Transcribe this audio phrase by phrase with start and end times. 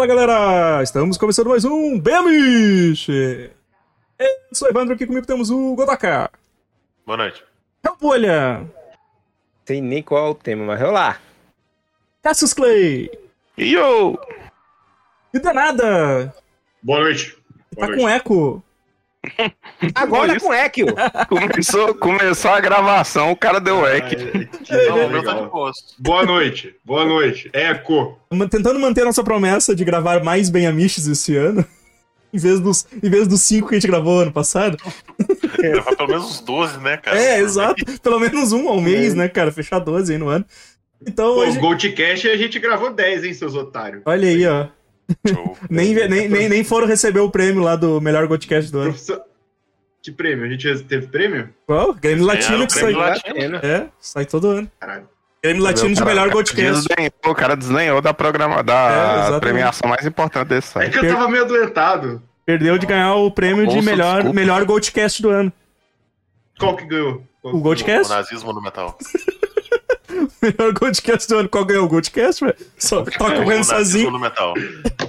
[0.00, 3.10] Fala galera, estamos começando mais um Bemish!
[3.10, 6.30] Eu sou o Evandro, aqui comigo temos o Godaka.
[7.04, 7.44] Boa noite.
[8.00, 8.66] Bolha,
[9.66, 11.20] Sei nem qual é o tema, mas vamos lá.
[12.22, 13.10] Cassius Clay
[13.58, 14.18] Yo!
[15.34, 16.34] e Danada,
[16.82, 17.36] Boa noite.
[17.76, 18.62] tá com eco.
[19.94, 20.86] Agora com Ekio.
[21.28, 24.16] Começou, começou a gravação, o cara deu eco.
[24.88, 25.94] Não, o meu tá de posto.
[25.98, 27.50] Boa noite, boa noite.
[27.52, 28.18] Eco.
[28.50, 31.64] Tentando manter a nossa promessa de gravar mais bem amiches esse ano,
[32.32, 34.78] em vez dos, em vez dos cinco que a gente gravou ano passado.
[35.58, 37.20] Levar pelo menos uns 12, né, cara?
[37.20, 37.84] É, exato.
[38.00, 39.52] Pelo menos um ao mês, né, cara?
[39.52, 40.44] Fechar 12 aí no ano.
[41.06, 41.58] Então Pô, hoje.
[41.58, 44.02] o Goldcast a gente gravou 10, hein, seus otários.
[44.06, 44.68] Olha aí, ó.
[45.70, 48.90] Nem, nem, nem, nem foram receber o prêmio lá do melhor podcast do ano.
[48.90, 49.22] Professor...
[50.02, 50.46] Que prêmio?
[50.46, 51.50] A gente teve prêmio?
[51.66, 51.92] Qual?
[51.94, 52.92] Grêmio Latino que sai.
[52.92, 53.56] Latino.
[53.56, 54.70] É, sai todo ano.
[54.80, 55.06] Caralho.
[55.42, 56.88] Grêmio Latino de melhor podcast.
[56.88, 59.40] desdenhou, O cara desdenhou da, programa, É, da exatamente.
[59.40, 60.98] premiação mais importante desse É site.
[60.98, 62.22] que eu tava meio adoentado.
[62.46, 64.34] Perdeu de ganhar o prêmio de Ouça, melhor, desculpa.
[64.40, 65.52] melhor Goldcast do ano.
[66.58, 67.22] Qual que ganhou?
[67.42, 68.10] Qual O Goldcast?
[68.10, 68.96] O nazismo no metal.
[70.42, 71.48] melhor Goldcast do ano.
[71.48, 72.56] Qual ganhou o Goldcast, velho?
[72.78, 74.10] Só tá o correndo nazismo sozinho.
[74.10, 74.54] no metal.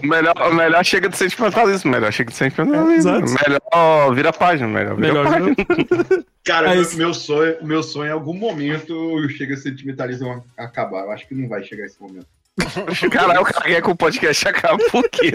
[0.01, 3.11] O melhor, o melhor chega de sentimentalismo, melhor chega de sentimentalismo.
[3.11, 5.55] É, melhor vira página, melhor vira Melhor página.
[6.43, 11.03] Cara, É meu, sonho, meu sonho em algum momento chega a sentimentalismo a acabar.
[11.03, 12.27] Eu acho que não vai chegar esse momento.
[13.11, 15.31] Caralho, o cara quer que o podcast acabe por quê?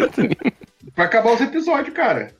[0.95, 2.33] Vai acabar os episódios, cara.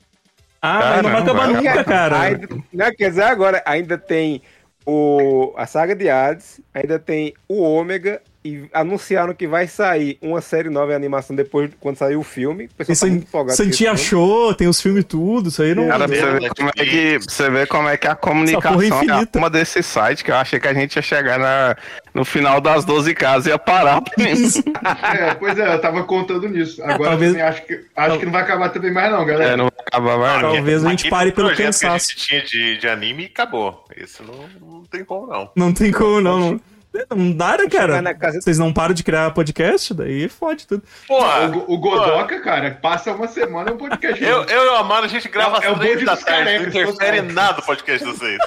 [0.61, 2.19] Ah, mas não vai Caramba, acabar nunca, cara.
[2.19, 4.41] Ainda, não, quer dizer, agora ainda tem
[4.89, 10.39] o, a saga de Hades, ainda tem o Ômega, e anunciaram que vai sair uma
[10.39, 12.65] série nova em animação depois, quando sair o filme.
[12.65, 13.57] O pessoal tá empolgado
[13.91, 15.89] achou, tem os filmes e tudo, isso aí não.
[15.89, 16.53] Cara, pra você, ver Netflix.
[16.55, 18.81] como é que, você ver como é que a porra comunicação
[19.19, 21.75] é é uma desse site, que eu achei que a gente ia chegar na,
[22.17, 24.01] no final das 12 casas ia parar.
[24.17, 26.81] É, pois é, eu tava contando nisso.
[26.83, 29.53] Agora talvez- também acho que, acho que não vai acabar também mais, não, galera.
[29.53, 30.41] É, não vai acabar mais.
[30.41, 30.53] não.
[30.53, 32.15] Talvez a gente pare pelo cansaço.
[32.15, 33.85] Que a gente tinha de, de anime e acabou.
[33.95, 35.51] Esse não, não tem como, não.
[35.55, 36.51] Não tem como, não.
[36.51, 38.01] Não, não dá, né, cara?
[38.01, 40.81] na casa- Vocês não param de criar podcast, daí fode tudo.
[41.07, 41.47] Porra!
[41.49, 44.23] O, o Godoka, cara, passa uma semana no podcast.
[44.23, 46.57] Eu, eu e o Amaro, a gente grava É o às três bonde da tarde.
[46.59, 48.39] Não interfere nada o podcast de vocês.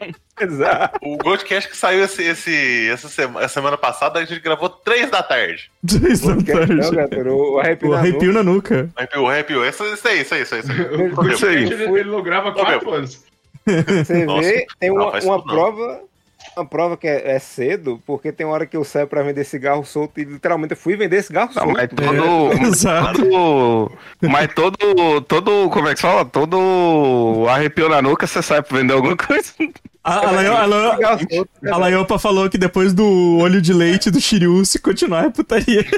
[0.40, 0.98] Exato.
[1.02, 5.10] O Goldcast que saiu esse, esse, essa, sema- essa semana passada, a gente gravou três
[5.10, 5.70] da tarde.
[5.86, 6.90] Três da Não, tarde.
[6.96, 8.88] Gator, o arrepio O na arrepio na nuca.
[8.96, 9.64] Arrepiou, arrepiou.
[9.66, 10.60] Isso, isso aí, isso aí, isso aí.
[10.60, 10.80] Isso aí.
[10.80, 11.64] O Goldcast, aí.
[11.64, 13.24] ele, ele não grava quatro anos.
[13.66, 15.42] Você Nossa, vê, tem não, uma, uma não.
[15.44, 16.00] prova.
[16.60, 19.82] Uma prova que é, é cedo, porque tem hora que eu saio pra vender cigarro
[19.84, 21.72] solto e literalmente eu fui vender cigarro Não, solto.
[21.72, 22.52] mas todo.
[22.66, 23.18] Exato.
[23.22, 25.20] todo mas todo.
[25.22, 25.70] Todo.
[25.70, 26.24] Como é que fala?
[26.24, 29.52] Todo arrepio na nuca, você sai pra vender alguma coisa.
[30.04, 34.20] A, a, Laio- a, Laio- a Laiopa falou que depois do olho de leite do
[34.20, 35.84] Shiryu, se continuar é putaria.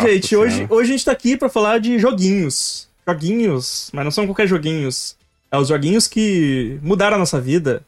[0.00, 2.88] Gente, hoje, hoje a gente tá aqui pra falar de joguinhos.
[3.06, 5.16] Joguinhos, mas não são qualquer joguinhos.
[5.50, 7.82] É os joguinhos que mudaram a nossa vida.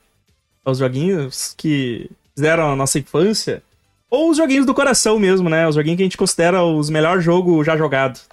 [0.64, 3.62] É os joguinhos que fizeram a nossa infância.
[4.08, 5.66] Ou os joguinhos do coração mesmo, né?
[5.66, 8.28] Os joguinhos que a gente considera os melhores jogos já jogados.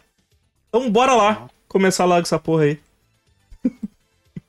[0.69, 2.79] Então bora lá começar logo essa porra aí.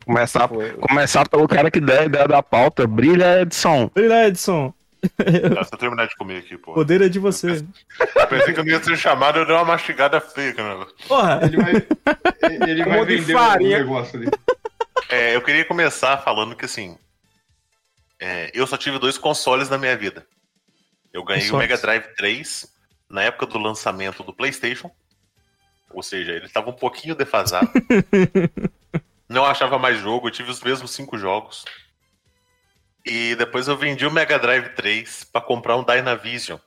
[0.04, 2.86] Começar, começar pelo cara que der a ideia da pauta.
[2.86, 3.90] Brilha, Edson.
[3.96, 4.72] Olha, Edson.
[5.18, 6.72] Deixa eu terminar de comer aqui, O pô.
[6.74, 7.62] poder é de você.
[8.16, 10.86] Eu pensei que eu não ia ser chamado, eu dei uma mastigada feia, cara.
[11.08, 11.74] Porra, Ele vai,
[12.68, 13.78] ele Um vai vender o farinha.
[13.78, 14.28] negócio ali.
[15.14, 16.98] É, eu queria começar falando que assim.
[18.18, 20.26] é, eu só tive dois consoles na minha vida.
[21.12, 21.56] Eu ganhei o.
[21.56, 22.66] Mega Drive 3
[23.08, 24.90] na época do lançamento do PlayStation.
[25.90, 27.70] Ou seja, ele estava um pouquinho defasado.
[29.30, 31.64] Não achava mais jogo, eu tive os mesmos cinco jogos.
[33.06, 36.58] E depois eu vendi o Mega Drive 3 para comprar um Dynavision.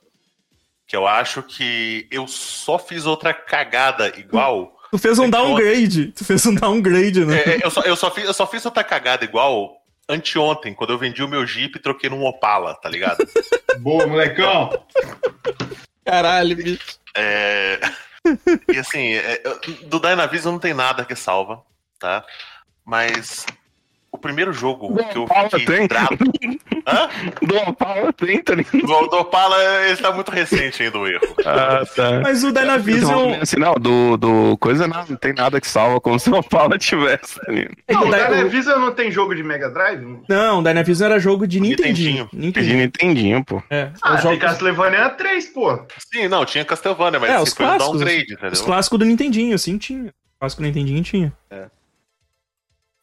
[0.86, 4.77] Que eu acho que eu só fiz outra cagada igual.
[4.90, 6.12] Tu fez um downgrade.
[6.12, 7.38] Tu fez um downgrade, né?
[7.40, 9.76] É, é, eu, só, eu, só fiz, eu só fiz outra cagada igual
[10.08, 13.18] anteontem, quando eu vendi o meu Jeep e troquei num Opala, tá ligado?
[13.80, 14.70] Boa, molecão.
[16.04, 16.98] Caralho, bicho.
[17.14, 17.78] É,
[18.72, 21.62] E assim, é, eu- do Dynavision não tem nada que salva,
[21.98, 22.24] tá?
[22.84, 23.44] Mas
[24.18, 25.80] o primeiro jogo que eu fiquei tem?
[25.82, 26.16] vidrado...
[26.86, 27.08] Hã?
[27.46, 28.80] Do Opala tem, tá ligado?
[28.80, 29.56] Do, do Opala,
[29.86, 31.20] ele tá muito recente ainda o erro.
[31.44, 32.20] Ah, tá.
[32.22, 33.34] Mas o Dynavision.
[33.42, 36.78] Assim, não, do, do coisa não, não tem nada que salva, como se o Opala
[36.78, 37.38] tivesse.
[37.40, 37.74] tá ligado?
[37.86, 40.02] É Não, o o Dy- Dynavision não tem jogo de Mega Drive?
[40.28, 42.28] Não, o Dynavision era jogo de Nintendinho.
[42.32, 42.74] Nintendinho.
[42.76, 43.44] De Nintendinho.
[43.44, 43.62] Pô.
[43.70, 45.78] É, Ah, tem jogos- Castlevania 3, pô.
[46.12, 48.64] Sim, não, tinha Castlevania, mas É, os foi um clássicos, downgrade, os entendeu?
[48.64, 50.06] clássicos do Nintendinho, sim, tinha.
[50.08, 51.32] O clássico do Nintendinho tinha.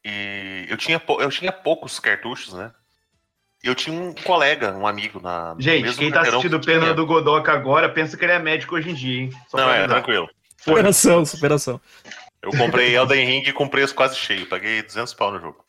[0.05, 2.71] E eu tinha, eu tinha poucos cartuchos, né?
[3.63, 5.55] E eu tinha um colega, um amigo na.
[5.57, 6.79] Gente, mesmo quem tá assistindo o que tinha.
[6.79, 9.31] Pena do Godoka agora pensa que ele é médico hoje em dia, hein?
[9.49, 9.97] Só Não, pra é, avisar.
[9.97, 10.29] tranquilo.
[10.57, 11.81] Superação, superação.
[12.39, 14.45] Eu comprei Elden Ring com preço quase cheio.
[14.45, 15.64] Paguei 200 pau no jogo.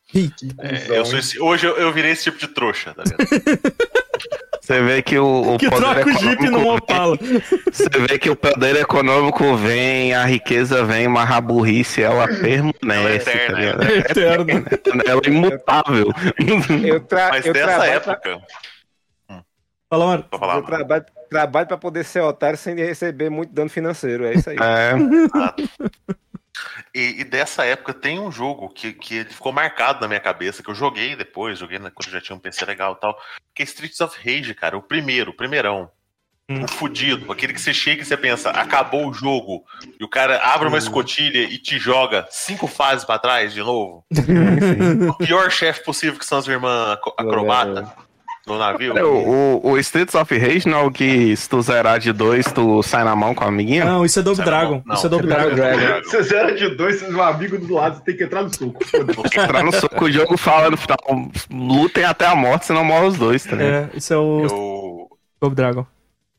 [0.59, 3.27] É, eu sou esse- hoje eu, eu virei esse tipo de trouxa, tá ligado?
[4.63, 7.17] Você vê que o, o Que poder troca o Jeep econômico num Opala.
[7.71, 12.81] Você vê que o poder econômico vem, a riqueza vem, mas a burrice ela permanece,
[12.85, 13.83] Ela é tá eterna, ligado?
[13.85, 14.47] É eterno.
[15.07, 16.09] Ela é imutável.
[16.85, 18.41] Eu, tra Mas eu dessa trabalho pra- época.
[19.89, 20.25] Fala, mano.
[20.33, 24.25] Falar, eu trabalho, trabalho pra poder ser otário sem receber muito dano financeiro.
[24.27, 24.57] É isso aí.
[24.61, 24.95] É,
[26.97, 30.63] E, e dessa época tem um jogo que, que ele ficou marcado na minha cabeça,
[30.63, 33.15] que eu joguei depois, joguei na- quando já tinha um PC legal e tal,
[33.55, 35.91] que é Streets of Rage, cara, o primeiro, o primeirão.
[36.49, 36.65] Hum.
[36.65, 39.65] O fudido, aquele que você chega e você pensa, acabou o jogo,
[40.01, 44.03] e o cara abre uma escotilha e te joga cinco fases pra trás de novo.
[45.11, 47.93] o pior chefe possível que são as irmãs acrobata
[48.47, 48.97] no navio.
[48.97, 52.13] É, o, o, o Streets of Rage não é o que se tu zerar de
[52.13, 53.85] dois, tu sai na mão com a amiguinha?
[53.85, 54.83] Não, isso é Double Dragon.
[54.87, 55.55] não, Isso é Double não, Dragon.
[55.57, 56.09] Dragon.
[56.09, 58.79] Se você era de dois, um amigo do lado, você tem que entrar no soco.
[59.27, 60.97] Entrar no soco, o jogo fala no final,
[61.51, 63.91] lutem até a morte, senão morre os dois, tá ligado?
[63.93, 65.09] É, isso é o Eu...
[65.41, 65.87] Double Dragon.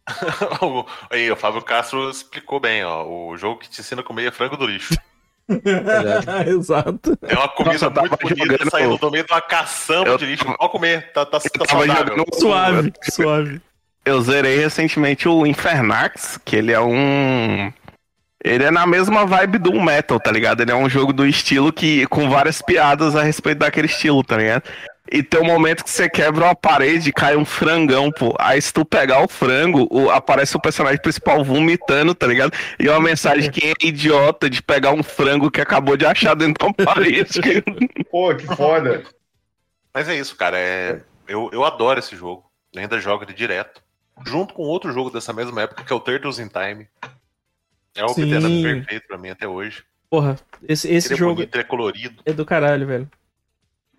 [1.12, 3.06] Aí, o Fábio Castro explicou bem, ó.
[3.06, 4.95] O jogo que te ensina a comer é frango do lixo.
[6.47, 7.17] Exato.
[7.21, 10.25] É uma comida Nossa, muito bonita jogando- saindo do meio de uma caçamba Eu de
[10.25, 10.45] lixo.
[10.45, 12.05] Pode comer, tá, tá, tá saudável.
[12.17, 13.61] jogando- Suave, suave.
[14.05, 17.71] Eu zerei recentemente o Infernax, que ele é um.
[18.44, 20.61] Ele é na mesma vibe do Metal, tá ligado?
[20.61, 22.05] Ele é um jogo do estilo que.
[22.07, 24.63] com várias piadas a respeito daquele estilo, tá ligado?
[25.12, 28.36] E tem um momento que você quebra uma parede e cai um frangão, pô.
[28.39, 32.51] Aí se tu pegar o frango, o- aparece o personagem principal vomitando, tá ligado?
[32.80, 36.56] E uma mensagem que é idiota de pegar um frango que acabou de achar dentro
[36.59, 37.39] de uma parede.
[38.12, 39.04] Pô, que foda.
[39.94, 40.57] Mas é isso, cara.
[40.57, 41.01] É...
[41.27, 42.45] Eu, eu adoro esse jogo.
[42.74, 43.81] Eu ainda jogo ele direto.
[44.25, 46.88] Junto com outro jogo dessa mesma época, que é o Turtles in Time.
[47.95, 48.30] É o Sim.
[48.63, 49.83] perfeito pra mim até hoje.
[50.09, 50.38] Porra,
[50.68, 52.21] esse, esse ele é jogo bonito, ele é colorido.
[52.25, 53.09] é do caralho, velho.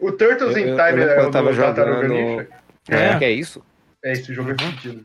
[0.00, 2.48] O Turtles Eu- in eu- Time eu lembro é o eu tava jogando- Ninja.
[2.88, 3.18] É.
[3.18, 3.62] Que é isso?
[4.04, 5.04] É, esse jogo é sentido.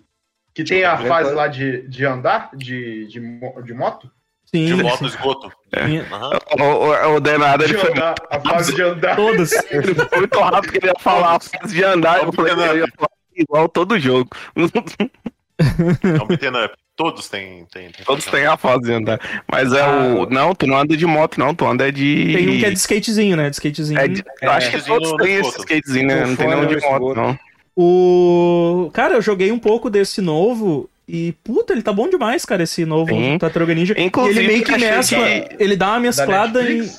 [0.54, 3.20] Que tem a Eu fase lá de, de andar, de, de,
[3.64, 4.10] de moto?
[4.46, 4.66] Sim.
[4.68, 5.52] De moto esgoto.
[5.74, 6.00] Sim.
[6.12, 6.40] Aham.
[6.60, 9.16] o, o, o Denado, ele De foi andar, a fase de andar.
[9.16, 9.52] Todas.
[9.72, 12.24] Ele foi muito rápido que ele ia falar a fase de andar.
[12.24, 14.30] Eu falei que ele ia falar igual todo jogo.
[14.56, 16.76] É um beat'em up.
[16.96, 17.66] Todos têm.
[17.74, 19.20] têm, têm Todos têm a fase de andar.
[19.52, 20.28] Mas é o.
[20.30, 21.56] Não, tu não anda de moto, não.
[21.56, 22.34] Tu anda de.
[22.36, 23.50] Tem um que é de skatezinho, né?
[23.50, 24.00] De skatezinho.
[24.00, 26.22] É de- eu acho que Skatezinho todos no têm esse skatezinho, né?
[26.22, 27.16] No Não tem nenhum de moto, esgoto.
[27.20, 27.40] não.
[27.76, 28.92] O.
[28.94, 30.90] Cara, eu joguei um pouco desse novo.
[31.08, 33.38] E, puta, ele tá bom demais, cara, esse novo Sim.
[33.38, 33.94] Tartaruga Ninja.
[33.98, 35.18] Inclusive, e ele meio que mescla.
[35.26, 36.90] que- Ele dá uma Da mesclada em.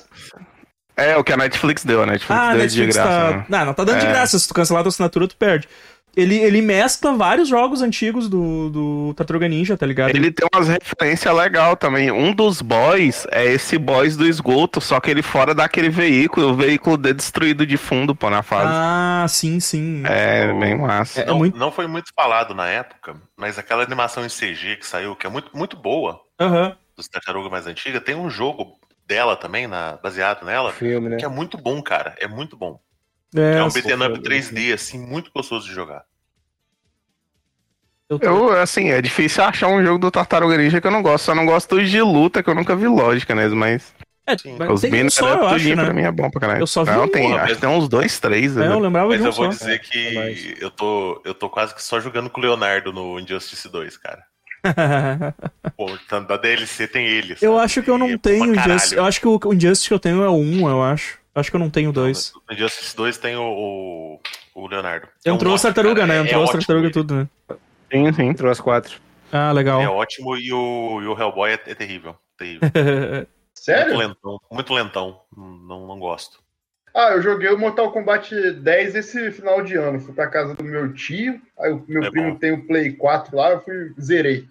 [0.97, 2.03] É, o que a Netflix deu.
[2.03, 3.09] A Netflix Ah, a deu Netflix de graça.
[3.33, 3.37] tá.
[3.39, 3.45] né?
[3.49, 4.11] Não, não tá dando de É.
[4.11, 4.39] graça.
[4.39, 5.67] Se tu cancelar a tua assinatura, tu perde.
[6.17, 10.11] Ele, ele mescla vários jogos antigos do, do Tartaruga Ninja, tá ligado?
[10.11, 12.11] Ele tem umas referências legais também.
[12.11, 16.55] Um dos boys é esse boys do esgoto, só que ele fora daquele veículo, o
[16.55, 18.71] veículo de- destruído de fundo, pô, na fase.
[18.73, 20.03] Ah, sim, sim.
[20.07, 21.23] é, bem massa.
[21.23, 24.87] É não, muito- não foi muito falado na época, mas aquela animação em CG que
[24.87, 26.77] saiu, que é muito, muito boa, Aham.
[26.97, 31.17] dos Tartaruga mais antiga, tem um jogo dela também, na, baseado nela, Filme, né?
[31.17, 32.15] que é muito bom, cara.
[32.21, 32.79] É muito bom.
[33.35, 36.05] É, É um eu- beat'em up eu- 3D, assim, muito gostoso de jogar.
[38.09, 41.03] eu tô- Eu, assim, é difícil achar um jogo do Tartaruga Ninja que eu não
[41.03, 41.25] gosto.
[41.25, 43.93] Só não gosto dos de luta, que eu nunca vi lógica neles, mas
[44.27, 44.57] É, Sim.
[44.59, 45.93] mas os tem um só, eu acho, tudinho pra né?
[45.93, 46.61] mim é bom pra caralho.
[46.63, 48.57] Eu só vi não, um, tem, acho que tem uns dois, três.
[48.57, 48.77] É, eu né?
[48.77, 49.59] lembrava Mas de um eu vou só.
[49.59, 53.19] dizer que mas- eu tô, eu tô quase que só jogando com o Leonardo no
[53.21, 54.23] Injustice 2, cara.
[55.77, 57.37] Pô, tanto da DLC tem ele.
[57.43, 57.65] eu sabe?
[57.65, 58.55] acho que eu E não é bom tenho.
[58.55, 58.95] Injustice.
[58.95, 61.19] Eu acho que o o Injustice que eu tenho é o 1, eu acho.
[61.35, 62.33] Acho que eu não tenho dois.
[62.49, 64.21] No Injustice 2 tem o, o,
[64.55, 65.09] o Leonardo.
[65.25, 66.13] É um Entrou as ótimo, tartaruga, cara.
[66.13, 66.19] né?
[66.19, 66.93] É- Entrou é as ótimo tartaruga ele.
[66.95, 67.29] tudo, né?
[67.93, 68.23] Sim, sim.
[68.29, 69.01] Entrou as quatro.
[69.33, 69.81] Ah, legal.
[69.81, 72.17] É ótimo e o, e o Hellboy é, é terrível.
[72.39, 72.61] terrível.
[72.71, 73.97] Muito Sério?
[73.97, 74.41] lentão.
[74.51, 75.21] Muito lentão.
[75.37, 76.39] Não, não gosto.
[76.95, 79.99] Ah, eu joguei o Mortal Kombat 10 esse final de ano.
[80.01, 82.39] Fui pra casa do meu tio, aí o meu É primo bom.
[82.39, 84.47] tem o Play 4 lá, eu fui, zerei.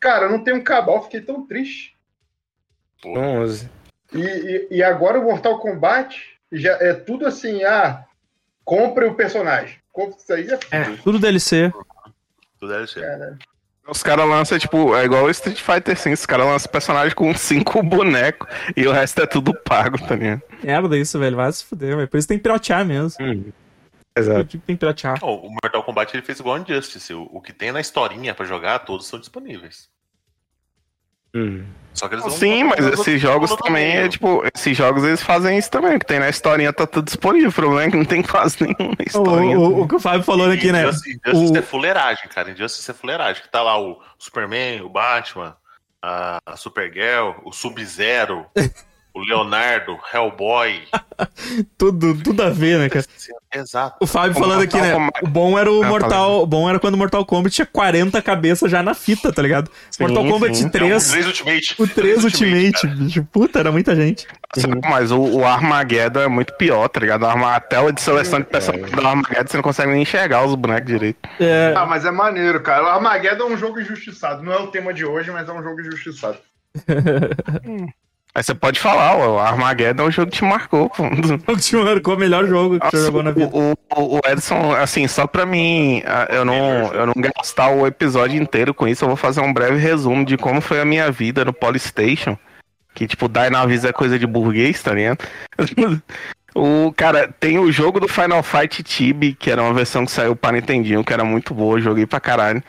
[0.00, 1.94] Cara, eu não tenho um cabal, fiquei tão triste.
[3.00, 3.70] Pô, 11.
[4.14, 8.04] E, e, e agora o Mortal Kombat já é tudo assim, ah,
[8.64, 9.76] compre o personagem.
[9.92, 11.72] Compre isso aí, é, É, tudo DLC.
[12.58, 13.00] tudo ser.
[13.00, 13.38] cara.
[13.86, 17.34] Os caras lançam, tipo, é igual o Street Fighter 5, os caras lançam personagem com
[17.36, 20.42] cinco bonecos e o resto é tudo pago, tá ligado?
[20.62, 21.36] Merda isso, velho.
[21.36, 22.08] Vai se fuder, velho.
[22.08, 23.18] Por isso tem que piratear mesmo.
[24.16, 24.44] Exato.
[24.46, 25.22] Tipo, tem que piratear.
[25.22, 27.12] O Mortal Kombat ele fez igual o Injustice.
[27.12, 29.90] O, o que tem na historinha pra jogar, todos são disponíveis.
[31.34, 31.64] Hum.
[31.92, 34.06] Só que eles não Sim, mas esses outros jogos também meio.
[34.06, 37.50] é tipo, esses jogos eles fazem isso também, que tem na historinha, tá tudo disponível.
[37.50, 39.58] O problema é que não tem quase nenhuma O, historinha.
[39.58, 40.82] o- o que o Fábio falou aqui, né?
[40.82, 42.50] Injustice, Injustice O- é fuleiragem, cara.
[42.50, 43.42] Injustice é fuleiragem.
[43.42, 45.56] Que tá lá o Superman, o Batman,
[46.02, 48.44] a, a Supergirl, o Sub-Zero,
[49.14, 50.82] o Leonardo, Hellboy.
[51.78, 53.04] Tudo, tudo a ver, né, cara?
[53.54, 53.96] Exato.
[54.00, 54.94] O Fábio O falando aqui, né?
[55.22, 56.42] O bom era o Ah, Mortal.
[56.42, 59.70] O bom era quando o Mortal Kombat tinha 40 cabeças já na fita, tá ligado?
[59.92, 60.64] Sim, Mortal Kombat sim.
[60.64, 61.08] É, o 3.
[61.10, 61.74] 3 Ultimate.
[61.78, 63.24] O 3 Ultimate, bicho.
[63.30, 64.26] Puta, era muita gente.
[64.90, 67.24] Mas o, o Armageddon é muito pior, tá ligado?
[67.24, 70.86] A, tela de seleção de personagens do Armageddon você não consegue nem enxergar os bonecos
[70.86, 71.28] direito.
[71.38, 72.82] É, Ah, mas é maneiro, cara.
[72.82, 74.42] O Armageddon é um jogo injustiçado.
[74.42, 76.38] Não é o tema de hoje, mas é um jogo injustiçado.
[78.36, 81.04] Aí você pode falar, ó, o Armageddon é um jogo que te marcou, pô.
[81.46, 83.48] o que marcou o melhor jogo que você Nossa, jogou na vida.
[83.52, 87.86] o, o, o Edson, assim, só pra mim, ah, eu não, eu não gastar o
[87.86, 91.12] episódio inteiro com isso, eu vou fazer um breve resumo de como foi a minha
[91.12, 92.36] vida no Polystation.
[92.92, 95.18] Que, tipo, Dynavision é coisa de burguês, tá ligado?
[96.56, 100.36] O, cara, tem o jogo do Final Fight Tibi, que era uma versão que saiu
[100.36, 102.62] para Nintendinho, que era muito boa, joguei pra caralho.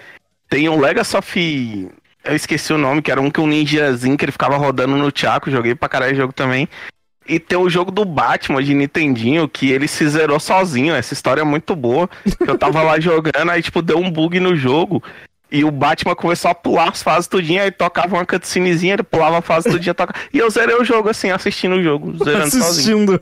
[0.49, 1.91] Tem o Legacy of...
[2.25, 5.11] Eu esqueci o nome, que era um que um ninjazinho que ele ficava rodando no
[5.13, 6.67] Chaco, joguei pra caralho o jogo também.
[7.27, 10.93] E tem o jogo do Batman de Nintendinho, que ele se zerou sozinho.
[10.93, 12.09] Essa história é muito boa.
[12.47, 15.03] Eu tava lá jogando, aí tipo, deu um bug no jogo.
[15.51, 19.37] E o Batman começou a pular as fases tudinho, aí tocava uma cutscenezinha, ele pulava
[19.37, 20.19] a fase tudinho, tocava...
[20.33, 23.03] E eu zerei o jogo assim, assistindo o jogo, zerando sozinho.
[23.03, 23.21] Assistindo.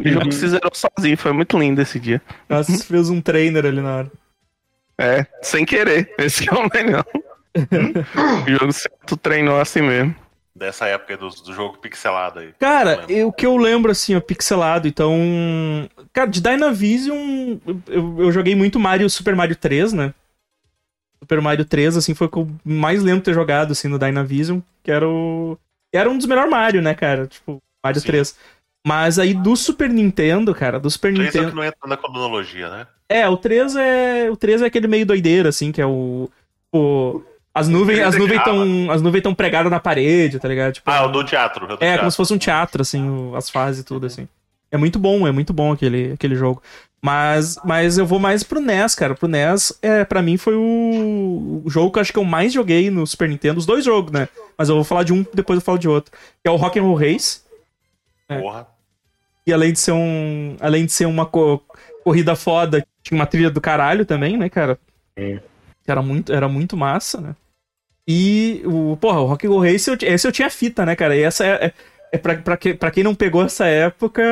[0.00, 2.22] O jogo se zerou sozinho, foi muito lindo esse dia.
[2.48, 4.12] Nossa, fez um trainer ali na hora.
[4.96, 6.14] É, sem querer.
[6.18, 7.04] Esse é o melhor.
[8.46, 10.14] o jogo se tu treinou assim mesmo.
[10.54, 12.52] Dessa época do, do jogo pixelado aí.
[12.60, 15.18] Cara, eu- o que eu lembro, assim, ó, pixelado, então.
[16.12, 17.58] Cara, de Dynavision,
[17.88, 20.14] eu, eu, joguei muito Mario, Super Mario 3, né?
[21.20, 23.98] Super Mario 3, assim, foi o que eu mais lembro de ter jogado, assim, no
[23.98, 25.58] Dynavision, que era o.
[25.92, 27.26] Era um dos melhores Mario, né, cara?
[27.26, 28.06] Tipo, Mario Sim.
[28.06, 28.36] 3.
[28.86, 31.50] Mas aí do Super Nintendo, cara, do Super 3 é o Nintendo.
[31.50, 32.86] que não entra na cronologia, né?
[33.08, 34.30] É, o 3 é.
[34.30, 36.30] O 3 é aquele meio doideira, assim, que é o.
[36.72, 37.22] o
[37.54, 40.72] as nuvens as é nuvens estão as nuvens estão pregadas na parede, tá ligado?
[40.74, 41.64] Tipo, Ah, o do teatro.
[41.64, 41.98] o do é, teatro.
[42.00, 44.26] como se fosse um teatro, assim, as fases e tudo, assim.
[44.72, 46.60] É muito bom, é muito bom aquele, aquele jogo.
[47.00, 49.14] Mas, mas eu vou mais pro NES, cara.
[49.14, 52.52] Pro NES, é, pra mim, foi o, o jogo que eu acho que eu mais
[52.52, 53.58] joguei no Super Nintendo.
[53.58, 54.26] Os dois jogos, né?
[54.56, 56.10] Mas eu vou falar de um, depois eu falo de outro.
[56.42, 57.40] Que é o Rock'n'Roll Race.
[58.28, 58.40] é.
[58.40, 58.66] Porra.
[59.46, 60.56] E além de ser um.
[60.58, 61.62] Além de ser uma co-
[62.02, 64.78] corrida foda, tinha uma trilha do caralho também, né, cara?
[65.14, 65.40] Que
[65.86, 67.36] era muito, era muito massa, né?
[68.06, 68.96] E o.
[69.00, 71.16] Porra, o Rock and Roll Race, eu, esse eu tinha fita, né, cara?
[71.16, 71.66] E essa é.
[71.66, 71.72] é,
[72.12, 74.22] é pra, pra, que, pra quem não pegou essa época,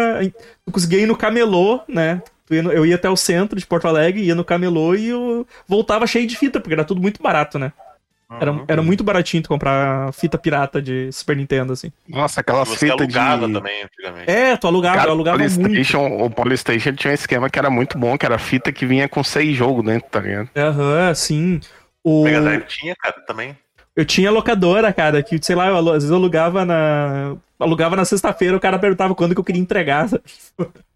[0.66, 2.22] eu conseguia ir no camelô, né?
[2.50, 6.26] Eu ia até o centro de Porto Alegre, ia no camelô e eu voltava cheio
[6.26, 7.72] de fita, porque era tudo muito barato, né?
[8.40, 8.64] Era, Uhum.
[8.66, 11.92] era muito baratinho tu comprar fita pirata de Super Nintendo, assim.
[12.08, 13.18] Nossa, aquelas Você fitas de...
[13.18, 14.30] alugava também antigamente.
[14.30, 15.60] É, tu alugava, Cara, eu o alugava muito.
[15.60, 19.08] Polystation, o Polystation tinha um esquema que era muito bom, que era fita que vinha
[19.08, 20.48] com seis jogos dentro, tá ligado?
[20.56, 21.60] Aham, sim.
[22.02, 22.24] O...
[22.24, 23.56] Mega Drive tinha, cara, também.
[23.96, 27.36] Eu tinha locadora, cara, que, sei lá, eu, às vezes eu alugava na.
[27.58, 30.08] Alugava na sexta-feira, o cara perguntava quando que eu queria entregar.
[30.08, 30.22] sabe?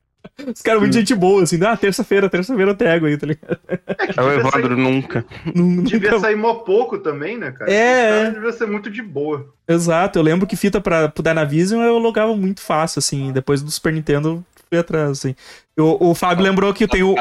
[0.52, 3.58] Os caras muito gente boa, assim, ah, terça-feira, terça-feira eu trego aí, tá ligado?
[3.68, 5.24] É que É o Evandro sair, nunca.
[5.84, 7.70] Devia nunca- sair mó pouco também, né, cara?
[7.72, 8.30] É, Os caras é.
[8.32, 9.46] Devia ser muito de boa.
[9.68, 13.70] Exato, eu lembro que fita pra, pro Dynavision eu alugava muito fácil, assim, depois do
[13.70, 15.34] Super Nintendo eu fui atrás, assim.
[15.78, 17.14] O, o Fábio lembrou que tem o,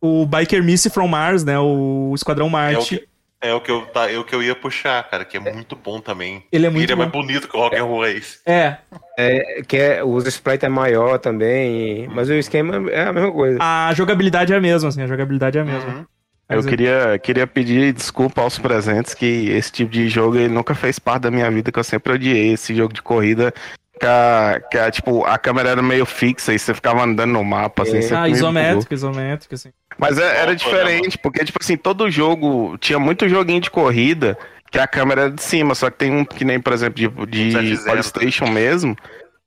[0.00, 2.98] o Biker Missy from Mars, né, o Esquadrão É o, Marte.
[2.98, 3.08] que,
[3.44, 5.76] é o que eu tá, é o que eu ia puxar, cara, que é muito
[5.76, 6.42] bom também.
[6.50, 7.20] Ele é Ele muito é mais bom.
[7.20, 8.38] bonito que o Rock and Roll Race.
[8.46, 8.76] É,
[9.18, 13.58] É, que é, os sprites é maior também, mas o esquema é a mesma coisa.
[13.60, 15.90] a jogabilidade é a mesma, assim, a jogabilidade é a mesma.
[15.94, 16.04] Uhum.
[16.48, 20.74] Eu é- queria, queria pedir desculpa aos presentes que esse tipo de jogo ele nunca
[20.74, 23.52] fez parte da minha vida, que eu sempre odiei esse jogo de corrida.
[23.98, 27.44] Que, a, que a, tipo, a câmera era meio fixa e você ficava andando no
[27.44, 28.14] mapa, assim, É.
[28.16, 29.70] Ah, isométrico, isométrico, assim.
[29.98, 34.36] Mas é- era diferente, porque, tipo assim, todo jogo, tinha muito joguinho de corrida
[34.70, 36.96] que a câmera era de cima, só que tem um que nem, por exemplo,
[37.26, 38.96] de, de 7-0, Polystation mesmo,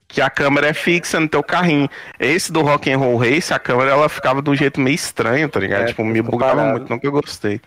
[0.08, 1.90] que a câmera é fixa no teu carrinho.
[2.18, 5.50] Esse do Rock and Roll Race, a câmera ela ficava de um jeito meio estranho,
[5.50, 5.82] tá ligado?
[5.84, 6.78] É, tipo, me bugava parado.
[6.80, 7.60] muito, nunca gostei.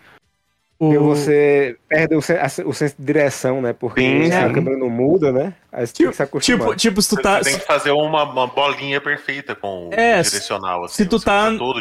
[0.79, 3.71] Porque O- você perde o, sen- a- o senso de direção, né?
[3.71, 4.53] Porque Sim, a sim.
[4.55, 5.53] câmera não muda, né?
[5.71, 6.59] Aí você tem que se acostumar.
[6.61, 7.39] Tipo, tipo, se tu Você tá.
[7.41, 10.95] tem que fazer uma, uma bolinha perfeita com É, o direcional, assim.
[10.95, 11.79] se tu você tá- Todo.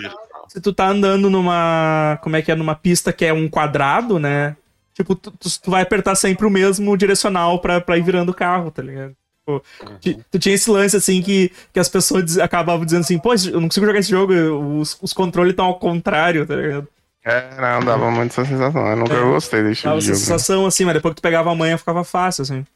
[0.52, 2.18] Se tu tá andando numa.
[2.22, 2.56] Como é que é?
[2.56, 4.56] Numa pista que é um quadrado, né?
[4.94, 8.68] Tipo, tu, tu- vai apertar sempre o mesmo direcional pra, pra ir virando o carro,
[8.70, 9.14] tá ligado?
[9.46, 9.62] Tipo,
[10.00, 13.32] ti- tu tinha esse lance assim que, que as pessoas diz- acabavam dizendo assim, pô,
[13.32, 14.32] eu não consigo jogar esse jogo,
[14.80, 16.88] os, os controles estão ao contrário, tá ligado?
[17.24, 18.86] É, não, dava muito essa sensação.
[18.88, 19.20] Eu nunca É.
[19.22, 20.18] gostei desse tipo Dava de jogo.
[20.18, 22.66] sensação assim, mas depois que tu pegava a manha ficava fácil, assim.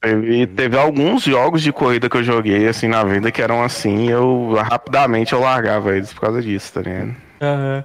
[0.00, 4.08] Teve, teve alguns jogos de corrida que eu joguei assim na vida que eram assim,
[4.08, 7.16] eu rapidamente eu largava eles por causa disso, tá ligado?
[7.40, 7.84] Aham.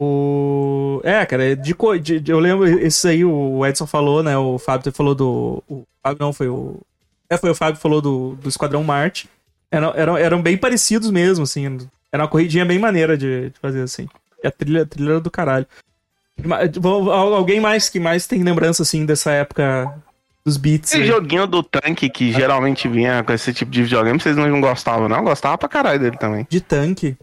[0.00, 1.00] O...
[1.02, 4.38] É, cara, de, de- de- eu lembro, esse aí o Edson falou, né?
[4.38, 5.62] O Fábio falou do.
[5.68, 6.76] O Fábio não, foi o.
[7.28, 9.28] É, foi o Fábio que falou do, do Esquadrão Marte.
[9.70, 11.78] Eram, eram, eram bem parecidos mesmo, assim.
[12.12, 14.08] Era uma corridinha bem maneira de, de fazer, assim.
[14.42, 15.66] E a trilha, a trilha era do caralho.
[17.34, 19.92] Alguém mais que mais tem lembrança, assim, dessa época
[20.44, 20.92] dos beats?
[20.92, 21.08] Esse aí?
[21.08, 25.18] joguinho do tanque que geralmente vinha com esse tipo de videogame, vocês não gostavam, não?
[25.18, 26.46] Eu gostava pra caralho dele também.
[26.48, 27.16] De tanque.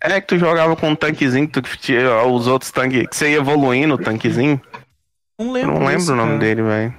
[0.00, 3.30] É que tu jogava com um tanquezinho, tu que tinha os outros tanques, que você
[3.32, 4.60] ia evoluindo o tanquezinho.
[5.38, 5.72] Não Eu lembro.
[5.72, 6.40] não lembro desse, o nome cara.
[6.40, 6.94] dele, velho.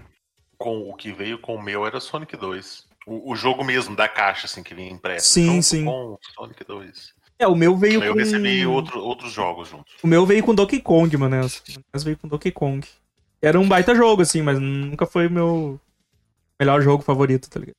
[0.57, 2.83] Com, o que veio com o meu era Sonic 2.
[3.07, 5.29] O, o jogo mesmo, da caixa, assim, que vinha impresso.
[5.29, 5.85] Sim, sim.
[5.85, 7.13] Com Sonic 2.
[7.39, 8.19] É, o meu veio Eu com.
[8.19, 9.93] recebi outro, outros jogos juntos.
[10.03, 11.37] O meu veio com Donkey Kong, mano.
[11.93, 12.85] Mas veio com Donkey Kong.
[13.41, 15.79] Era um baita jogo, assim, mas nunca foi o meu
[16.59, 17.75] melhor jogo favorito, tá ligado?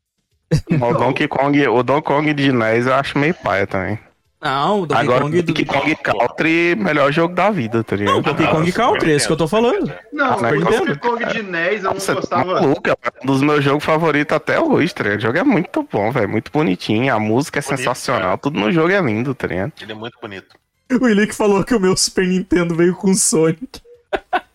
[0.84, 3.98] O Donkey Kong, o Donkey Kong de NES eu acho meio paia também.
[4.42, 5.46] Não, o Donkey Agora, Kong do.
[5.52, 8.14] Donkey Kong Country, melhor jogo da vida, tá ligado?
[8.14, 9.92] Não, Donkey Kong Country, esse que eu tô falando.
[10.12, 10.40] Não, o.
[10.40, 12.54] Donkey Kong de NES eu não Você tá gostava.
[12.54, 15.18] maluco, é um dos meus jogos favoritos até hoje, tá ligado?
[15.18, 16.28] O jogo é muito bom, velho.
[16.28, 18.38] Muito bonitinho, a música é Bonito, sensacional, cara.
[18.38, 19.72] tudo no jogo é lindo, tá ligado?
[19.80, 20.56] Ele é muito bonito.
[21.00, 23.80] O Ilick falou que o meu Super Nintendo veio com Sonic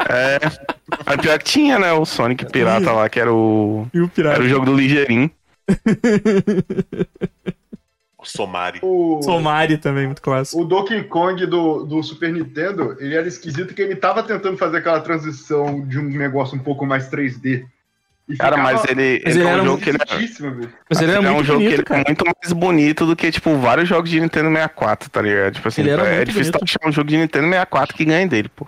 [0.09, 0.39] É.
[1.05, 1.91] Mas pior que tinha, né?
[1.93, 3.87] O Sonic Pirata lá, que era o.
[3.93, 4.35] e o Pirata.
[4.35, 5.31] Era o jogo do Ligeirinho.
[8.17, 8.79] O Somari.
[8.81, 10.61] O, Somari também, muito clássico.
[10.61, 14.77] o Donkey Kong do, do Super Nintendo, ele era esquisito que ele tava tentando fazer
[14.77, 17.65] aquela transição de um negócio um pouco mais 3D.
[18.27, 20.69] E Cara, mas ele, Mas ele ele é era um jogo que ele é.
[20.89, 22.01] Mas ele era é um jogo bonito, que ele cara.
[22.01, 25.53] é muito mais bonito do que, tipo, vários jogos de Nintendo 64, tá ligado?
[25.53, 26.63] Tipo assim, Ele era é muito difícil bonito.
[26.63, 28.67] achar um jogo de Nintendo 64 que ganhe dele, pô.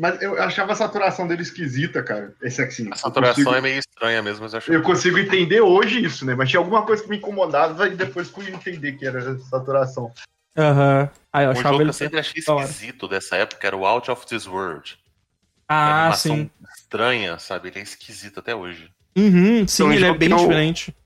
[0.00, 2.32] Mas eu achava a saturação dele esquisita, cara.
[2.40, 2.88] Esse assim.
[2.92, 6.24] A saturação consigo, é meio estranha mesmo, mas eu acho eu consigo entender hoje isso,
[6.24, 6.36] né?
[6.36, 10.12] Mas tinha alguma coisa que me incomodava e depois fui entender que era essa saturação.
[10.56, 11.10] Aham.
[11.32, 11.88] Ah, eu Um achava jogo que ele.
[11.90, 14.96] eu sempre achei esquisito dessa época era o Out of This World.
[15.68, 16.48] Ah, sim.
[16.76, 17.68] estranha, sabe?
[17.68, 18.88] Ele é esquisito até hoje.
[19.16, 20.96] Uhum, sim, Um ele é jogo bem que eu- diferente.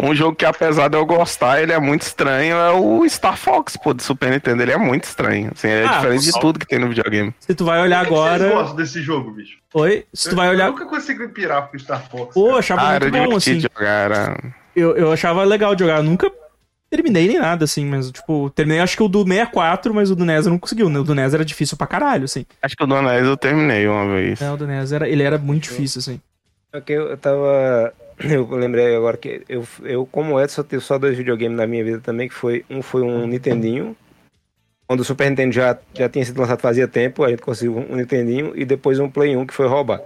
[0.00, 3.76] Um jogo que, apesar de eu gostar, ele é muito estranho, é o Star Fox,
[3.76, 4.62] pô, do Super Nintendo.
[4.62, 5.50] Ele é muito estranho.
[5.52, 7.34] Assim, é Ah, diferente de tudo que tem no videogame.
[7.40, 8.48] Se tu vai olhar agora.
[8.48, 9.58] gostam desse jogo, bicho?
[9.74, 10.04] Oi?
[10.14, 10.70] Se tu vai Eu olhar.
[10.70, 12.32] nunca consigo me pirar pro Star Fox.
[12.34, 13.58] Pô, eu achava Ah, era muito bom, assim.
[13.58, 13.88] de jogar.
[14.10, 14.38] Era...
[14.76, 15.96] Eu, eu achava legal de jogar.
[15.96, 16.30] Eu nunca
[16.88, 20.24] terminei nem nada, assim, mas, tipo, terminei acho que o do 64, mas o do
[20.24, 20.88] NES eu não conseguiu.
[20.88, 21.00] né?
[21.00, 22.46] O do NES era difícil pra caralho, assim.
[22.62, 24.40] Acho que o do NES eu terminei uma vez.
[24.40, 26.20] É, o do NES era, ele era muito difícil, assim.
[26.72, 27.92] É que eu, eu tava.
[28.28, 31.84] Eu lembrei agora que eu, eu como o Edson, tive só dois videogames na minha
[31.84, 32.64] vida também, que foi.
[32.68, 33.96] Um foi um Nintendinho.
[34.86, 37.94] Quando o Super Nintendo já, já tinha sido lançado fazia tempo, a gente conseguiu um
[37.94, 40.00] Nintendinho e depois um Play 1 que foi roubar.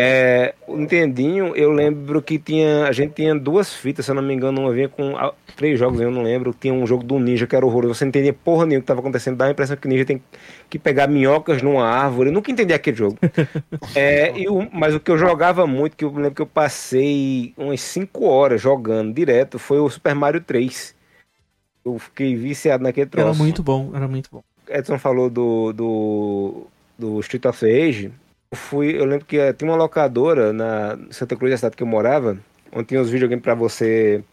[0.00, 2.84] É, o Nintendinho, eu lembro que tinha.
[2.84, 5.76] A gente tinha duas fitas, se eu não me engano, uma vinha com ah, três
[5.76, 6.54] jogos, eu não lembro.
[6.54, 7.96] Tinha um jogo do Ninja que era horroroso.
[7.96, 9.36] Você não entendia porra nenhuma o que estava acontecendo.
[9.36, 10.22] Dá a impressão que o Ninja tem
[10.70, 12.28] que pegar minhocas numa árvore.
[12.28, 13.18] Eu nunca entendi aquele jogo.
[13.94, 14.32] É,
[14.72, 18.60] mas o que eu jogava muito, que eu lembro que eu passei umas 5 horas
[18.60, 20.94] jogando direto, foi o Super Mario 3.
[21.84, 23.28] Eu fiquei viciado naquele troço.
[23.28, 24.42] Era muito bom, era muito bom.
[24.68, 26.66] Edson falou do, do,
[26.98, 28.12] do Street of Rage.
[28.50, 31.82] Eu, fui, eu lembro que eh, tinha uma locadora na Santa Cruz, da cidade que
[31.82, 32.38] eu morava,
[32.72, 34.24] onde tinha os videogames para você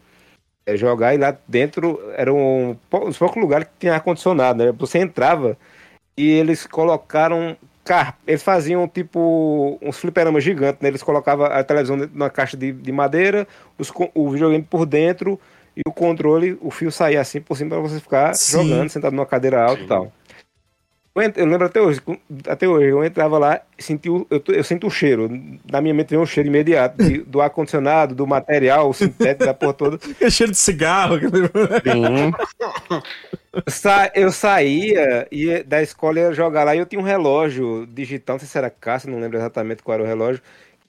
[0.66, 4.72] eh, jogar, e lá dentro era um, pou- uns poucos lugares que tinha ar-condicionado, né?
[4.78, 5.56] Você entrava
[6.16, 7.56] e eles colocaram.
[7.84, 10.88] car- Eles faziam tipo uns fliperamas gigantes, né?
[10.88, 13.46] Eles colocavam a televisão dentro de uma caixa de, de madeira,
[13.78, 15.38] os o videogame por dentro
[15.76, 18.62] e o controle, o fio saía assim por cima para você ficar Sim.
[18.62, 20.12] jogando, sentado numa cadeira alta e tal.
[21.36, 22.00] Eu, lembro até hoje,
[22.46, 25.28] até hoje, eu entrava lá senti o, eu, eu sinto o cheiro.
[25.70, 29.72] Na minha mente vem um cheiro imediato de- do ar-condicionado, do material sintético, da porra
[29.72, 29.98] toda.
[30.20, 31.18] É cheiro de cigarro.
[31.18, 32.32] Sim.
[33.52, 37.86] Eu, sa- eu saía e da escola ia jogar lá e eu tinha um relógio
[37.86, 40.42] digital, não sei se era caça, não lembro exatamente qual era o relógio.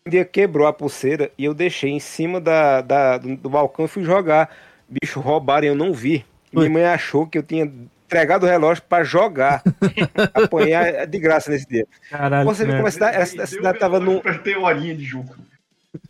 [0.06, 3.86] Um dia quebrou a pulseira e eu deixei em cima da, da- do, do balcão
[3.86, 4.50] e fui jogar.
[4.90, 6.26] Bicho, roubaram e eu não vi.
[6.52, 7.72] Minha mãe achou que eu tinha
[8.08, 9.62] entregado o relógio pra jogar.
[10.34, 11.86] Apanhar de graça nesse dia.
[12.10, 12.46] Caralho.
[12.46, 12.78] Você vê né?
[12.78, 14.22] como a cidade, essa Deu cidade tava no.
[14.44, 15.36] ter horinha de jogo.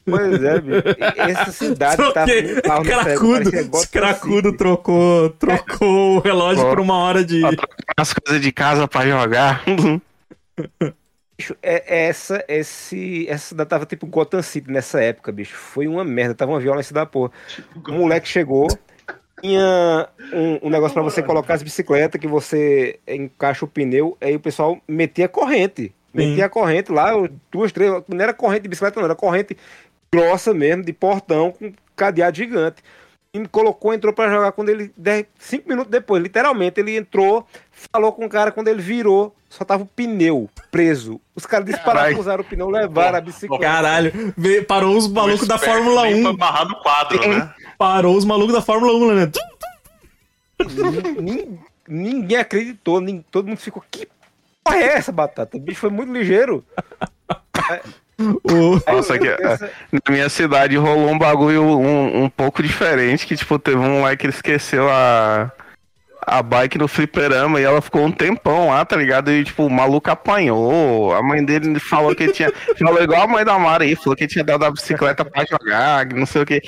[0.06, 0.84] Pois é, bicho.
[1.18, 2.54] Essa cidade tava Troquei.
[2.56, 4.58] no carro nessa época, Cracudo, cracudo City.
[4.58, 7.42] trocou, trocou o relógio por uma hora de.
[7.98, 9.64] As coisas de casa pra jogar.
[11.38, 15.56] Bicho, é, é essa, esse, essa cidade tava tipo Gotham City nessa época, bicho.
[15.56, 17.32] Foi uma merda, tava uma violência da porra.
[17.88, 18.68] O moleque chegou,
[19.42, 24.36] tinha um, um negócio pra você colocar as bicicletas que você encaixa o pneu, aí
[24.36, 25.94] o pessoal metia corrente.
[26.14, 27.12] Metia a corrente lá,
[27.52, 27.92] duas, três.
[28.08, 29.56] Não era corrente de bicicleta, não, era corrente
[30.12, 32.78] grossa mesmo, de portão, com cadeado gigante.
[33.34, 34.92] E colocou, entrou pra jogar quando ele.
[34.98, 39.64] dez- Cinco minutos depois, literalmente, ele entrou, falou com o cara quando ele virou, só
[39.64, 41.22] tava o pneu preso.
[41.36, 43.62] Os caras desparafusaram o pneu, levaram a bicicleta.
[43.64, 46.24] Caralho, veio- parou os malucos da Fórmula nem 1.
[46.24, 47.54] Foi barrar no quadro, né?
[47.78, 49.32] Parou os malucos da Fórmula 1, né?
[51.22, 53.82] Nin- Ninguém acreditou, nin- todo mundo ficou.
[53.90, 54.08] Que
[54.64, 55.56] porra é essa, batata?
[55.56, 56.66] O bicho foi muito ligeiro.
[58.20, 58.92] O...
[58.92, 59.28] Nossa, que,
[59.92, 64.18] na minha cidade rolou um bagulho um, um pouco diferente, que tipo, teve um moleque
[64.22, 65.52] que ele esqueceu a,
[66.26, 69.32] a bike no fliperama e ela ficou um tempão lá, tá ligado?
[69.32, 73.46] E tipo, o maluco apanhou, a mãe dele falou que tinha, falou igual a mãe
[73.46, 76.60] da Mari, falou que tinha dado a bicicleta pra jogar, não sei o que.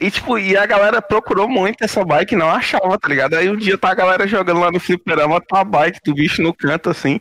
[0.00, 3.34] E tipo, e a galera procurou muito essa bike e não achava, tá ligado?
[3.34, 6.42] Aí um dia tá a galera jogando lá no fliperama, tá a bike do bicho
[6.42, 7.20] no canto assim.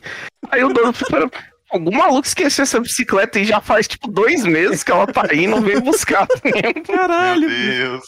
[0.52, 1.32] Aí o dono do fliperama,
[1.72, 5.44] algum maluco esqueceu essa bicicleta e já faz tipo dois meses que ela tá aí
[5.44, 6.28] e não veio buscar.
[6.88, 7.50] Caralho.
[7.50, 8.04] Meu Deus.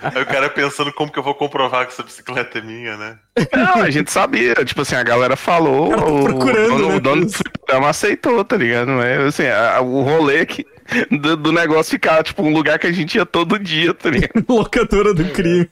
[0.00, 3.16] Aí o cara pensando como que eu vou comprovar que essa bicicleta é minha, né?
[3.54, 7.00] Não, a gente sabia, tipo assim, a galera falou, tá o, procurando, dono, né, o
[7.00, 8.90] dono do fliperama aceitou, tá ligado?
[9.26, 10.66] Assim, a- o rolê que,
[11.10, 14.44] do, do negócio ficar, tipo, um lugar que a gente ia todo dia, tá ligado?
[14.48, 15.68] Locadora do crime.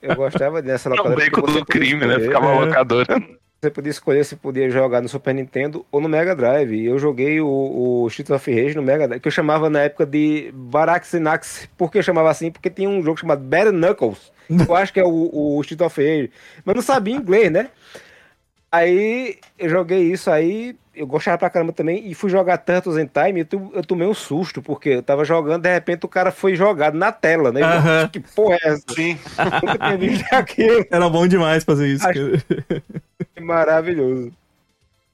[0.00, 1.16] Eu gostava dessa É o locadora.
[1.24, 2.14] beco porque você do crime, né?
[2.14, 2.64] escolher- Ficava É.
[2.64, 3.22] locadora.
[3.60, 6.72] Você podia escolher se podia jogar no Super Nintendo ou no Mega Drive.
[6.74, 9.82] E eu joguei o, o Streets of Rage no Mega Drive, que eu chamava na
[9.82, 11.68] época de Baraxinax.
[11.78, 12.50] Por que eu chamava assim?
[12.50, 14.32] Porque tinha um jogo chamado Bare Knuckles.
[14.68, 16.30] Eu acho que é o, o Streets of Rage.
[16.64, 17.68] Mas não sabia inglês, né?
[18.72, 23.06] Aí eu joguei isso aí, eu gostava pra caramba também, e fui jogar Turtles in
[23.06, 26.32] Time, e eu, eu tomei um susto, porque eu tava jogando, de repente o cara
[26.32, 27.60] foi jogado na tela, né?
[27.60, 28.08] Eu, Aham.
[28.08, 28.82] Que porra é essa?
[28.94, 29.18] Sim.
[29.62, 30.86] Nunca tinha visto aquilo.
[30.90, 32.06] Era bom demais fazer isso.
[32.08, 32.42] Acho-
[33.40, 34.32] maravilhoso.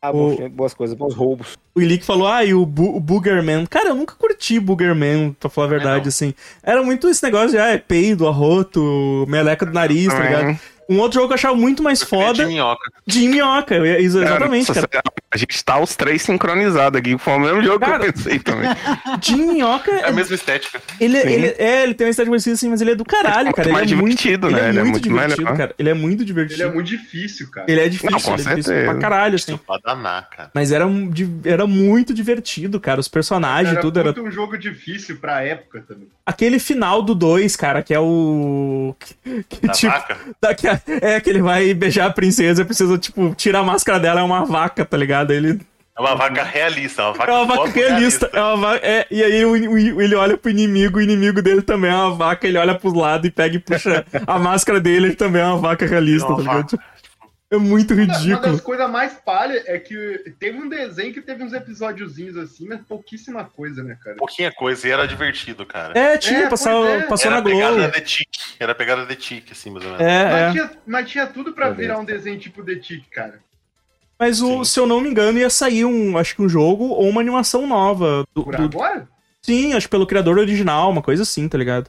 [0.00, 1.56] Ah, O- bom, boas coisas, bons roubos.
[1.74, 3.66] O Ilick falou, ah, e o, Bu o Boogerman.
[3.66, 6.08] Cara, eu nunca curti Boogerman, pra falar a verdade, não.
[6.08, 6.32] assim.
[6.62, 10.60] Era muito esse negócio de, ah, é peido, arroto, meleca do nariz, tá ligado?
[10.88, 12.90] Um outro jogo que eu achava muito mais foda, De minhoca.
[13.06, 13.76] de minhoca.
[13.98, 15.02] Exatamente, Nossa, cara.
[15.30, 17.18] A gente tá os três sincronizados aqui.
[17.18, 18.70] Foi o mesmo jogo Cara- que eu pensei também.
[19.20, 20.80] De minhoca, É a mesma estética.
[20.98, 21.28] ele, Sim.
[21.28, 23.68] ele, é, ele tem uma estética parecida assim, mas ele é do caralho, É cara.
[23.68, 24.60] ele é muito divertido, né?
[24.66, 25.74] É Ele é muito divertido, cara.
[25.78, 26.62] Ele é muito divertido.
[26.62, 27.66] Ele é muito difícil, cara.
[27.70, 28.90] Ele é difícil, Não, com ele é difícil certeza.
[28.92, 29.56] pra caralho, assim.
[29.58, 30.50] Pra danar, cara.
[30.54, 31.12] Mas era, um
[31.44, 32.98] era muito divertido, cara.
[32.98, 34.12] Os personagens, Era tudo era.
[34.12, 36.08] muito um jogo difícil pra época também.
[36.24, 38.94] Aquele final do 2, cara, que é o.
[38.98, 40.16] Que, que, Da tipo, vaca?
[40.40, 43.64] da- que é- é que ele vai beijar a princesa e precisa, tipo, tirar a
[43.64, 45.32] máscara dela, é uma vaca, tá ligado?
[45.32, 45.60] Ele.
[45.96, 48.30] É uma vaca realista, é uma vaca É uma vaca realista.
[48.32, 51.94] É uma vaca, é, e aí ele olha pro inimigo, o inimigo dele também é
[51.94, 55.42] uma vaca, ele olha pros lados e pega e puxa a máscara dele, ele também
[55.42, 56.70] é uma vaca realista, É uma tá ligado?
[56.70, 56.84] vaca.
[57.50, 58.52] É muito Uma, uma ridículo.
[58.52, 62.80] das coisas mais palha é que teve um desenho que teve uns episódiozinhos assim, mas
[62.86, 64.16] pouquíssima coisa, né, cara?
[64.16, 65.98] Pouquinha coisa e era divertido, cara.
[65.98, 67.06] É, tinha, É, passava, pois é.
[67.06, 67.92] passou era na a pegada Globo.
[67.92, 68.38] de tique.
[68.60, 70.06] Era a pegada de tique, assim, mais ou menos.
[70.06, 70.52] É, Mas, é.
[70.52, 73.40] tinha, mas tinha tudo pra virar um desenho tipo The Tick, cara.
[74.18, 74.64] Mas o, Sim.
[74.64, 77.66] se eu não me engano, ia sair um, acho que um jogo ou uma animação
[77.66, 78.24] nova.
[78.34, 79.08] Do, Por do- agora?
[79.40, 81.88] sim, acho que pelo criador original, uma coisa assim, tá ligado?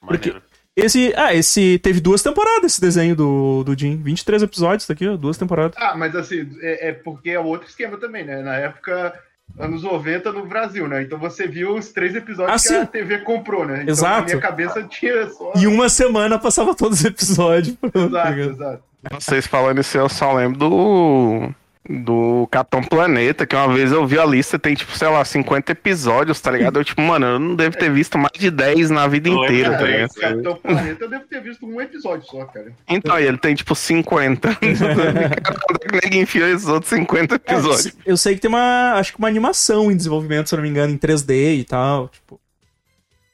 [0.00, 0.47] porque- Maneiro.
[0.78, 3.96] Esse, ah, esse teve duas temporadas esse desenho do, do Jim.
[3.96, 5.76] 23 episódios, tá aqui, ó, duas temporadas.
[5.76, 8.42] Ah, mas assim, é, é porque é outro esquema também, né?
[8.42, 9.12] Na época,
[9.58, 11.02] anos 90 no Brasil, né?
[11.02, 12.80] Então você viu os três episódios Ah, que sim.
[12.80, 13.80] a TV comprou, né?
[13.82, 14.20] Então Exato.
[14.20, 15.52] na minha cabeça tinha só.
[15.56, 17.76] E uma semana passava todos os episódios.
[17.92, 18.82] tá Exato, exato.
[19.12, 21.50] Vocês falando isso, eu só lembro do.
[21.90, 25.72] Do Capitão Planeta, que uma vez eu vi a lista, tem tipo, sei lá, 50
[25.72, 26.78] episódios, tá ligado?
[26.78, 29.46] Eu, tipo, mano, eu não devo ter visto mais de 10 na vida Eu lembro
[29.54, 29.92] inteira, tá também.
[29.94, 30.14] ligado?
[30.14, 32.72] Capitão Planeta eu devo ter visto um episódio só, cara.
[32.86, 34.48] Então, e ele tem tipo 50.
[34.54, 34.60] Cara,
[35.66, 37.96] Quando é que ninguém enfiou esses outros 50 É, episódios?
[38.04, 38.92] eu sei que tem uma.
[38.96, 42.08] Acho que uma animação em desenvolvimento, se eu não me engano, em 3D e tal.
[42.08, 42.38] Tipo.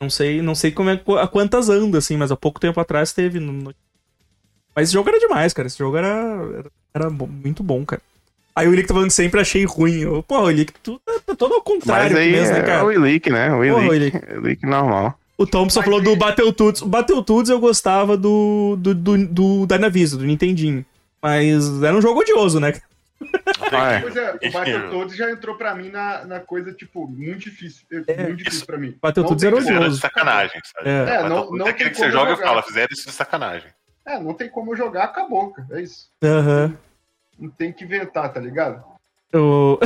[0.00, 3.12] Não sei, não sei como é, a quantas anda, assim, mas há pouco tempo atrás
[3.12, 3.40] teve.
[3.40, 3.74] no-
[4.76, 5.66] Mas esse jogo era demais, cara.
[5.66, 6.06] Esse jogo era,
[6.56, 8.00] era, era muito bom, cara.
[8.56, 10.00] Aí o Ilick tá falando que sempre achei ruim.
[10.00, 12.62] Eu, Porra, o Ilick, tu tá, tá todo ao Mas contrário aí mesmo, né, é
[12.62, 12.84] cara?
[12.84, 13.48] o Ilick, né?
[13.52, 13.88] O Porra, Ilick.
[13.88, 14.32] o Ilick.
[14.38, 15.18] O Ilick normal.
[15.36, 16.82] O Tom só Mas falou do ele- Battletoads.
[16.82, 20.84] O Battletoads eu gostava do, do, do, do Dynavision, do Nintendinho.
[21.20, 22.72] Mas era um jogo odioso, né?
[23.72, 24.00] Ah, é.
[24.00, 27.84] Pois é, o Battletoads já entrou pra mim na, na coisa, tipo, muito difícil.
[27.90, 28.66] Muito difícil Isso.
[28.66, 28.94] pra mim.
[29.02, 30.00] Battletoads era como- Era de odioso.
[30.00, 30.88] sacanagem, sabe?
[30.90, 31.16] É.
[31.16, 32.48] É, não- não é aquele tem que você como joga e jogar.
[32.48, 33.68] fala, fizeram isso de sacanagem.
[34.06, 35.66] É, não tem como eu jogar, acabou, cara.
[35.72, 36.08] É isso.
[36.22, 36.76] Aham.
[37.38, 38.82] Não tem que inventar, tá ligado?
[39.32, 39.78] O...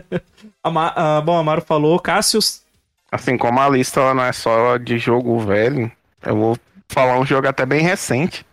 [1.24, 2.62] Bom, Amaro falou, Cassius.
[3.10, 5.90] Assim, como a lista ela não é só de jogo velho,
[6.24, 8.44] eu vou falar um jogo até bem recente.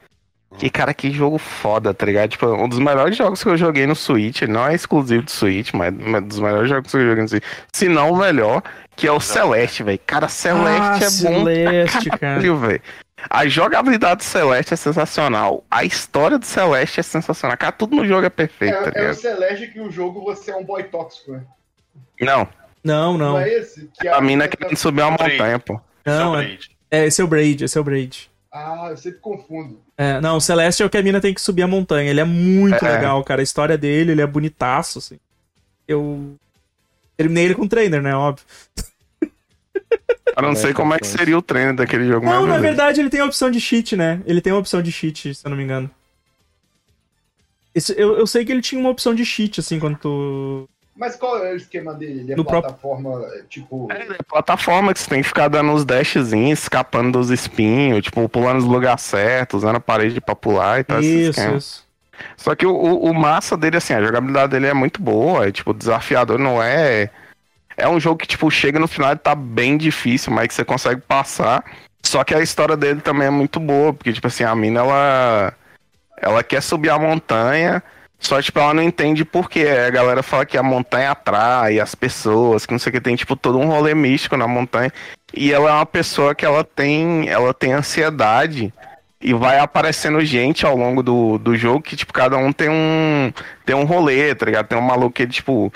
[0.62, 2.32] E, cara, que jogo foda, tá ligado?
[2.32, 5.32] Tipo, um dos melhores jogos que eu joguei no Switch, ele não é exclusivo do
[5.32, 8.62] Switch, mas um dos melhores jogos que eu joguei no Switch, se não o melhor,
[9.02, 10.00] que é o Celeste, velho.
[10.06, 12.82] Cara, Celeste Ah, é Celeste, bom caralho, velho.
[13.30, 15.64] A jogabilidade do Celeste é sensacional.
[15.70, 17.58] A história do Celeste é sensacional.
[17.58, 19.14] Cara, tudo no jogo é perfeito, tá É, é o?
[19.16, 21.42] Celeste que o jogo você é um boy tóxico, né?
[22.20, 22.48] Não,
[22.84, 23.40] Não, Não, não.
[23.40, 23.90] é esse?
[24.00, 25.34] Que a mina querendo subir uma Braid.
[25.34, 25.80] montanha, pô.
[26.06, 26.70] Não, é, Braid.
[26.92, 28.30] é, esse é o Braid, esse é o Braid.
[28.52, 29.82] Ah, eu sempre confundo.
[29.98, 32.10] É, não, o Celeste é o que a mina tem que subir a montanha.
[32.10, 32.92] Ele é muito É.
[32.92, 33.42] legal, cara.
[33.42, 35.20] A história dele, ele é bonitaço, assim.
[35.88, 36.36] Eu
[37.18, 38.16] terminei ele com o trainer, né?
[38.16, 38.46] Óbvio.
[40.38, 42.58] Eu não É, sei como é que seria o treino daquele jogo, Não, mas na
[42.60, 44.22] verdade ele tem a opção de cheat, né?
[44.26, 45.90] Ele tem uma opção de cheat, se eu não me engano.
[47.74, 50.70] Esse- eu, eu sei que ele tinha uma opção de cheat, assim, quando tu.
[50.96, 52.20] Mas qual é o esquema dele?
[52.20, 53.88] Ele é No próprio- plataforma, é, tipo...
[53.92, 58.28] É, é plataforma que você tem que ficar dando os dashzinhos, escapando dos espinhos, tipo,
[58.28, 61.00] pulando nos lugares certos, usando a parede pra pular e tal.
[61.02, 61.86] isso, isso.
[62.36, 65.52] Só que o, o, o massa dele, assim, a jogabilidade dele é muito boa, é
[65.52, 67.10] tipo, desafiador, não é.
[67.82, 70.64] É um jogo que, tipo, chega no final e tá bem difícil, mas que você
[70.64, 71.64] consegue passar.
[72.04, 75.54] Só que a história dele também é muito boa, porque, tipo assim, a mina, ela.
[76.24, 77.82] Ela quer subir a montanha,
[78.22, 79.66] só, tipo, ela não entende por quê.
[79.68, 83.16] A galera fala que a montanha atrai as pessoas, que não sei o que, tem,
[83.16, 84.94] tipo, todo um rolê místico na montanha.
[85.34, 87.28] E ela é uma pessoa que ela tem.
[87.28, 88.72] Ela tem ansiedade.
[89.20, 93.34] E vai aparecendo gente ao longo do, do jogo que, tipo, cada um tem um.
[93.66, 94.68] Tem um rolê, tá ligado?
[94.68, 95.74] Tem um maluco que, tipo.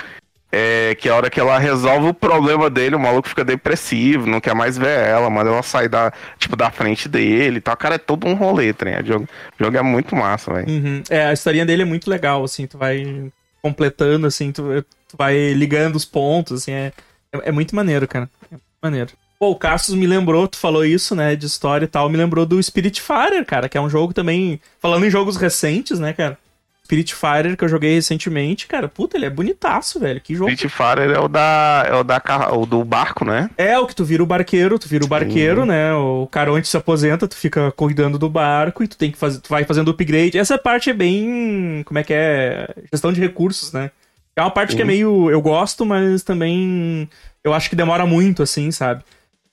[0.52, 4.40] É, que a hora que ela resolve o problema dele, o maluco fica depressivo, não
[4.40, 7.76] quer mais ver ela, manda ela sair da, tipo, da frente dele e tal.
[7.76, 9.04] Cara, é todo um rolê, ligado?
[9.04, 9.30] O jogo,
[9.60, 10.70] o jogo é muito massa, velho.
[10.70, 11.04] Uhum.
[11.10, 13.30] É, a historinha dele é muito legal, assim, tu vai
[13.62, 14.64] completando, assim, tu,
[15.10, 16.94] tu vai ligando os pontos, assim, é,
[17.34, 18.30] é, é muito maneiro, cara.
[18.52, 19.12] É maneiro.
[19.40, 22.46] Pô, o Cassius me lembrou, tu falou isso, né, de história e tal, me lembrou
[22.46, 26.38] do Spiritfarer, cara, que é um jogo também, falando em jogos recentes, né, cara,
[26.86, 30.52] Spiritfarer que eu joguei recentemente, cara, puta, ele é bonitaço, velho, que jogo.
[30.52, 31.84] Street Fighter é o da.
[31.88, 32.22] É o da
[32.54, 33.50] o do barco, né?
[33.58, 35.96] É, o que tu vira o barqueiro, tu vira o barqueiro, né?
[35.96, 39.40] O cara onde se aposenta, tu fica cuidando do barco e tu tem que fazer,
[39.42, 40.38] tu vai fazendo upgrade.
[40.38, 43.90] Essa parte é bem, como é que é, gestão de recursos, né?
[44.36, 47.10] É uma parte que é meio, eu gosto, mas também
[47.44, 49.04] eu acho que demora muito, assim, sabe?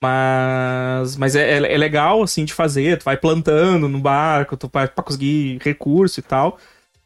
[0.03, 2.99] Mas, mas é, é, é legal, assim, de fazer.
[2.99, 6.59] Tu vai plantando no barco, tu vai pra conseguir recurso e tal.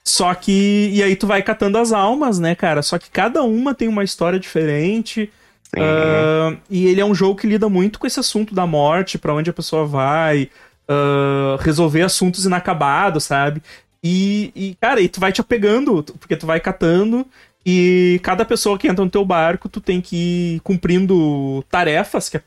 [0.07, 2.81] Só que, e aí tu vai catando as almas, né, cara?
[2.81, 5.29] Só que cada uma tem uma história diferente.
[5.77, 9.35] Ah, e ele é um jogo que lida muito com esse assunto da morte, pra
[9.35, 10.49] onde a pessoa vai,
[10.89, 13.61] ah, resolver assuntos inacabados, sabe?
[14.03, 17.27] E, e, cara, e tu vai te apegando, porque tu vai catando,
[17.65, 22.41] e cada pessoa que entra no teu barco, tu tem que ir cumprindo tarefas que,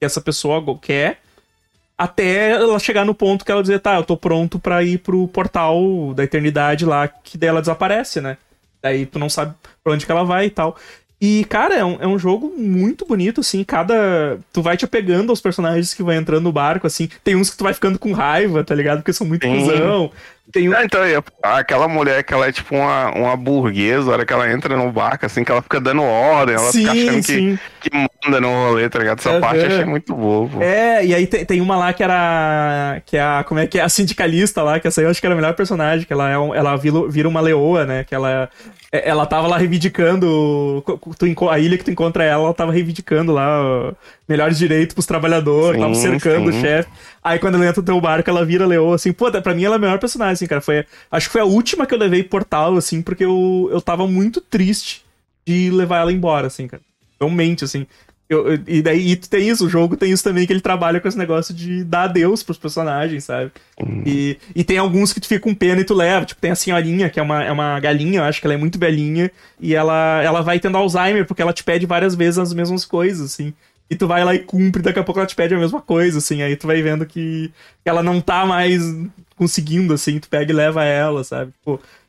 [0.00, 1.20] essa pessoa quer,
[2.00, 5.28] até ela chegar no ponto que ela dizer, tá, eu tô pronto pra ir pro
[5.28, 8.38] portal da eternidade lá, que daí ela desaparece, né?
[8.80, 10.78] Daí tu não sabe pra onde que ela vai e tal.
[11.20, 14.38] E, cara, é um, é um jogo muito bonito, assim, cada...
[14.50, 17.10] Tu vai te apegando aos personagens que vão entrando no barco, assim.
[17.22, 19.00] Tem uns que tu vai ficando com raiva, tá ligado?
[19.00, 20.10] Porque são muito cuzão.
[20.52, 20.74] Tem um...
[20.76, 24.32] Ah, então, e aquela mulher que ela é tipo uma, uma burguesa, a hora que
[24.32, 27.58] ela entra no barco, assim, que ela fica dando ordem, ela fica achando que, sim.
[27.80, 27.90] que
[28.26, 29.18] manda no rolê, tá ligado?
[29.20, 29.40] Essa Aham.
[29.40, 30.62] parte eu achei muito boa, pô.
[30.62, 33.00] É, e aí tem, tem uma lá que era.
[33.06, 33.44] Que é a.
[33.46, 33.82] Como é que é?
[33.82, 36.28] A sindicalista lá, que essa aí eu acho que era a melhor personagem, que ela,
[36.28, 38.04] é um- ela vira, vira uma leoa, né?
[38.04, 38.48] Que ela.
[38.92, 40.82] é- Ela tava lá reivindicando.
[41.18, 43.92] tu a ilha que tu encontra ela, ela tava reivindicando lá
[44.28, 46.58] melhores direitos pros trabalhadores, Sim, tava cercando sim.
[46.58, 46.88] o chefe.
[47.22, 49.12] Aí quando ela entra no teu barco, ela vira leoa, assim.
[49.12, 50.60] Pô, pra mim ela é a melhor personagem, assim, cara.
[50.60, 54.06] Foi, acho que foi a última que eu levei portal, assim, porque eu, eu tava
[54.06, 55.04] muito triste
[55.46, 56.82] de levar ela embora, assim, cara.
[57.20, 57.86] Realmente, assim.
[58.28, 61.00] Eu- eu- e daí e tem isso, o jogo tem isso também, que ele trabalha
[61.00, 63.50] com esse negócio de dar adeus pros personagens, sabe?
[64.06, 66.24] E, e tem alguns que tu fica com pena e tu leva.
[66.24, 68.56] Tipo, tem a senhorinha, que é uma, é uma galinha, eu acho que ela é
[68.56, 72.54] muito velhinha, e ela, ela vai tendo Alzheimer, porque ela te pede várias vezes as
[72.54, 73.52] mesmas coisas, assim.
[73.90, 76.18] E tu vai lá e cumpre, daqui a pouco ela te pede a mesma coisa,
[76.18, 76.42] assim.
[76.42, 77.50] Aí tu vai vendo que
[77.84, 78.80] ela não tá mais
[79.36, 81.52] conseguindo, assim, tu pega e leva ela, sabe?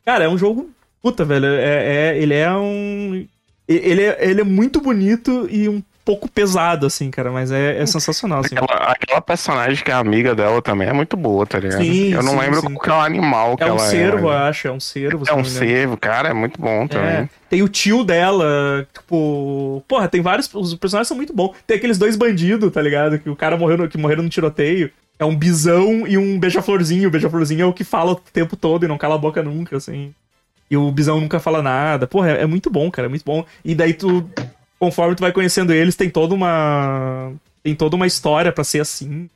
[0.05, 0.69] Cara, é um jogo.
[1.01, 3.27] Puta, velho, é, é- ele é um.
[3.67, 7.85] Ele é, ele é muito bonito e um pouco pesado, assim, cara, mas é, é
[7.85, 8.55] sensacional, assim.
[8.55, 11.81] Aquela, aquela personagem que é amiga dela também é muito boa, tá ligado?
[11.83, 12.73] Sim, eu não sim, lembro sim.
[12.73, 14.37] qual é o animal que É um ela cervo, eu é.
[14.49, 15.23] acho, é um cervo.
[15.27, 17.29] É um cervo, cara, é muito bom É, também.
[17.49, 19.83] tem o tio dela, tipo.
[19.87, 20.51] Porra, tem vários.
[20.53, 21.55] Os personagens são muito bons.
[21.67, 23.19] Tem aqueles dois bandidos, tá ligado?
[23.19, 24.91] Que o cara morreu no, que morreram no tiroteio.
[25.19, 27.07] É um bisão e um beija-florzinho.
[27.07, 29.77] O beija-florzinho é o que fala o tempo todo e não cala a boca nunca,
[29.77, 30.13] assim.
[30.69, 32.07] E o bisão nunca fala nada.
[32.07, 33.45] Porra, é, é muito bom, cara, é muito bom.
[33.63, 34.27] E daí tu.
[34.81, 37.31] Conforme tu vai conhecendo eles, tem toda uma.
[37.61, 39.29] Tem toda uma história pra ser assim.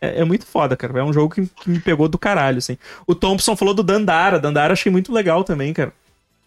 [0.00, 0.98] É, é muito foda, cara.
[0.98, 2.78] É um jogo que, que, me pegou do caralho, assim.
[3.06, 4.38] O Thompson falou do Dandara.
[4.38, 5.92] Dandara achei muito legal também, cara.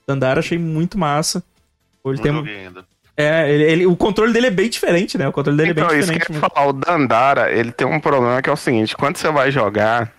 [0.08, 1.44] Dandara achei muito massa.
[2.04, 2.32] Ele tem...
[2.32, 2.84] ainda.
[3.16, 5.28] É, ele, ele- o controle dele é bem diferente, né?
[5.28, 6.44] O controle dele Então, é bem isso que eu diferente.
[6.44, 9.52] ia falar, o Dandara, ele tem um problema que é o seguinte, quando você vai
[9.52, 10.12] jogar,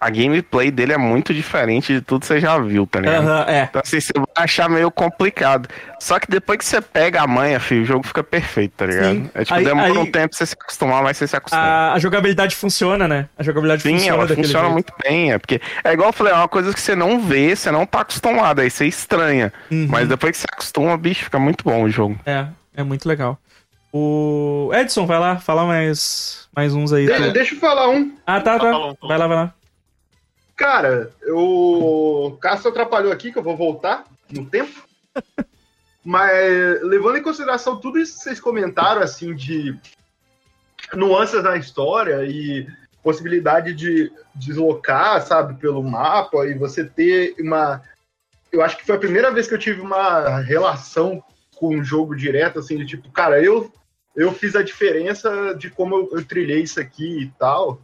[0.00, 3.26] a gameplay dele é muito diferente de tudo que você já viu, tá ligado?
[3.28, 3.62] Aham, é.
[3.64, 5.68] Então assim, você vai achar meio complicado.
[5.98, 9.04] Só que depois que você pega a manha, filho, o jogo fica perfeito, tá ligado?
[9.14, 9.30] Sim.
[9.34, 11.62] É tipo, Aí- demora aí- um tempo pra você se acostumar, mas você se acostuma.
[11.62, 13.28] A, a jogabilidade funciona, né?
[13.38, 14.72] A jogabilidade Sim, funciona ela daquele funciona jeito.
[14.74, 17.56] muito bem, é porque é igual eu falei, é uma coisa que você não vê,
[17.56, 19.52] você não tá acostumado, aí você estranha.
[19.70, 19.86] Uhum.
[19.88, 22.18] Mas depois que você acostuma, bicho, fica muito bom o jogo.
[22.26, 23.38] É, é muito legal.
[23.92, 27.06] O Edson, vai lá, fala mais, mais uns aí.
[27.06, 27.32] De- tu.
[27.32, 28.12] deixa eu falar um.
[28.26, 28.70] Ah, tá, tá.
[29.02, 29.54] Vai lá, vai lá.
[30.56, 34.86] Cara, o Cássio atrapalhou aqui, que eu vou voltar no tempo.
[36.02, 39.76] Mas levando em consideração tudo isso que vocês comentaram, assim, de
[40.94, 42.66] nuances na história e
[43.02, 47.82] possibilidade de deslocar, sabe, pelo mapa e você ter uma.
[48.50, 51.22] Eu acho que foi a primeira vez que eu tive uma relação
[51.56, 53.70] com o jogo direto, assim, de tipo, cara, eu,
[54.14, 57.80] eu fiz a diferença de como eu, eu trilhei isso aqui e tal.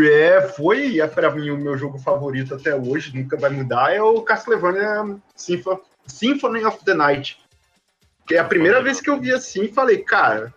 [0.00, 4.00] É, foi é, pra mim o meu jogo favorito até hoje, nunca vai mudar, é
[4.02, 7.38] o Castlevania Sympho- Symphony of the Night.
[8.26, 10.54] Que é a primeira vez que eu vi assim e falei, cara,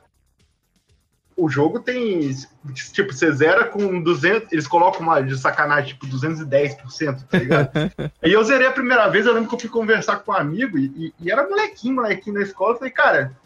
[1.36, 2.34] o jogo tem.
[2.94, 4.54] Tipo, você zera com 200.
[4.54, 7.70] Eles colocam uma de sacanagem, tipo, 210%, tá ligado?
[8.22, 10.78] Aí eu zerei a primeira vez, eu lembro que eu fui conversar com um amigo
[10.78, 12.74] e, e- e era molequinho, molequinho na escola.
[12.74, 13.38] Eu falei, cara,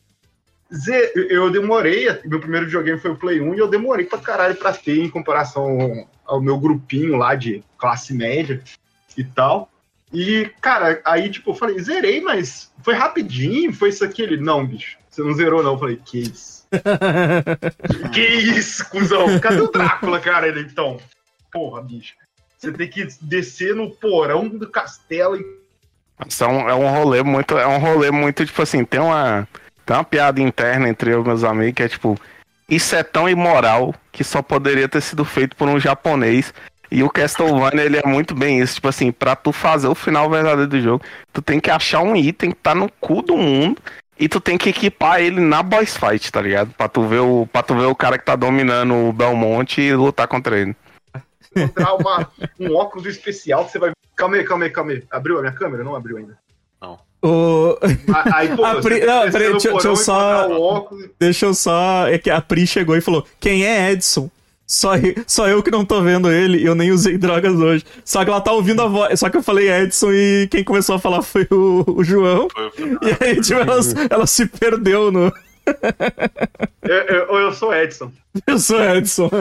[1.16, 2.08] eu demorei.
[2.26, 5.10] Meu primeiro videogame foi o Play 1 e eu demorei pra caralho pra ter em
[5.10, 8.62] comparação ao meu grupinho lá de classe média
[9.18, 9.70] e tal.
[10.12, 14.22] E, cara, aí, tipo, eu falei, zerei, mas foi rapidinho, foi isso aqui.
[14.22, 15.74] Ele, não, bicho, você não zerou, não.
[15.74, 16.68] Eu falei, que isso?
[18.14, 19.40] que isso, cuzão?
[19.40, 20.48] Cadê o Drácula, cara?
[20.48, 21.00] Ele, então,
[21.52, 22.14] porra, bicho.
[22.58, 25.46] Você tem que descer no porão do castelo e
[26.28, 27.58] Isso é um, é um rolê muito.
[27.58, 29.48] É um rolê muito, tipo assim, tem uma.
[29.90, 32.16] Tem uma piada interna entre eu e meus amigos que é tipo.
[32.70, 36.54] Isso é tão imoral que só poderia ter sido feito por um japonês.
[36.92, 38.76] E o Castlevania, ele é muito bem isso.
[38.76, 42.16] Tipo assim, pra tu fazer o final verdadeiro do jogo, tu tem que achar um
[42.16, 43.82] item que tá no cu do mundo.
[44.20, 46.72] E tu tem que equipar ele na boss fight, tá ligado?
[46.76, 49.96] Pra tu ver o, pra tu ver o cara que tá dominando o Belmonte e
[49.96, 50.76] lutar contra ele.
[51.56, 53.92] encontrar uma, um óculos especial que você vai.
[54.16, 55.04] Calma aí, calma aí, calma aí.
[55.10, 55.84] Abriu a minha câmera?
[55.84, 56.38] Não abriu ainda.
[57.22, 57.78] O...
[58.14, 60.88] A- Aí, pô, A Pri- que não, peraí, deixa- deixa eu só- o.
[61.20, 62.08] Deixa eu só.
[62.08, 64.30] É que a Pri chegou e falou: Quem é Edson?
[64.66, 67.84] Só, eu- só eu que não tô vendo ele e eu nem usei drogas hoje.
[68.06, 69.20] Só que ela tá ouvindo a voz.
[69.20, 72.48] Só que eu falei Edson e quem começou a falar foi o, o João.
[72.54, 75.30] Foi- E aí, tipo, ela, ela se perdeu no.
[76.84, 78.14] Eu, eu, eu sou Edson.
[78.48, 79.30] Eu sou Edson.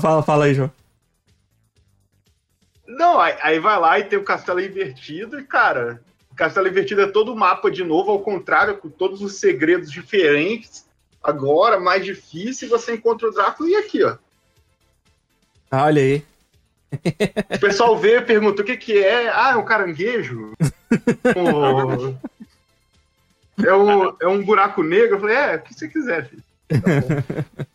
[0.00, 0.70] fala, fala aí, João.
[2.90, 7.02] Não, aí, aí vai lá e tem o castelo invertido e, cara, o castelo invertido
[7.02, 10.84] é todo o mapa de novo, ao contrário, com todos os segredos diferentes.
[11.22, 14.16] Agora, mais difícil, você encontra o Drácula e aqui, ó.
[15.70, 16.24] Ah, olha aí.
[17.54, 19.28] O pessoal vê e pergunta o que que é.
[19.28, 20.52] Ah, é um caranguejo?
[21.32, 22.14] Pô,
[23.64, 25.16] é, um, é um buraco negro?
[25.16, 26.42] Eu falei, é, o que você quiser, filho.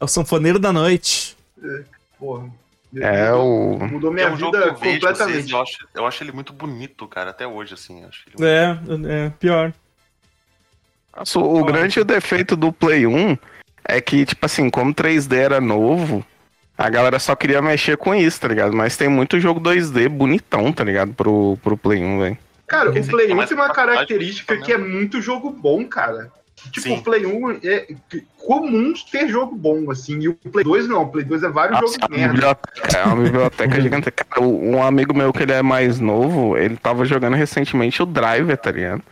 [0.00, 1.36] É o Sanfoneiro da Noite.
[2.18, 2.50] Porra.
[3.00, 3.78] É o.
[3.78, 5.34] Mudou minha é um jogo que vida eu vejo completamente.
[5.34, 8.04] vocês, eu, acho, eu acho ele muito bonito, cara, até hoje, assim.
[8.04, 8.78] Acho ele É,
[9.08, 9.72] é, pior.
[11.16, 13.36] Nossa, o grande defeito do Play 1
[13.84, 16.24] é que, tipo assim, como 3D era novo,
[16.76, 18.74] a galera só queria mexer com isso, tá ligado?
[18.74, 21.14] Mas tem muito jogo 2D bonitão, tá ligado?
[21.14, 22.38] Pro, pro Play 1, velho.
[22.66, 25.20] Cara, Porque o esse Play aqui é 1 mais tem uma característica que é muito
[25.20, 26.32] jogo bom, cara.
[26.70, 26.98] Tipo, Sim.
[26.98, 27.86] o Play 1 é
[28.38, 31.02] comum ter jogo bom, assim, e o Play 2 não.
[31.02, 32.32] O Play 2 é vários Nossa, jogos a merda.
[32.32, 34.10] biblioteca, é uma biblioteca gigante.
[34.10, 38.56] Cara, um amigo meu que ele é mais novo, ele tava jogando recentemente o Driver,
[38.56, 39.02] tá ligado?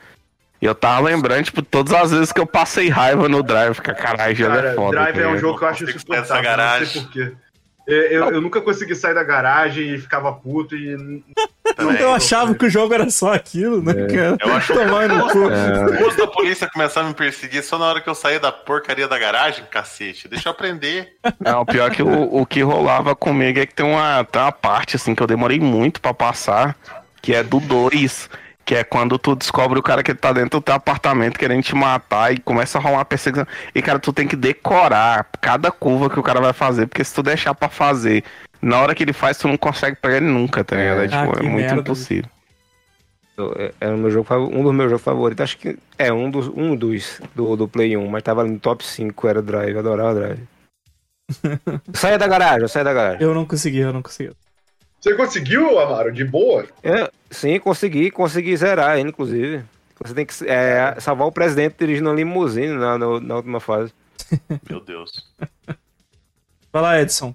[0.60, 3.94] E eu tava lembrando, tipo, todas as vezes que eu passei raiva no Driver, fica
[3.94, 4.90] caralho, jogo Cara, é foda.
[4.98, 7.32] Drive tá é um jogo que eu acho insuportável, não sei porquê.
[7.86, 11.22] Eu, eu, eu nunca consegui sair da garagem e ficava puto e...
[11.76, 12.00] também.
[12.00, 14.36] Eu achava que o jogo era só aquilo, né, cara?
[14.40, 15.40] Eu acho Tomar no cu.
[15.98, 19.08] Quando da polícia começar a me perseguir só na hora que eu sair da porcaria
[19.08, 20.28] da garagem, cacete.
[20.28, 21.16] Deixa eu aprender.
[21.40, 24.40] Não, o pior é que o, o que rolava comigo é que tem uma, tem
[24.40, 26.76] uma parte, assim, que eu demorei muito pra passar,
[27.20, 28.30] que é do 2,
[28.64, 31.74] que é quando tu descobre o cara que tá dentro do teu apartamento querendo te
[31.74, 33.46] matar e começa a rolar uma perseguição.
[33.74, 37.14] E, cara, tu tem que decorar cada curva que o cara vai fazer, porque se
[37.14, 38.22] tu deixar pra fazer
[38.60, 41.00] na hora que ele faz, tu não consegue pegar ele nunca, tá ligado?
[41.02, 41.80] É, Ah, tipo, que é muito merda.
[41.80, 42.30] impossível.
[43.80, 45.42] É- o meu jogo, um dos meus jogos favoritos.
[45.42, 48.84] Acho que é um dos, um dos do, do Play 1, mas tava no top
[48.84, 50.40] 5, era Drive, adorava Drive.
[51.94, 53.22] saia da garagem, saia da garagem.
[53.22, 54.32] Eu não consegui, eu não consegui.
[55.02, 56.12] Você conseguiu, Amaro?
[56.12, 56.64] De boa?
[56.82, 59.64] É, sim, consegui, consegui zerar ele, inclusive.
[60.00, 63.92] Você tem que é, salvar o presidente dirigindo uma limusine na, na, na última fase.
[64.70, 65.10] Meu Deus.
[66.72, 67.34] Vai lá, Edson.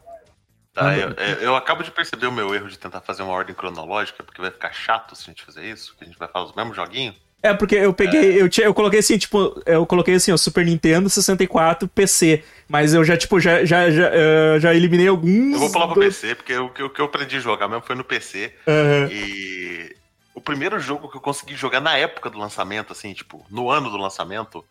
[0.73, 3.55] Tá, eu, eu- eu acabo de perceber o meu erro de tentar fazer uma ordem
[3.55, 6.45] cronológica, porque vai ficar chato se a gente fazer isso, que a gente vai falar
[6.45, 7.15] os mesmos joguinhos.
[7.41, 10.65] É, porque eu peguei, eu, tinha, eu coloquei assim, tipo, eu coloquei assim, ó, Super
[10.65, 12.43] Nintendo, 64, PC.
[12.69, 15.53] Mas eu já, tipo, já, já, já, eh, já eliminei alguns.
[15.53, 17.67] Eu vou pular pro do- PC, porque o que, o que eu aprendi a jogar
[17.67, 18.53] mesmo foi no PC.
[18.67, 19.07] Aham.
[19.09, 19.95] E
[20.35, 23.89] o primeiro jogo que eu consegui jogar na época do lançamento, assim, tipo, no ano
[23.89, 24.65] do lançamento,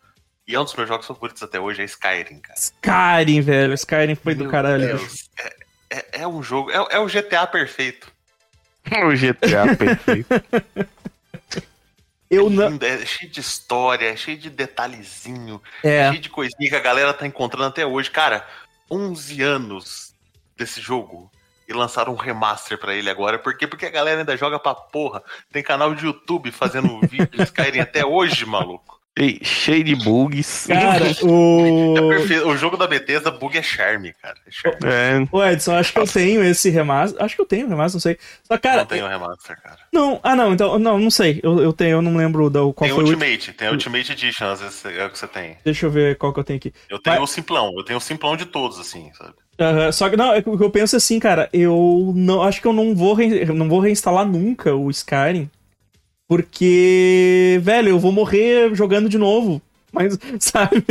[0.47, 2.59] e é um dos meus jogos favoritos até hoje, é Skyrim, cara.
[2.59, 3.72] Skyrim, velho.
[3.74, 4.86] Skyrim foi do Meu caralho.
[4.99, 5.55] Deus, É,
[5.90, 8.12] é- é um jogo, é, é o GTA perfeito.
[9.05, 10.28] O GTA perfeito.
[12.31, 12.68] Eu não.
[12.70, 16.09] Lindo, é cheio de história, é cheio de detalhezinho, É.
[16.11, 18.11] cheio de coisinha que a galera tá encontrando até hoje.
[18.11, 18.47] Cara,
[18.91, 20.14] 11 anos
[20.57, 21.31] desse jogo
[21.68, 23.39] e lançaram um remaster pra ele agora.
[23.39, 23.66] Por quê?
[23.66, 25.22] Porque a galera ainda joga pra porra.
[25.53, 28.95] Tem canal de YouTube fazendo vídeo de Skyrim até hoje, maluco.
[29.42, 30.66] Cheio de bugs.
[30.66, 31.94] Cara, É o.
[32.10, 32.46] perfeito.
[32.48, 34.36] O jogo da Bethesda, bug é charme, cara.
[34.46, 34.78] É charme.
[34.84, 37.22] É, O Edson, acho que eu tenho esse remaster.
[37.22, 38.18] Acho que eu tenho remaster, não sei.
[38.44, 38.78] Só, cara.
[38.78, 39.78] não tem o remaster, cara.
[39.92, 40.78] Não, ah, não, então.
[40.78, 41.40] Não, não sei.
[41.42, 43.06] Eu, eu tenho, eu não lembro da, qual Tem foi o.
[43.06, 45.56] último- Ultimate, tem Ultimate Edition, às vezes é o que você tem.
[45.64, 46.72] Deixa eu ver qual que eu tenho aqui.
[46.90, 49.32] Eu tenho Vai- o simplão, eu tenho o simplão de todos, assim, sabe?
[49.58, 52.74] Aham, Só que não, é o eu penso assim, cara, eu não acho que eu
[52.74, 55.50] não vou, re- não vou reinstalar nunca o Skyrim.
[56.29, 59.62] Porque, velho, eu vou morrer jogando de novo.
[59.93, 60.85] Mas, sabe?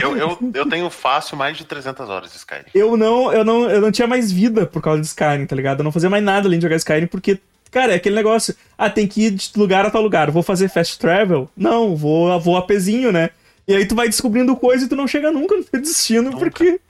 [0.00, 2.64] Eu, eu, eu tenho fácil mais de 300 horas de Skyrim.
[2.74, 5.80] Eu não, eu não, eu não tinha mais vida por causa de Skyrim, tá ligado?
[5.80, 7.38] Eu não fazia mais nada além de jogar Skyrim porque,
[7.70, 10.68] cara, é aquele negócio, ah, tem que ir de lugar a tal lugar, vou fazer
[10.68, 11.50] fast travel?
[11.56, 13.30] Não, vou, vou a pezinho, né?
[13.68, 16.38] E aí tu vai descobrindo coisa e tu não chega nunca no teu destino Nunca.
[16.38, 16.80] porque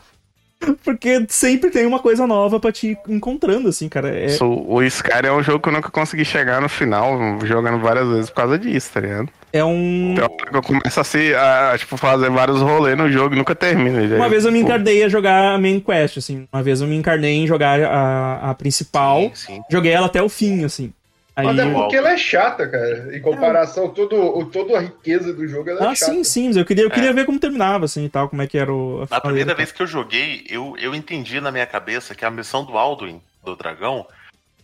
[0.84, 4.08] porque sempre tem uma coisa nova pra te ir encontrando assim, cara.
[4.08, 7.80] É, so- o Skyrim é um jogo que eu nunca consegui chegar no final, jogando
[7.80, 9.28] várias vezes por causa disso, tá ligado?
[9.52, 12.96] é um Tem uma hora que eu começo a, se, a tipo, fazer vários rolês
[12.96, 14.00] no jogo e nunca termina.
[14.16, 16.46] Uma vez eu me encarnei a jogar a main quest, assim.
[16.52, 19.22] Uma vez eu me encarnei em jogar a, a principal.
[19.34, 19.60] Sim, sim.
[19.68, 20.92] Joguei ela até o fim, assim.
[21.40, 21.46] Aí...
[21.46, 23.16] Mas é porque ela é chata, cara.
[23.16, 26.12] Em comparação, todo, o, toda a riqueza do jogo, ela é Ah, chata.
[26.12, 26.92] sim, sim, mas eu queria, eu É.
[26.92, 29.06] queria ver como terminava, assim, e tal, como é que era o...
[29.10, 32.64] Na primeira vez que eu joguei, eu, eu entendi na minha cabeça que a missão
[32.64, 34.06] do Alduin, do dragão,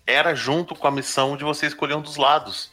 [0.06, 2.70] era junto com a missão de você escolher um dos lados.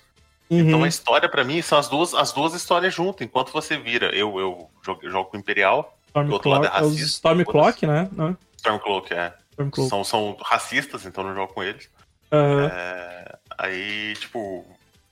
[0.50, 0.60] Uhum.
[0.60, 4.08] Então a história pra mim são as duas, as duas histórias juntas, enquanto você vira.
[4.16, 7.88] Eu, eu jogo, jogo com o Imperial, do outro lado é é os racista, Stormclock,
[7.88, 8.08] né?
[8.12, 9.34] Não, Stormcloak é.
[9.52, 9.90] Stormcloak.
[9.90, 11.90] São, são racistas, então não jogo com eles.
[12.32, 12.72] Aham.
[12.72, 13.36] É,
[13.66, 14.66] aí, tipo,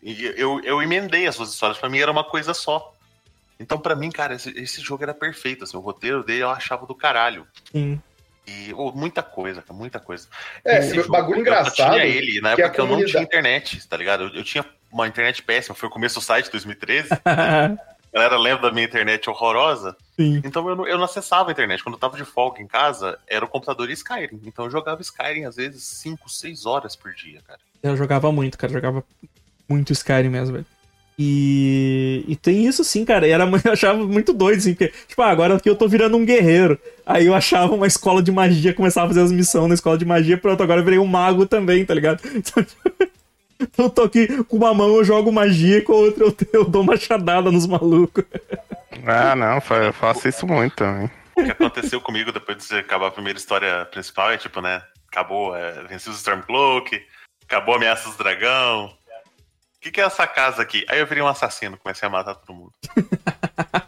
[0.03, 2.93] eu, eu emendei as duas histórias, pra mim era uma coisa só.
[3.59, 6.85] Então, pra mim, cara, esse, esse jogo era perfeito, assim, o roteiro dele eu achava
[6.85, 7.47] do caralho.
[7.71, 8.01] Sim.
[8.47, 10.27] E oh, muita coisa, cara, muita coisa.
[10.65, 11.75] É, Esse jogo, bagulho Eu engraçado.
[11.75, 14.23] só tinha ele, na que época eu não comunidade- tinha internet, tá ligado?
[14.23, 17.09] Eu, eu tinha uma internet péssima, foi o começo do site, 2013.
[18.13, 19.95] A galera lembra da minha internet horrorosa.
[20.17, 20.41] sim.
[20.43, 21.81] Então eu não, eu não acessava a internet.
[21.81, 24.41] Quando eu tava de folga em casa, era o computador e Skyrim.
[24.43, 27.59] Então eu jogava Skyrim às vezes 5, 6 horas por dia, cara.
[27.83, 28.71] Eu jogava muito, cara.
[28.71, 29.03] Jogava
[29.67, 30.65] muito Skyrim mesmo, velho.
[31.23, 33.27] E, e tem isso sim, cara.
[33.27, 36.17] E era, eu achava muito doido, assim, porque, tipo, ah, agora aqui eu tô virando
[36.17, 36.79] um guerreiro.
[37.05, 40.05] Aí eu achava uma escola de magia, começava a fazer as missões na escola de
[40.05, 42.21] magia, pronto, agora eu virei um mago também, tá ligado?
[43.63, 46.35] Então, eu tô aqui com uma mão eu jogo magia e com a outra eu,
[46.51, 48.25] eu dou machadada nos malucos.
[49.05, 51.11] Ah, não, eu faço isso muito também.
[51.37, 54.81] O que aconteceu comigo depois de acabar a primeira história principal é tipo, né?
[55.07, 56.99] Acabou, é, venci os Stormcloak,
[57.51, 58.85] acabou a ameaça dos dragão.
[58.85, 60.85] O que, que é essa casa aqui?
[60.87, 62.71] Aí eu virei um assassino, comecei a matar todo mundo.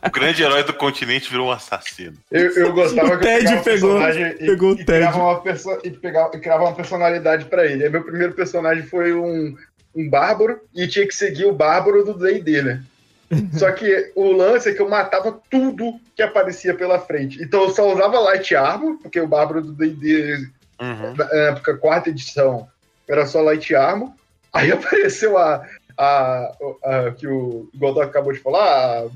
[0.05, 2.17] o grande herói do continente virou um assassino.
[2.31, 5.23] Eu, eu gostava O que Ted pegou- personagem e, pegou o e criava Ted.
[5.23, 7.83] uma perso- e, pegava, e criava uma personalidade pra ele.
[7.85, 9.55] Aí meu primeiro personagem foi um,
[9.95, 12.83] um bárbaro e tinha que seguir o bárbaro do D&D, né?
[13.57, 17.41] Só que o lance é que eu matava tudo que aparecia pela frente.
[17.41, 20.47] Então eu só usava light armor, porque o bárbaro do D&D
[20.81, 21.13] Uhum.
[21.15, 22.67] na época, quarta edição,
[23.09, 24.11] era só light armor.
[24.53, 25.65] Aí apareceu a,
[25.97, 26.51] a,
[26.83, 29.07] a- que o Godot acabou de falar, a,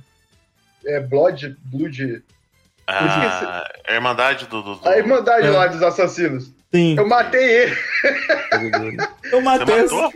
[0.86, 2.24] é Blood, Blood,
[2.88, 4.62] Ah, a Irmandade do.
[4.64, 5.52] do, do- a Irmandade É.
[5.52, 6.52] lá dos assassinos.
[6.74, 6.98] Sim.
[6.98, 7.78] Eu matei ele.
[9.32, 9.82] Eu Você matei.
[9.84, 10.14] matou?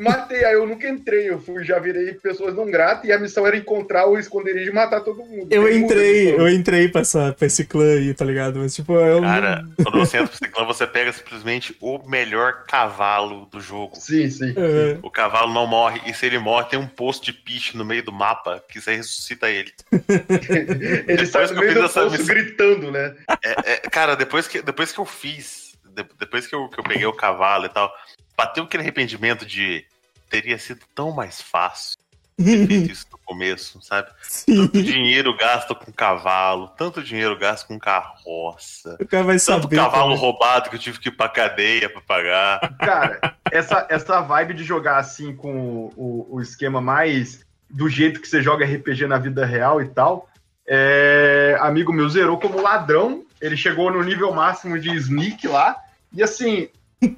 [0.00, 3.46] Matei, aí eu nunca entrei, eu fui, já virei pessoas não gratas e a missão
[3.46, 5.48] era encontrar o esconderijo e matar todo mundo.
[5.50, 8.58] Eu Tem entrei, eu entrei pra, essa, pra esse clã aí, tá ligado?
[8.58, 9.20] Mas tipo, eu.
[9.20, 13.96] Cara, quando você entra pro ciclão, você pega simplesmente o melhor cavalo do jogo.
[13.96, 14.54] Sim, sim.
[14.56, 14.98] É.
[15.02, 18.02] O cavalo não morre, e se ele morre, tem um posto de piche no meio
[18.02, 19.72] do mapa que você ressuscita ele.
[21.06, 23.14] Ele sai no meio do poço missão- gritando, né?
[23.44, 26.84] É, é, cara, depois que, depois que eu fiz, de- depois que eu, que eu
[26.84, 27.92] peguei o cavalo e tal,
[28.40, 29.84] bateu aquele arrependimento de
[30.30, 31.98] teria sido tão mais fácil
[32.38, 34.08] ter feito isso no começo, sabe?
[34.22, 34.66] Sim.
[34.66, 39.76] Tanto dinheiro gasto com cavalo, tanto dinheiro gasto com carroça, O cara vai tanto saber.
[39.76, 40.20] cavalo cara.
[40.20, 42.76] roubado que eu tive que ir pra cadeia pra pagar.
[42.78, 48.28] Cara, essa, essa vibe de jogar assim com o, o, esquema mais do jeito que
[48.28, 50.30] você joga RPG na vida real e tal.
[50.66, 53.22] É, amigo meu zerou como ladrão.
[53.38, 55.76] Ele chegou no nível máximo de sneak lá.
[56.12, 56.68] E assim,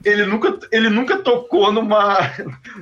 [0.04, 2.18] ele nunca, ele nunca tocou numa,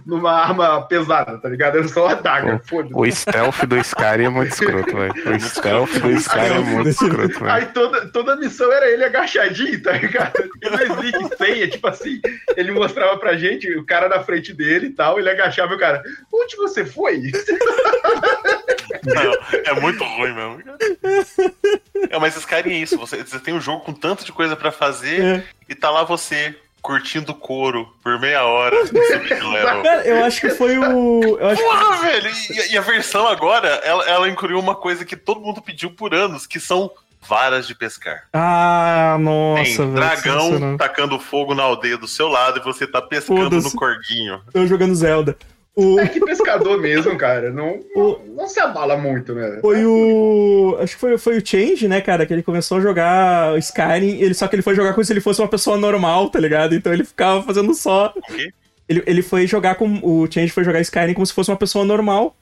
[0.04, 1.78] numa arma pesada, tá ligado?
[1.78, 2.60] Era só uma adaga.
[2.66, 2.94] Foda-se.
[2.94, 5.12] O stealth do Skyrim é muito escroto, velho.
[5.36, 7.50] O stealth do Skyrim é muito escroto, velho.
[7.50, 10.32] Aí toda, toda missão era ele agachadinho, tá ligado?
[10.62, 12.20] E no Sneak feia, tipo assim,
[12.56, 15.80] ele mostrava pra gente o cara na frente dele e tal, ele agachava e o
[15.80, 17.32] cara, onde você foi?
[19.04, 19.32] Não,
[19.64, 20.62] é muito ruim mesmo.
[22.10, 24.70] É, mas Skyrim é isso, você, você tem um jogo com tanto de coisa pra
[24.70, 25.42] fazer É.
[25.68, 28.76] e tá lá você curtindo couro por meia hora.
[29.82, 31.38] Cara, eu acho que foi o.
[31.38, 32.30] Eu acho que Porra, velho!
[32.50, 36.14] E, e a versão agora, ela, ela incluiu uma coisa que todo mundo pediu por
[36.14, 38.24] anos, que são varas de pescar.
[38.32, 39.92] Ah, nossa, Tem velho.
[39.92, 44.40] dragão tacando fogo na aldeia do seu lado e você tá pescando no corguinho.
[44.54, 45.36] Eu jogando Zelda.
[45.76, 47.50] O, É que pescador mesmo, cara.
[47.50, 49.58] Não, O- não se abala muito, né?
[49.60, 50.76] foi o.
[50.80, 52.26] Acho que foi, foi o Change, né, cara?
[52.26, 55.20] Que ele começou a jogar Skyrim, ele, só que ele foi jogar como se ele
[55.20, 56.74] fosse uma pessoa normal, tá ligado?
[56.74, 58.12] Então ele ficava fazendo só.
[58.16, 58.52] O quê?
[58.88, 60.00] Ele, ele foi jogar com.
[60.02, 62.36] O Change foi jogar Skyrim como se fosse uma pessoa normal.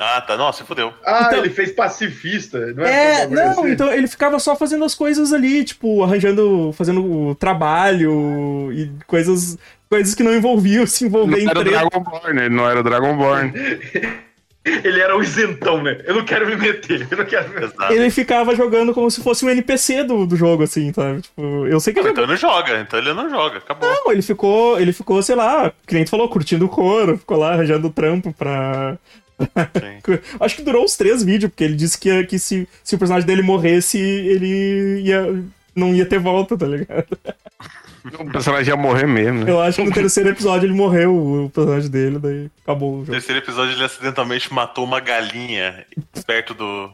[0.00, 0.38] Ah, tá.
[0.38, 0.90] Nossa, fudeu.
[1.04, 3.26] Ah, Então- ele fez pacifista, não É, é?
[3.26, 8.90] não, então ele ficava só fazendo as coisas ali, tipo, arranjando, fazendo o trabalho e
[9.06, 9.58] coisas,
[9.92, 11.80] coisas que não envolviam se envolver em Não era o treta.
[11.80, 13.52] Dragonborn, ele não era o Dragonborn.
[14.64, 16.00] Ele era o isentão, né?
[16.04, 17.90] Eu não quero me meter, eu não quero me meter.
[17.90, 21.22] Ele ficava jogando como se fosse um NPC do, do jogo, assim, sabe?
[21.22, 23.90] Tipo, eu sei que Ah, ele então ele não joga, então ele não joga, acabou.
[23.90, 27.54] Não, ele ficou, ele ficou, sei lá, o cliente falou, curtindo o couro, ficou lá
[27.54, 28.96] arranjando trampo pra.
[29.40, 30.20] Sim.
[30.38, 33.26] Acho que durou uns três vídeos, porque ele disse que, que se, se o personagem
[33.26, 35.42] dele morresse, ele ia.
[35.74, 37.18] não ia ter volta, tá ligado?
[38.04, 39.50] O personagem ia morrer mesmo, né?
[39.50, 43.06] Eu acho que no terceiro episódio ele morreu, o personagem dele, daí acabou o No
[43.06, 45.86] terceiro episódio ele acidentalmente matou uma galinha
[46.26, 46.90] perto do.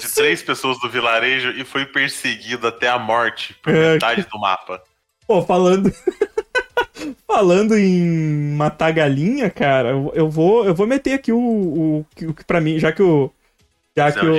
[0.00, 4.38] De três pessoas do vilarejo e foi perseguido até a morte por É, metade do
[4.40, 4.82] mapa.
[5.26, 5.92] Pô, falando.
[7.26, 12.34] falando em matar galinha, cara, eu, vou, eu vou meter aqui o, o, que- o
[12.34, 13.30] que pra mim, já que o.
[13.96, 14.34] Já que o.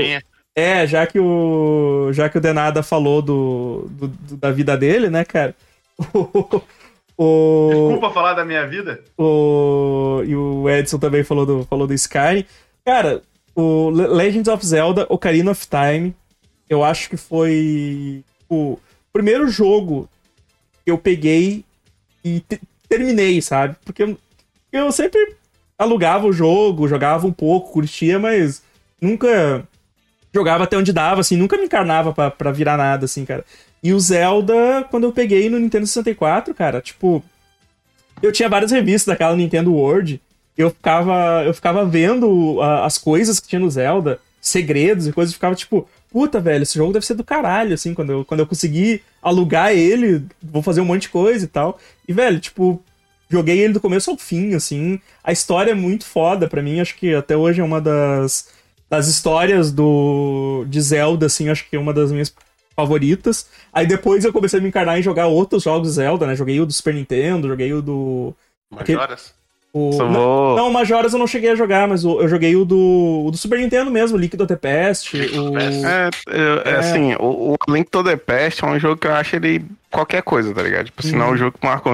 [0.56, 2.10] É, já que o.
[2.14, 5.56] Já que o Denada falou do, do- do- da vida dele, né, cara?
[7.18, 9.02] O, Desculpa falar da minha vida.
[9.18, 12.44] o, e o Edson também falou do, falou do Skyrim.
[12.84, 13.22] Cara,
[13.56, 16.14] o Le- Legends of Zelda Ocarina of Time,
[16.70, 18.78] eu acho que foi o
[19.14, 20.10] primeiro jogo
[20.84, 21.64] que eu peguei
[22.22, 23.78] e te- terminei, sabe?
[23.86, 24.18] Porque eu,
[24.74, 25.38] eu sempre
[25.80, 28.62] alugava o jogo, jogava um pouco, curtia, mas
[29.02, 29.66] nunca
[30.34, 33.46] jogava até onde dava, assim, nunca me encarnava pra virar nada, assim, cara.
[33.86, 37.24] E o Zelda, quando eu peguei no Nintendo 64, cara, tipo,
[38.20, 40.20] eu tinha várias revistas daquela Nintendo World,
[40.58, 45.32] eu ficava, eu ficava vendo ah, as coisas que tinha no Zelda, segredos e coisas,
[45.32, 48.40] e ficava tipo, puta, velho, esse jogo deve ser do caralho, assim, quando eu, quando
[48.40, 51.80] eu conseguir alugar ele, vou fazer um monte de coisa e tal.
[52.08, 52.82] E, velho, tipo,
[53.30, 55.00] joguei ele do começo ao fim, assim.
[55.24, 58.48] A história é muito foda pra mim, acho que até hoje é uma das,
[58.90, 62.34] das histórias do de Zelda, assim, acho que é uma das minhas
[62.76, 63.48] favoritas.
[63.72, 66.36] Aí depois eu comecei a me encarnar em jogar outros jogos Zelda, né?
[66.36, 68.36] Joguei o do Super Nintendo, joguei o do.
[68.70, 69.34] Majoras?
[69.72, 69.90] O...
[69.98, 73.30] Não, não, o Majoras eu não cheguei a jogar, mas eu joguei o do, o
[73.30, 75.18] do Super Nintendo mesmo, Liquid of the Past.
[75.18, 75.58] O...
[75.58, 79.14] É, é, é assim, o, o Link to the Past é um jogo que eu
[79.14, 80.86] acho ele qualquer coisa, tá ligado?
[80.86, 81.92] Tipo, senão é um jogo que marcou.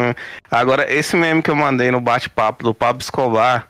[0.52, 3.68] Agora, esse meme que eu mandei no bate-papo do Pablo Escobar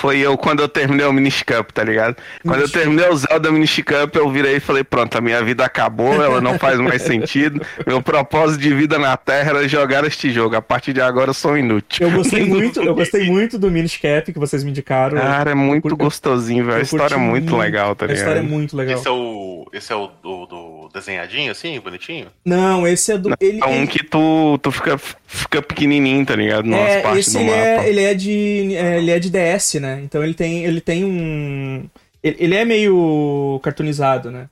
[0.00, 2.16] foi eu quando eu terminei o Minish Cup, tá ligado?
[2.42, 5.62] Quando eu terminei o Zelda Minish Cup, eu virei e falei, pronto, a minha vida
[5.64, 7.60] acabou, ela não faz mais sentido.
[7.86, 10.56] Meu propósito de vida na Terra era jogar este jogo.
[10.56, 12.06] A partir de agora eu sou inútil.
[12.08, 15.18] Eu gostei muito, eu gostei muito do Minish Cap que vocês me indicaram.
[15.18, 16.78] Cara, é muito Eu- gostosinho, velho.
[16.78, 17.56] A história é muito muito.
[17.58, 18.50] legal, tá a história é ligado?
[18.50, 18.98] muito legal.
[18.98, 19.66] Esse é o.
[19.72, 22.26] Esse é o do, do, desenhadinho assim, bonitinho?
[22.44, 23.34] Não, esse é do.
[23.40, 26.64] Ele, É um ele- que tu, tu fica, fica pequenininho, tá ligado?
[26.66, 27.60] Nas é, partes esse do ele mapa.
[27.84, 28.74] é, ele é de.
[28.76, 29.89] é, ele é de DS, né?
[30.02, 31.88] Então ele tem, ele tem um.
[32.22, 34.48] Ele, ele é meio cartoonizado, né?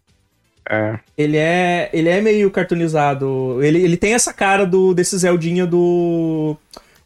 [0.68, 0.99] É.
[1.16, 3.62] Ele é, ele é meio cartoonizado.
[3.62, 6.57] Ele, ele tem essa cara do desse Zeldinha do.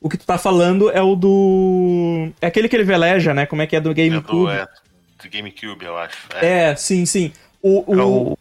[0.01, 2.31] O que tu tá falando é o do.
[2.41, 3.47] É aquele que ele veleja, né?
[3.47, 4.51] Como é que é do É do, GameCube?
[4.51, 4.67] é,
[5.23, 6.17] do GameCube, eu acho.
[6.41, 7.33] É, É, sim, sim.
[7.63, 8.39] O, É o, o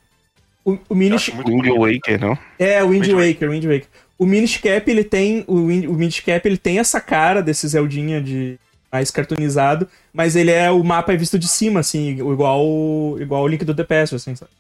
[0.64, 1.96] o, o Minish, acho muito Wind.
[1.96, 2.38] Waker, não?
[2.60, 3.88] É, o Wind Wind Waker, Wind Waker.
[4.18, 5.44] O Minish Cap, ele tem.
[5.48, 8.60] O, Wind, o Minish Cap, ele tem essa cara desse Zeldinha de
[8.92, 10.70] mais cartoonizado, mas ele é.
[10.70, 14.36] O mapa é visto de cima, assim, igual, igual o Link do The Past, assim,
[14.36, 14.52] sabe?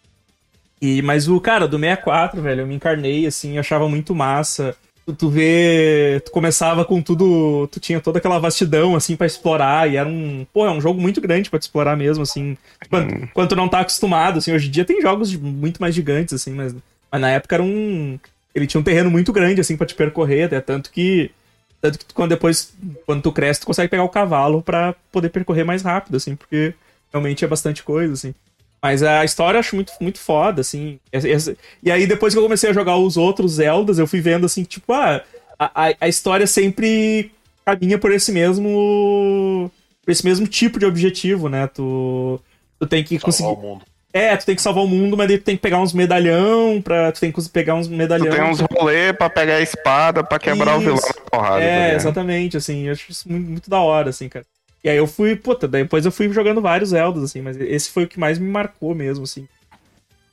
[0.81, 4.75] E, mas o cara do 64, velho, eu me encarnei, assim, achava muito massa.
[5.05, 6.21] Tu, tu vê.
[6.25, 7.67] Tu começava com tudo.
[7.67, 9.89] Tu tinha toda aquela vastidão, assim, pra explorar.
[9.89, 10.45] E era um.
[10.53, 12.57] Pô, é um jogo muito grande pra te explorar mesmo, assim.
[12.89, 14.53] Quando, quando tu não tá acostumado, assim.
[14.53, 16.75] Hoje em dia tem jogos muito mais gigantes, assim, mas,
[17.11, 18.19] mas na época era um.
[18.53, 21.31] Ele tinha um terreno muito grande, assim, pra te percorrer, até tanto que.
[21.81, 22.73] Tanto que quando depois,
[23.05, 26.73] quando tu cresce, tu consegue pegar o cavalo pra poder percorrer mais rápido, assim, porque
[27.11, 28.35] realmente é bastante coisa, assim.
[28.81, 30.99] Mas a história eu acho muito, muito foda, assim.
[31.83, 34.63] E aí, depois que eu comecei a jogar os outros Zeldas, eu fui vendo, assim,
[34.63, 35.23] tipo, ah,
[35.57, 37.31] a, a, a história sempre
[37.65, 39.71] caminha por esse mesmo.
[40.03, 41.67] por esse mesmo tipo de objetivo, né?
[41.67, 42.39] Tu,
[42.79, 43.90] tu tem que salvar conseguir.
[44.13, 46.81] É, tu tem que salvar o mundo, mas daí tu tem que pegar uns medalhão
[46.81, 47.11] pra.
[47.13, 48.29] Tu tem que pegar uns Tu medalhão.
[48.29, 51.07] tem uns rolê pra pegar a espada pra quebrar o vilão Isso.
[51.07, 51.59] na porrada.
[51.59, 51.95] tá É, ligado?
[52.01, 54.45] exatamente, assim, eu acho isso muito, muito da hora, assim, cara.
[54.83, 58.03] E aí eu fui, puta, depois eu fui jogando vários Zeldas, assim, mas esse foi
[58.03, 59.47] o que mais me marcou mesmo, assim.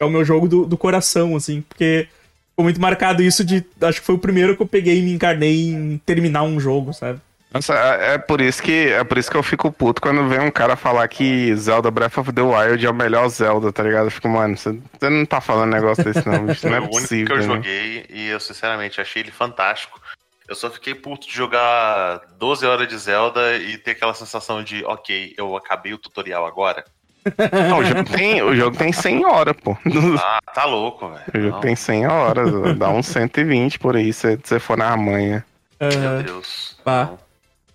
[0.01, 2.09] É o meu jogo do, do coração, assim, porque
[2.51, 3.65] ficou muito marcado isso de.
[3.81, 6.93] Acho que foi o primeiro que eu peguei e me encarnei em terminar um jogo,
[6.93, 7.21] sabe?
[7.51, 10.41] Nossa, é é por isso que é por isso que eu fico puto quando vem
[10.41, 14.07] um cara falar que Zelda Breath of the Wild é o melhor Zelda, tá ligado?
[14.07, 14.79] Eu fico, mano, você,
[15.09, 16.69] não tá falando negócio desse não, bicho.
[16.69, 17.27] Não é Foi o único possível.
[17.27, 17.43] que eu né?
[17.55, 19.99] joguei e eu sinceramente achei ele fantástico.
[20.47, 24.85] Eu só fiquei puto de jogar 12 horas de Zelda e ter aquela sensação de,
[24.85, 26.85] ok, eu acabei o tutorial agora.
[27.69, 29.77] Não, o jogo tem, o jogo tem 100 horas, pô.
[30.23, 31.25] Ah, tá louco, O velho.
[31.35, 35.45] jogo Não, tem 100 horas, dá uns 120 por aí se você for na manha.
[35.81, 36.77] Ah, Meu Deus.
[36.85, 37.05] Pá.
[37.11, 37.28] Não.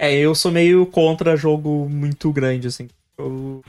[0.04, 2.90] É, eu sou meio contra jogo muito grande, assim.
[3.18, 3.64] Eu...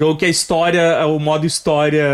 [0.00, 2.06] Jogo que a história, o modo história,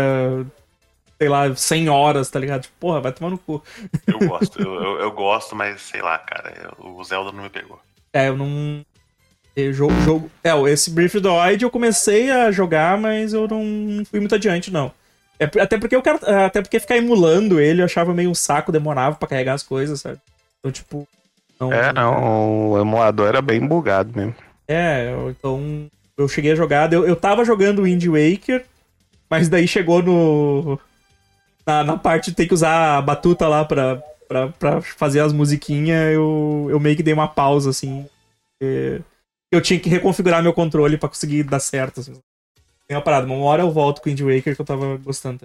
[1.19, 2.63] sei lá, 100 horas, tá ligado?
[2.63, 3.63] Tipo, porra, vai tomar no cu.
[4.07, 7.49] Eu gosto, eu, eu, eu gosto, mas sei lá, cara, eu- o Zelda não me
[7.51, 7.79] pegou.
[8.11, 8.83] É, eu não.
[9.55, 10.31] é, Jogo, jogo...
[10.43, 14.91] É, esse the Wild eu comecei a jogar, mas eu não, fui muito adiante, não.
[15.39, 16.19] É, até porque eu quero.
[16.45, 20.01] Até porque ficar emulando ele eu achava meio um saco, demorava pra carregar as coisas,
[20.01, 20.19] sabe?
[20.59, 21.07] Então, tipo.
[21.71, 24.35] É, não, o emulador era bem bugado mesmo.
[24.67, 25.87] É, eu- então
[26.17, 26.91] eu cheguei a jogar.
[26.93, 28.65] Eu, eu tava jogando Wind Waker,
[29.29, 30.79] mas daí chegou no.
[31.65, 35.33] Na, na parte de ter que usar a batuta lá pra, pra, pra fazer as
[35.33, 38.05] musiquinhas, eu, eu meio que dei uma pausa, assim.
[39.51, 41.99] Eu tinha que reconfigurar meu controle pra conseguir dar certo.
[41.99, 42.13] Assim.
[42.87, 45.41] Tem uma parada, uma hora eu volto com o Wind Waker que eu tava gostando.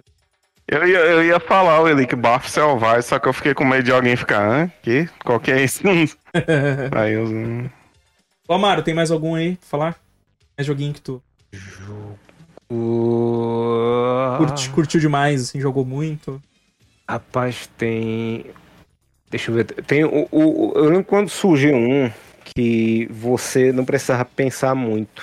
[0.66, 3.82] Eu ia, eu ia falar o Elick Bafo Selvagem, só que eu fiquei com medo
[3.84, 4.72] de alguém ficar, hã?
[4.82, 5.06] Que?
[5.22, 5.82] Qual que é isso?
[6.96, 7.70] Aí eu.
[8.48, 9.96] Ô, Amaro, tem mais algum aí pra falar?
[10.56, 11.22] É joguinho que tu
[12.70, 14.36] O...
[14.38, 16.40] curti- curtiu demais, assim, jogou muito.
[17.08, 18.46] Rapaz, tem.
[19.30, 19.64] Deixa eu ver.
[19.64, 22.10] Tem o, o- o- Eu lembro quando surgiu um
[22.54, 25.22] que você não precisava pensar muito.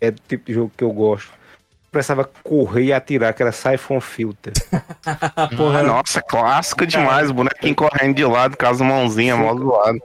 [0.00, 1.30] É do tipo de jogo que eu gosto.
[1.92, 4.54] Precisava correr e atirar, que era Siphon Filter.
[5.56, 7.28] Porra, nossa, clássico demais.
[7.28, 10.00] O bonequinho correndo de lado com as mãozinhas mó do lado.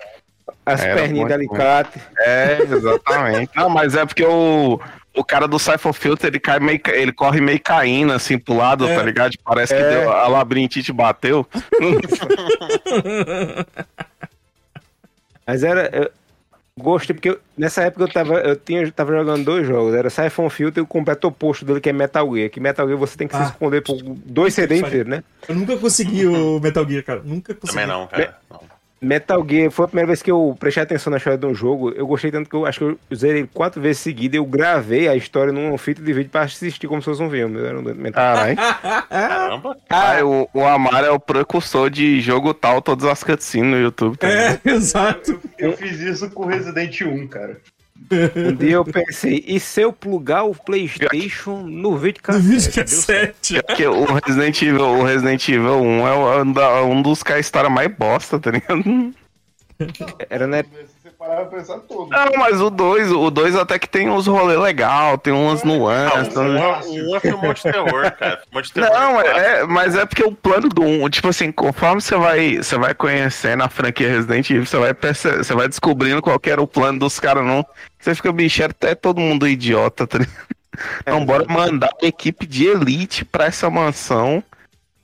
[0.66, 2.02] As Era perninhas de alicate.
[2.20, 3.52] É, exatamente.
[3.56, 4.78] Não, mas é porque o,
[5.16, 8.86] o cara do Cypher Filter, ele, cai meio, ele corre meio caindo assim pro lado,
[8.86, 8.94] É.
[8.94, 9.32] tá ligado?
[9.46, 9.90] Parece que É.
[10.02, 11.48] deu, a labirintite bateu.
[15.48, 15.90] Mas era.
[15.96, 16.12] Eu
[16.78, 19.94] gostei, porque nessa época eu tava, eu tinha, tava jogando dois jogos.
[19.94, 22.50] Era Siphon Filter e o completo oposto dele, que é Metal Gear.
[22.50, 23.46] Que Metal Gear você tem que Ah.
[23.46, 25.24] se esconder por dois CD inteiros, né?
[25.48, 27.22] Eu nunca consegui o Metal Gear, cara.
[27.24, 27.80] Nunca consegui.
[27.82, 28.38] Também não, cara.
[28.50, 28.77] Não.
[29.02, 31.92] Metal Gear foi a primeira vez que eu prestei atenção na história de um jogo.
[31.92, 34.38] Eu gostei tanto que eu acho que eu zerei ele quatro vezes seguidas.
[34.38, 37.60] Eu gravei a história num fita de vídeo pra assistir como se fosse um filme.
[37.64, 38.58] Era um Metal Caralho.
[39.10, 39.78] Caramba.
[39.90, 44.18] Ah, o, o Amaro é o precursor de jogo tal, todas as cutscenes no YouTube.
[44.18, 44.60] Tá ligado?
[44.66, 45.40] É, exato.
[45.58, 47.58] Eu fiz isso com Resident 1, cara.
[48.36, 52.70] Um dia eu pensei, e se eu plugar o Playstation no No videocassete?
[52.70, 53.62] videocassete.
[53.64, 57.70] Porque o Resident Evil, o Resident Evil 1 é o- um, da- um dos história
[57.70, 59.14] mais bosta, tá ligado?
[60.30, 60.86] Era na época...
[61.28, 62.10] parar pra pensar todo.
[62.10, 66.34] Não, mas o 2, o 2 até que tem uns rolês legal, tem umas nuances.
[66.34, 66.82] Não, né?
[66.86, 68.42] um, um é filme de terror, cara.
[68.62, 68.90] De terror.
[68.92, 72.78] Não, é, mas é porque o plano do 1, tipo assim, conforme você vai, você
[72.78, 76.62] vai conhecendo a franquia Resident Evil, você vai, perce- você vai descobrindo qual que era
[76.62, 77.66] o plano dos caras, não.
[78.00, 80.38] Você fica, bicho, era até todo mundo idiota, tá ligado?
[81.02, 84.44] Então, bora mandar uma equipe de elite pra essa mansão,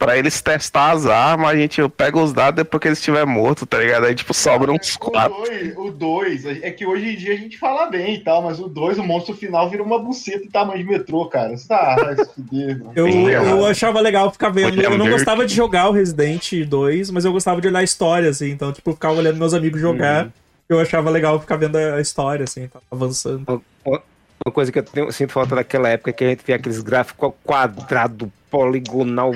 [0.03, 3.67] pra eles testar as armas, a gente pega os dados depois que eles estiverem mortos,
[3.67, 4.05] tá ligado?
[4.05, 5.35] Aí, tipo, sobram uns quatro.
[5.77, 8.67] O 2, é que hoje em dia a gente fala bem e tal, mas o
[8.67, 11.55] 2, o monstro final vira uma buceta tamanho de metrô, cara.
[11.55, 11.95] Você tá.
[12.95, 14.71] Eu, Sim, eu achava legal ficar vendo.
[14.75, 17.83] William Eu não gostava de jogar o Resident 2, mas eu gostava de olhar a
[17.83, 18.49] história, assim.
[18.51, 20.29] Então, tipo, eu ficava olhando meus amigos jogar.
[20.67, 23.61] Eu achava legal ficar vendo a história, assim, tá avançando.
[23.85, 26.81] Uma coisa que eu tenho- sinto falta daquela época é que a gente via aqueles
[26.81, 29.31] gráficos quadrado, poligonal,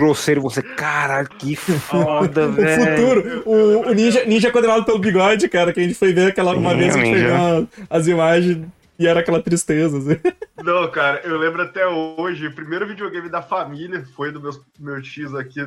[0.00, 0.40] grosseiro.
[0.40, 2.96] Você, caralho, que foda, O velho.
[2.96, 6.54] futuro, o, o ninja, ninja condenado pelo bigode, cara, que a gente foi ver aquela
[6.54, 8.66] uma Sim, vez, a gente foi ver as imagens
[8.98, 10.20] e era aquela tristeza, assim.
[10.62, 15.02] Não, cara, eu lembro até hoje, o primeiro videogame da família foi do meu, meu
[15.02, 15.58] X aqui,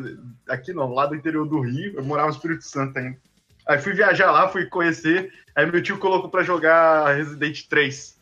[0.47, 3.17] aqui não, lá do interior do Rio, eu morava no Espírito Santo ainda.
[3.67, 8.12] Aí fui viajar lá, fui conhecer, aí meu tio colocou pra jogar Resident 3.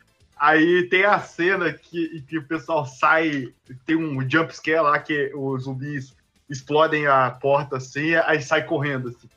[0.42, 3.54] Aí tem a cena que, que o pessoal sai,
[3.86, 6.16] tem um jump scare lá que os zumbis
[6.50, 9.30] explodem a porta assim, aí sai correndo assim.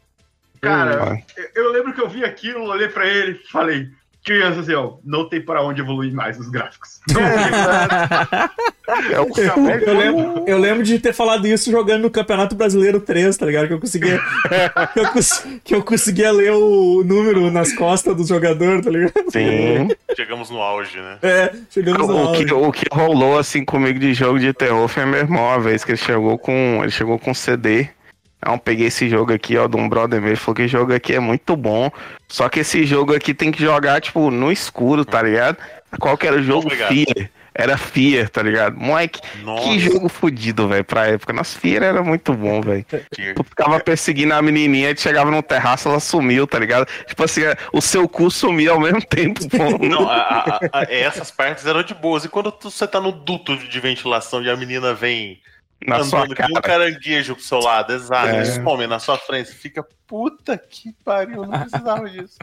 [0.63, 3.91] Cara, Hum, eu, eu lembro que eu vi aquilo, olhei pra ele e falei,
[4.25, 7.01] criança assim, ó, não tem para onde evoluir mais os gráficos.
[9.11, 13.01] É o Eu, eu lembro, eu lembro de ter falado isso jogando no Campeonato Brasileiro
[13.01, 13.67] 3, tá ligado?
[13.67, 14.21] Que eu conseguia.
[14.93, 19.13] que, eu, cons- que eu conseguia ler o número nas costas do jogador, tá ligado?
[19.31, 19.89] Sim.
[20.15, 21.17] Chegamos no auge, né?
[21.23, 22.53] É, chegamos no O que, auge.
[22.53, 25.93] o que rolou assim comigo de jogo de terror foi meu irmão, uma vez que
[25.93, 26.81] ele chegou com.
[26.83, 27.89] Ele chegou com CD.
[28.45, 30.93] Aí eu peguei esse jogo aqui, ó, de um brother meu, falou que esse jogo
[30.93, 31.91] aqui é muito bom.
[32.29, 35.57] Só que esse jogo aqui tem que jogar, tipo, no escuro, tá ligado?
[35.99, 36.69] Qual que era o jogo?
[36.71, 37.31] Fear.
[37.57, 38.77] Era Fear, tá ligado?
[38.77, 41.33] Moleque, Nossa, que jogo fodido, velho, pra época.
[41.33, 42.85] Nossa, Fear era muito bom, velho.
[42.91, 46.85] Tu ficava perseguindo a menininha, tu chegava no terraço, ela sumiu, tá ligado?
[47.07, 47.43] Tipo assim,
[47.73, 49.79] o seu cu sumia ao mesmo tempo, pô.
[49.87, 52.25] Não, a- a- a- essas partes eram de boas.
[52.25, 55.39] E quando tu- você tá no duto de ventilação e a menina vem
[55.87, 56.79] Na sua andando que nem um cara.
[56.79, 58.37] caranguejo pro seu lado, exato, É.
[58.37, 62.39] eles comem na sua frente, você fica, puta que pariu, eu não precisava disso.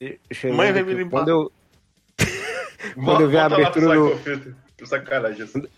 [0.54, 1.02] Mãe, vem me aqui.
[1.02, 1.18] limpar.
[1.20, 1.52] Quando eu,
[3.04, 5.68] Quando eu vi a abertura do- assim.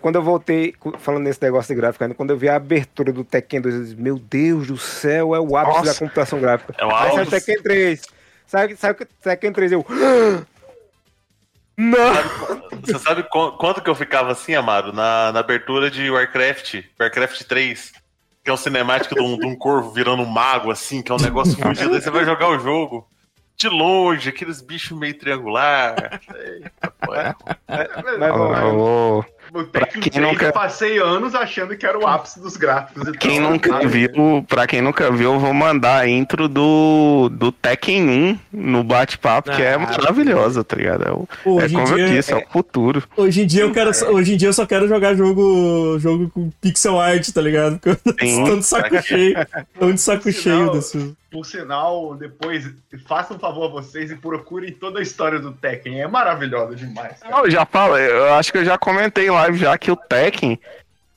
[0.00, 3.22] quando eu voltei, falando nesse negócio de gráfico ainda, quando eu vi a abertura do
[3.24, 5.92] Tekken 2, eu disse, meu Deus do céu, é o ápice Nossa.
[5.92, 6.74] da computação gráfica.
[6.78, 7.30] É o Aí saiu o.
[7.30, 8.02] Tekken 3.
[8.46, 9.72] Sabe, sabe o Tekken 3?
[9.72, 9.86] Eu.
[11.76, 12.12] Não!
[12.82, 17.42] Você sabe qu- quanto que eu ficava assim, Amaro, na, na abertura de Warcraft, Warcraft
[17.44, 17.92] 3,
[18.44, 21.14] que é um cinemático de um, de um corvo virando um mago, assim, que é
[21.14, 23.06] um negócio fugido, aí você vai jogar o jogo.
[23.56, 26.20] De longe, aqueles bichos meio triangular.
[26.34, 27.34] Eita, pô, é.
[28.18, 28.76] Mas, bom,
[29.18, 29.24] Ô,
[29.54, 33.06] O Tekken quem 3 nunca- eu passei anos achando que era o ápice dos gráficos.
[33.08, 33.50] e Quem tal.
[33.50, 38.08] nunca Ah, viu, pra quem nunca viu, eu vou mandar a intro do, do Tekken
[38.08, 39.78] 1 no bate-papo, que é Ah.
[39.78, 41.02] maravilhosa, tá ligado?
[41.06, 41.28] É, o-
[41.60, 43.02] é hoje, em como eu dia, disse, é o futuro.
[43.16, 43.90] hoje em dia eu quero.
[44.12, 47.78] Hoje em dia eu só quero jogar jogo, jogo com pixel art, tá ligado?
[48.04, 49.34] Porque eu tô de saco cheio.
[49.78, 51.14] Tô de saco cheio desse.
[51.32, 52.70] Por sinal, depois
[53.06, 56.02] façam um favor a vocês e procurem toda a história do Tekken.
[56.02, 57.18] É maravilhosa demais.
[57.20, 57.50] cara.
[57.50, 60.60] Já falo, eu acho que eu já comentei em live já que o Tekken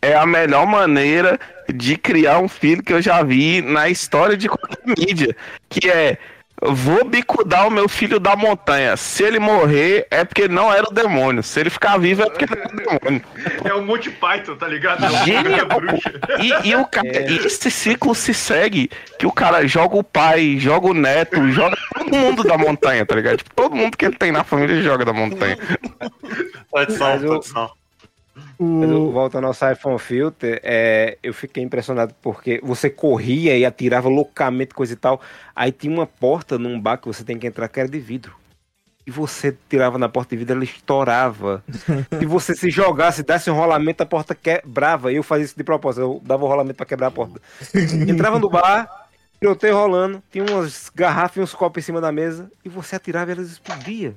[0.01, 4.47] é a melhor maneira de criar um filho que eu já vi na história de
[4.47, 5.35] qualquer mídia,
[5.67, 6.17] que é
[6.61, 8.95] vou bicudar o meu filho da montanha.
[8.97, 11.43] Se ele morrer é porque não era o demônio.
[11.43, 13.21] Se ele ficar vivo é porque ele era o demônio.
[13.63, 15.03] É o Monty Python, tá ligado?
[15.05, 15.67] É o Genial.
[16.39, 18.89] E, e o cara, e esse ciclo se segue
[19.19, 23.15] que o cara joga o pai, joga o neto, joga todo mundo da montanha, tá
[23.15, 23.37] ligado?
[23.37, 25.57] Tipo, todo mundo que ele tem na família joga da montanha.
[26.71, 27.71] Tradição, Mas o- tradição.
[28.57, 29.11] O...
[29.11, 34.93] voltando ao Siphon Filter, é, eu fiquei impressionado porque você corria e atirava loucamente, coisa
[34.93, 35.19] e tal.
[35.55, 38.35] Aí tinha uma porta num bar que você tem que entrar que era de vidro.
[39.07, 41.63] E você tirava na porta de vidro, ela estourava.
[42.17, 45.11] Se você se jogasse, desse um rolamento, a porta quebrava.
[45.11, 47.39] E eu fazia isso de propósito, eu dava o rolamento pra quebrar a porta.
[48.07, 48.89] Entrava no bar,
[49.39, 53.29] tiroteio rolando, tinha umas garrafas e uns copos em cima da mesa, e você atirava
[53.29, 54.15] e elas explodiam.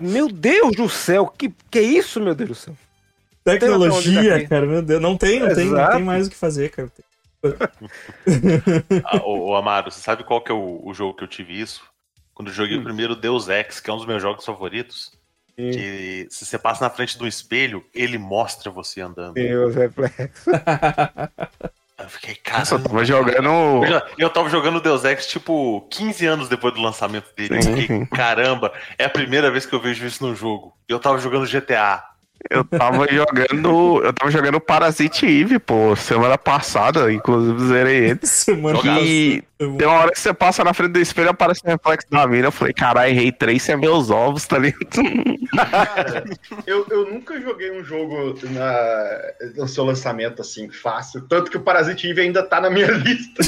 [0.00, 2.76] Meu Deus do céu, que, que é isso, meu Deus do céu?
[3.52, 4.48] Tecnologia, daqui.
[4.48, 5.00] cara, meu Deus.
[5.00, 6.90] Não tem, não tem, não tem mais o que fazer, cara.
[9.04, 11.58] Ah, ô, ô, Amaro, você sabe qual que é o, o jogo que eu tive
[11.60, 11.82] isso?
[12.34, 12.56] Quando eu Hum.
[12.56, 15.12] joguei o primeiro Deus Ex, que é um dos meus jogos favoritos.
[15.58, 15.70] Sim.
[15.70, 19.34] Que se você passa na frente do espelho, ele mostra você andando.
[19.34, 20.50] Deus, reflexo.
[21.98, 23.82] Eu fiquei, Nossa, eu tava jogando.
[24.18, 27.56] Eu, tava jogando Deus Ex, tipo, 15 anos depois do lançamento dele.
[27.56, 27.74] Eu Sim.
[27.74, 30.76] fiquei, caramba, é a primeira vez que eu vejo isso no jogo.
[30.86, 32.04] Eu tava jogando GTA.
[32.50, 34.02] Eu tava jogando.
[34.04, 38.20] Eu tava jogando Parasite Eve, pô, semana passada, inclusive zerei ele.
[38.22, 39.78] Semana E passada.
[39.78, 42.26] tem uma hora que você passa na frente do espelho e aparece o reflexo da
[42.26, 42.48] mina.
[42.48, 44.86] Eu falei, caralho, errei três é meus ovos, tá ligado?
[45.56, 46.24] Cara,
[46.66, 49.18] eu, eu nunca joguei um jogo na,
[49.56, 51.22] no seu lançamento assim, fácil.
[51.22, 53.42] Tanto que o Parasite Eve ainda tá na minha lista.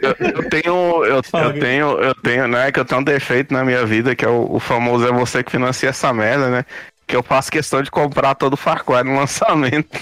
[0.00, 1.04] eu, eu tenho.
[1.04, 1.98] Eu, eu tenho.
[1.98, 2.72] Eu tenho, né?
[2.72, 5.42] Que eu tenho um defeito na minha vida, que é o, o famoso é você
[5.42, 6.64] que financia essa merda, né?
[7.06, 9.98] Que eu faço questão de comprar todo o Far Cry no lançamento.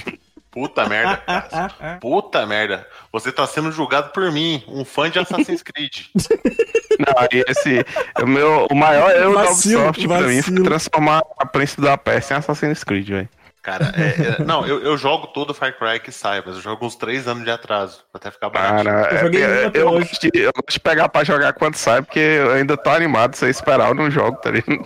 [0.50, 1.16] Puta merda.
[1.18, 1.98] cara.
[2.00, 2.86] Puta merda.
[3.12, 6.06] Você tá sendo julgado por mim, um fã de Assassin's Creed.
[6.98, 7.84] Não, aí esse.
[8.22, 12.34] O, meu, o maior erro da Ubisoft pra mim foi transformar a Príncipe da Pérsia
[12.34, 13.28] em Assassin's Creed, velho.
[13.62, 16.84] Cara, é- é- não, eu, eu jogo todo Far Cry que sai, mas eu jogo
[16.86, 18.84] uns 3 anos de atraso, até ficar barato.
[18.84, 20.08] Cara, Eu é- joguei é- eu, hoje.
[20.10, 23.34] gosto de, eu gosto de pegar pra jogar quando sai, porque eu ainda tô animado
[23.34, 24.84] se eu esperar eu não jogo, tá ligado?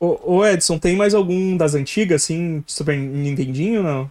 [0.00, 4.10] Ô, ô, Edson, tem mais algum das antigas, assim, Super Nintendinho ou não?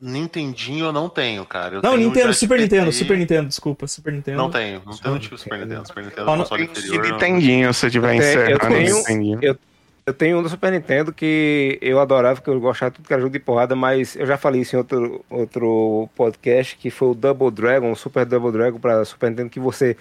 [0.00, 1.76] Nintendinho eu não tenho, cara.
[1.76, 2.58] Eu Não, tenho Nintendo, Super.
[2.60, 4.36] Nintendo, Super Nintendo, desculpa, Super Nintendo.
[4.36, 5.86] Não tenho, não tenho tipo Super Nintendo.
[5.86, 7.12] Super Nintendo é um não console inferior.
[7.12, 9.58] Nintendinho, se eu tiver Eu tenho- eu tenho- Nintendinho.
[10.06, 13.12] Eu tenho um do Super Nintendo que eu adorava, que eu gostava de tudo que
[13.12, 17.08] era jogo de porrada, mas eu já falei isso em outro, outro podcast, que foi
[17.08, 19.96] o Double Dragon, o Super Double Dragon pra Super Nintendo, que você.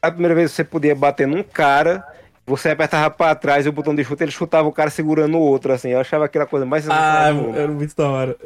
[0.00, 2.02] A primeira vez você podia bater num cara,
[2.46, 5.40] você apertava pra trás e o botão de chute, ele chutava o cara segurando o
[5.40, 5.90] outro, assim.
[5.90, 8.36] Eu achava aquela coisa mais Ah, era muito da hora.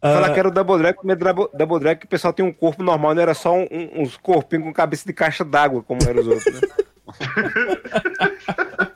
[0.00, 2.46] Falar Ah, que era o Double Dragon, primeiro Double, Double Dragon que o pessoal tinha
[2.46, 5.82] um corpo normal, não era só um- um- uns corpinhos com cabeça de caixa d'água,
[5.82, 6.68] como eram os outros, né?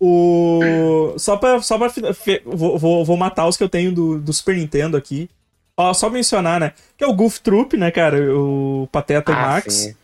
[0.00, 1.14] O...
[1.16, 1.62] Só pra.
[1.62, 1.90] Só pra
[2.44, 5.30] vou, vou, vou matar os que eu tenho do, do Super Nintendo aqui.
[5.76, 6.72] Ó, só mencionar, né?
[6.96, 8.18] Que é o Goof Troop, né, cara?
[8.36, 9.72] O Pateta e Ah, Max.
[9.74, 9.94] sim.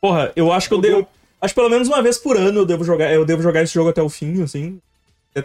[0.00, 0.80] Porra, eu acho que eu.
[0.80, 1.06] Goof-
[1.40, 3.74] Acho que pelo menos uma vez por ano eu devo jogar, eu devo jogar esse
[3.74, 4.80] jogo até o fim, assim.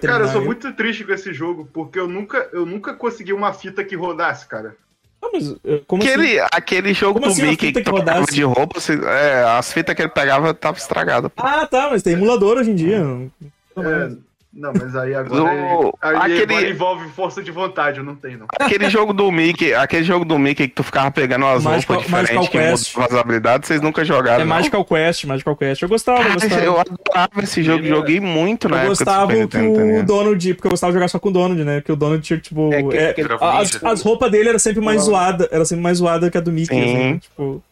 [0.02, 0.46] Cara, eu sou ele.
[0.48, 4.48] muito triste com esse jogo, porque eu nunca, eu nunca consegui uma fita que rodasse,
[4.48, 4.76] cara.
[5.22, 6.12] Ah, mas, eh, como assim?
[6.12, 8.34] Aquele, aquele jogo Como do assim Mickey que que tocava rodasse?
[8.34, 11.32] de roupa, é, as fitas que ele pegava estavam estragadas.
[11.38, 13.00] Ah, tá, mas tem emulador hoje em dia.
[13.04, 13.32] Não-
[13.76, 14.12] não É.
[14.56, 18.38] não, mas aí agora, O- aí aquele- agora envolve força de vontade, eu não tenho,
[18.40, 18.46] não.
[18.60, 22.28] Aquele jogo do Mickey, aquele jogo do Mickey que tu ficava pegando as Magical- roupas
[22.28, 22.50] diferentes
[22.94, 24.42] que as habilidades, vocês nunca jogaram.
[24.44, 24.56] É não?
[24.56, 25.82] Magical Quest, Magical Quest.
[25.82, 26.62] Eu gostava, eu gostava.
[26.64, 30.06] eu adorava esse jogo, Ele- joguei muito na Eu época gostava do tá o ligado?
[30.06, 31.80] Donald, porque eu gostava de jogar só com o Donald, né?
[31.80, 32.72] Porque o Donald tinha, tipo.
[32.74, 35.82] É, que- é, que- Era as, as roupas dele era sempre mais zoada, era sempre
[35.84, 36.96] mais zoada que a do Mickey, Sim.
[36.96, 37.64] assim, tipo.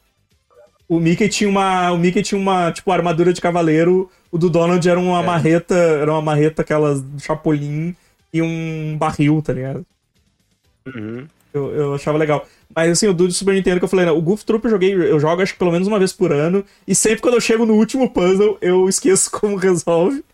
[0.91, 1.89] O Mickey tinha uma.
[1.93, 4.11] O Mickey tinha uma, tipo, armadura de cavaleiro.
[4.29, 5.73] O do Donald era uma marreta.
[5.73, 7.95] Era uma marreta, aquelas do Chapolin
[8.33, 9.85] e um barril, tá ligado?
[10.85, 11.25] Uhum.
[11.53, 12.45] Eu, eu achava legal.
[12.75, 14.93] Mas assim, o do Super Nintendo que eu falei, né, o Goof Troop eu joguei,
[14.93, 16.65] eu jogo acho que pelo menos uma vez por ano.
[16.85, 20.25] E sempre quando eu chego no último puzzle, eu esqueço como resolve.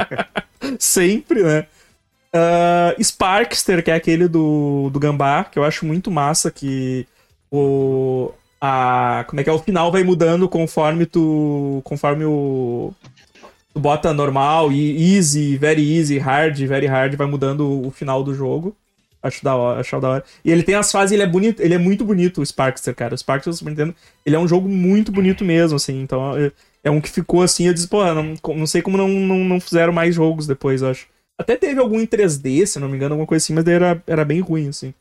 [0.80, 1.66] sempre, né?
[2.32, 7.06] Ah, Sparkster, que é aquele do, do Gambá, que eu acho muito massa, que
[7.52, 8.32] o.
[8.66, 9.52] A, como é que é?
[9.52, 11.82] O final vai mudando conforme tu.
[11.84, 12.94] Conforme o.
[13.74, 18.32] Tu bota normal e easy, very easy, hard, very hard, vai mudando o final do
[18.32, 18.74] jogo.
[19.22, 20.24] Acho da hora, acho da hora.
[20.42, 23.14] E ele tem as fases, ele é bonito, ele é muito bonito, o Sparkster, cara.
[23.14, 23.94] O Sparkster do Nintendo,
[24.24, 26.00] ele é um jogo muito bonito mesmo, assim.
[26.00, 26.50] Então, é,
[26.84, 29.60] é um que ficou assim, eu disse, pô, não, não sei como não, não, não
[29.60, 31.06] fizeram mais jogos depois, acho.
[31.38, 34.02] Até teve algum em 3D, se não me engano, alguma coisa assim, mas daí era,
[34.06, 34.94] era bem ruim, assim.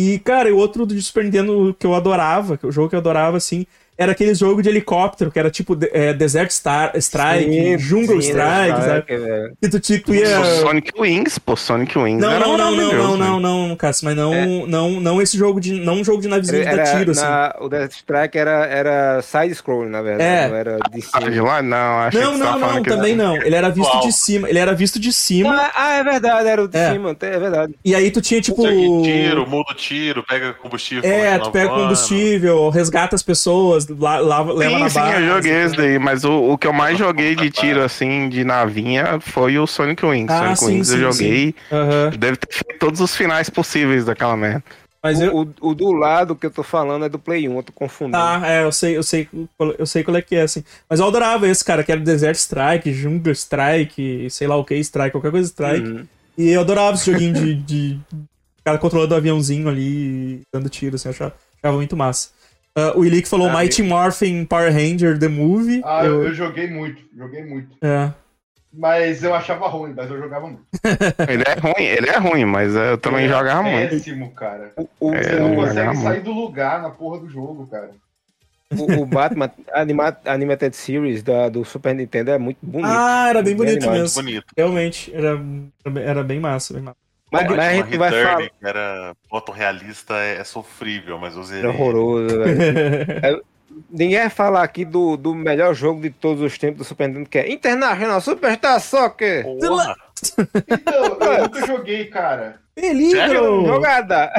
[0.00, 3.00] E, cara, o outro do Super Nintendo que eu adorava, que o jogo que eu
[3.00, 3.66] adorava, assim,
[3.98, 8.28] era aquele jogo de helicóptero, que era tipo é, Desert Star, Strike, Sim, Jungle sim,
[8.30, 9.02] Strike, né, sabe?
[9.02, 9.52] que, velho.
[9.60, 10.38] Que tu, tinha- tu ia...
[10.38, 12.20] Pô, Sonic Wings, pô, Sonic Wings.
[12.22, 13.26] Não, era não, não, não, não, né?
[13.26, 15.72] não, não, Cássio, mas não, não, não esse jogo de.
[15.72, 17.20] Não um jogo de navezinho de tiro, assim.
[17.22, 20.22] na- o Death Strike era, era side-scrolling, na verdade.
[20.28, 20.48] É.
[20.48, 20.80] Não era de
[21.12, 21.42] Ah, de cima.
[21.48, 21.62] lá?
[21.62, 23.36] Não, acho Não, que não, não, que- também não.
[23.36, 24.00] Ele era visto Uau.
[24.06, 24.48] de cima.
[24.48, 25.54] Ele era visto de cima.
[25.56, 26.92] Ah, ah, é verdade, era o de É.
[26.92, 27.74] cima, é verdade.
[27.84, 28.62] E aí tu tinha, tipo.
[29.02, 31.10] Tiro, muda o tiro, pega combustível.
[31.10, 35.22] É, tu pega combustível, resgata as pessoas, la- lava, leva Sim, na sim, base.
[35.22, 38.44] eu joguei esse daí, mas o, o que eu mais joguei de tiro, assim, de
[38.44, 40.30] navinha, foi o Sonic Wings.
[40.32, 42.10] Ah, Sonic sim, Wings eu sim, joguei, Aham.
[42.18, 44.62] deve ter feito todos os finais possíveis daquela merda.
[45.00, 45.32] Mas eu.
[45.34, 47.72] O, o- o do lado que eu tô falando é do Play 1, eu tô
[47.72, 48.18] confundindo.
[48.18, 50.64] Tá, é, eu sei, eu sei, qual- eu sei qual é que é, assim.
[50.90, 54.74] Mas eu adorava esse, cara, que era Desert Strike, Jungle Strike, sei lá o que,
[54.76, 55.86] Strike, qualquer coisa Strike.
[55.88, 56.04] Uhum.
[56.36, 57.98] E eu adorava esse joguinho de, de
[58.64, 62.30] cara controlando o aviãozinho ali, dando tiro, assim, eu achava, achava muito massa.
[62.78, 65.80] Ah, o Ilick falou Ah, Mighty Morphin Power Ranger The Movie.
[65.84, 67.76] Ah, eu, eu joguei muito, joguei muito.
[67.82, 68.12] é.
[68.70, 70.62] Mas eu achava ruim, mas eu jogava muito.
[71.26, 73.88] Ele é ruim, ele é ruim, mas eu também Ele é jogava muito.
[73.90, 74.72] Péssimo, cara.
[75.00, 76.02] O, É, Você não consegue muito.
[76.02, 77.90] sair do lugar na porra do jogo, cara.
[78.70, 82.86] o, o Batman anima, Animated Series da, do Super Nintendo é muito bonito.
[82.90, 84.00] Ah, era bem Bem bonito animado.
[84.02, 84.22] mesmo.
[84.22, 84.46] Bonito.
[84.54, 85.40] Realmente, era,
[86.04, 86.98] era bem massa, bem massa.
[87.30, 88.50] Mas, Batman mas a gente vai falar.
[88.62, 91.64] era fotorrealista, é, é sofrível, mas zerei.
[91.64, 93.44] É horroroso, velho.
[93.90, 97.28] Ninguém vai falar aqui do, do melhor jogo de todos os tempos do Super Nintendo,
[97.28, 99.44] que é International Superstar Soccer.
[99.44, 99.96] Porra!
[100.68, 102.56] Então, eu nunca joguei, cara.
[102.74, 103.66] Peligro!
[103.66, 104.30] Jogada!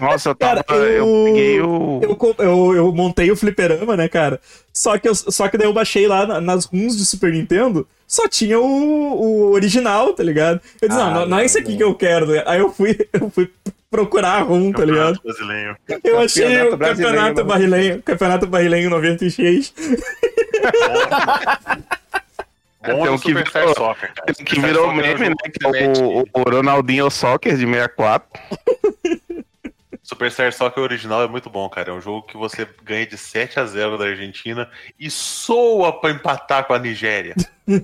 [0.00, 0.64] Nossa, eu tava.
[0.64, 1.06] Cara, eu...
[1.06, 2.00] eu- peguei o.
[2.02, 4.40] Eu, eu, eu montei o fliperama, né, cara?
[4.72, 7.86] Só que, eu, só que daí eu baixei lá na- nas ROMs do Super Nintendo,
[8.08, 10.60] só tinha o, o original, tá ligado?
[10.82, 11.76] Eu disse, Ah, não, não, não é esse aqui não.
[11.78, 12.42] que eu quero, né?
[12.44, 13.48] Aí eu fui, eu fui
[13.88, 15.20] procurar a ROM, tá ligado?
[15.22, 15.76] Brasileiro.
[16.02, 17.48] Eu achei o Campeonato brasileiro, Campeonato mano.
[17.48, 19.72] Barrilenho, Campeonato Barrilenho 96.
[22.92, 24.26] Bom Tem é um o que Superstar virou- Soccer, cara.
[24.26, 25.34] Que Superstar virou Soccer é um meme, né?
[25.52, 28.28] Que é que o, o- Ronaldinho Soccer de 64.
[30.02, 31.90] Superstar Soccer original é muito bom, cara.
[31.90, 34.68] É um jogo que você ganha de 7 a 0 da Argentina
[35.00, 37.34] e soa pra empatar com a Nigéria.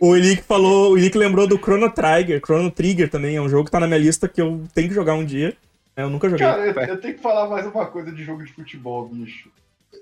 [0.00, 3.64] O Ilick falou, o Ilick lembrou do Chrono Trigger, Chrono Trigger também, é um jogo
[3.66, 5.56] que tá na minha lista que eu tenho que jogar um dia.
[5.96, 6.44] Eu nunca joguei.
[6.46, 9.48] Cara, eu, eu tenho que falar mais uma coisa de jogo de futebol, bicho.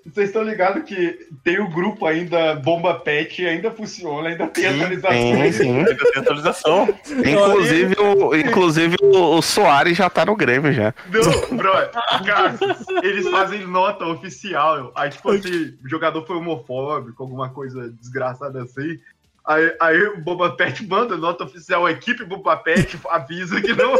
[0.07, 4.77] Vocês estão ligados que tem o grupo ainda, Bomba Pet, ainda funciona, ainda tem Sim,
[4.77, 5.57] atualizações.
[5.57, 5.79] Sim, sim.
[5.79, 6.89] Ainda tem atualização.
[7.11, 10.95] Inclusive, o, inclusive o, o Soares já tá no Grêmio já.
[11.07, 11.73] Não, bro,
[12.25, 12.59] cara,
[13.03, 14.91] eles fazem nota oficial.
[14.95, 18.99] Aí, tipo assim, o jogador foi homofóbico, alguma coisa desgraçada assim.
[19.47, 23.95] Aí, aí o Boba Pet manda nota oficial, a equipe Boba Pet avisa que não,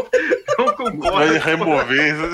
[0.57, 1.39] não Vai concorda.
[1.39, 2.31] remover.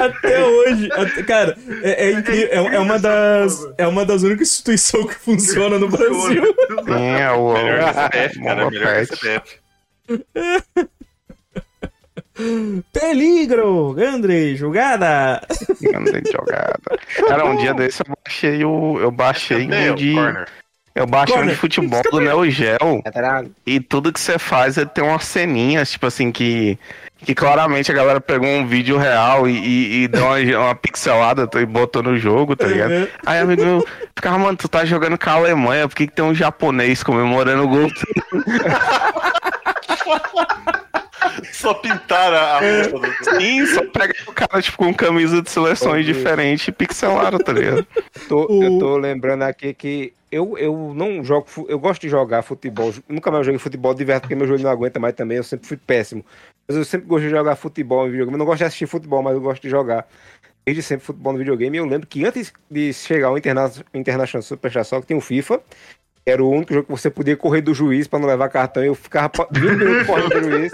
[0.00, 4.48] Até hoje, até- cara, é, é incrível, é, é uma das, é uma das únicas
[4.48, 6.42] instituições que funciona no Brasil.
[7.16, 7.52] É o.
[7.52, 8.70] Melhor CBF, cara.
[8.70, 9.06] Melhor.
[9.06, 9.58] CBF.
[12.92, 15.40] Peligro, Andrei, jogada.
[15.80, 16.78] Grande jogada.
[17.26, 18.98] Cara, um dia desse eu baixei o.
[19.00, 20.14] Eu baixei Cadê um o de.
[20.14, 20.48] corner?
[20.98, 21.54] Eu baixei um Corner.
[21.54, 23.02] de futebol do Neo Geo.
[23.66, 26.78] E tudo que você faz é ter umas ceninhas, tipo assim, que.
[27.20, 30.36] Que claramente a galera pegou um vídeo real e, e, e deu uma,
[30.66, 32.92] uma pixelada e botou no jogo, tá ligado?
[32.92, 33.08] Uhum.
[33.26, 33.84] Aí, amigo meu,
[34.14, 37.64] ficava, mano, tu tá jogando com a Alemanha, por que, que tem um japonês comemorando
[37.64, 37.90] o gol?
[41.52, 43.40] Só pintaram a roupa do.
[43.40, 47.52] Sim, só pega o cara, tipo, com camisa de seleções Pode- diferentes e pixelaram, tá
[47.52, 47.84] ligado?
[48.28, 51.46] Tô- Eu tô lembrando aqui que eu, eu não jogo.
[51.68, 52.92] Eu gosto de jogar futebol.
[53.08, 55.36] Nunca mais joguei futebol de verdade porque meu joelho não aguenta mais também.
[55.38, 56.24] Eu sempre fui péssimo.
[56.68, 58.34] Mas eu sempre gostei de jogar futebol em videogame.
[58.34, 60.06] Eu não gosto de assistir futebol, mas eu gosto de jogar.
[60.66, 61.78] Desde sempre futebol no videogame.
[61.78, 65.58] Eu lembro que antes de chegar o Interna International Superstar Soccer, tinha o FIFA.
[65.58, 68.84] que Era o único jogo que você podia correr do juiz pra não levar cartão.
[68.84, 70.72] Eu ficava pa- 20 minutos correndo do juiz.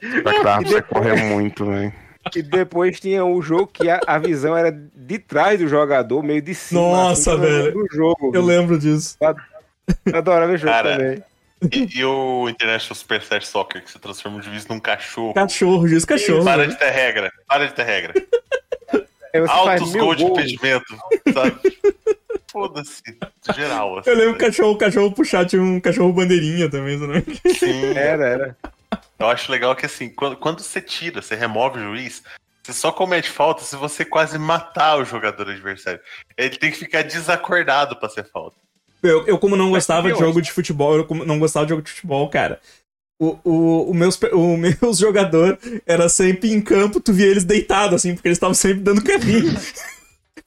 [0.00, 1.92] Que dava pra você correr muito, velho.
[2.34, 6.40] E depois tinha o jogo que a, a visão era de trás do jogador, meio
[6.40, 6.80] de cima.
[6.80, 7.72] Nossa, assim, velho.
[7.72, 8.32] Do jogo.
[8.34, 9.16] Eu lembro disso.
[9.20, 11.22] Eu adorava o jogo Cara, também.
[11.72, 15.34] E, e o International Superstar Soccer, que você transforma o juiz num cachorro.
[15.34, 16.44] Cachorro, juiz cachorro.
[16.44, 16.68] Para né?
[16.68, 17.32] de ter regra.
[17.46, 18.14] Para de ter regra.
[19.48, 20.96] Altos gols de impedimento,
[21.32, 21.56] sabe?
[22.50, 23.02] Foda-se.
[23.54, 24.10] Geral, assim.
[24.10, 27.22] Eu lembro que o cachorro, o cachorro puxar tinha um cachorro bandeirinha também, né?
[27.58, 27.96] Sim.
[27.96, 28.56] Era, era.
[29.18, 32.22] Eu acho legal que assim, quando, quando você tira, você remove o juiz,
[32.62, 36.00] você só comete falta se você quase matar o jogador adversário.
[36.36, 38.56] Ele tem que ficar desacordado pra ser falta.
[39.02, 41.82] Eu, eu como não gostava de jogo de futebol, eu como não gostava de jogo
[41.82, 42.58] de futebol, cara.
[43.20, 47.96] O, o, o meus, o meus jogador era sempre em campo, tu via eles deitados,
[47.96, 49.54] assim, porque eles estavam sempre dando carrinho.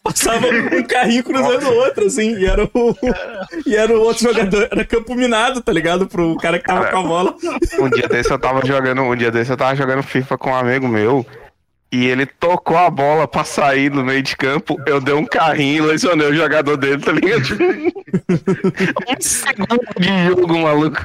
[0.08, 2.96] Passava um carrinho cruzando o outro, assim, e era o,
[3.66, 6.08] e era o outro jogador, era campo minado, tá ligado?
[6.08, 7.36] Pro cara que tava com a bola.
[7.80, 10.56] Um dia desse eu tava jogando, um dia desse eu tava jogando FIFA com um
[10.56, 11.26] amigo meu.
[11.90, 14.76] E ele tocou a bola pra sair no meio de campo.
[14.86, 17.46] Eu dei um carrinho e lesionei o jogador dele, tá ligado?
[19.08, 21.00] um segundo de jogo, maluco.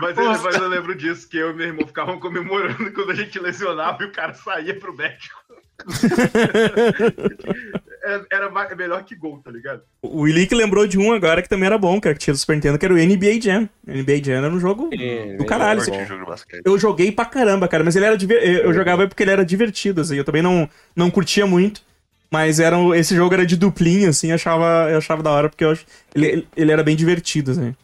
[0.00, 3.14] Mas, eu- mas eu lembro disso, que eu e meu irmão ficavam comemorando quando a
[3.16, 5.34] gente lesionava e o cara saía pro médico.
[8.10, 9.82] Era, era mais- melhor que gol, tá ligado?
[10.02, 12.54] O Willick lembrou de um agora que também era bom, cara, que tinha do Super
[12.54, 13.68] Nintendo, que era o NBA Jam.
[13.86, 15.78] NBA Jam era um jogo É, do caralho.
[15.78, 16.02] Eu assim.
[16.02, 16.62] o jogo de basquete.
[16.64, 18.42] Eu joguei pra caramba, cara, mas ele era diver...
[18.42, 20.16] eu eu jogava porque ele era divertido, assim.
[20.16, 21.82] Eu também não, não curtia muito,
[22.30, 25.48] mas era um- esse jogo era de duplinha, assim, eu achava, eu achava da hora
[25.48, 25.76] porque eu
[26.14, 27.74] ele, ele era bem divertido, assim.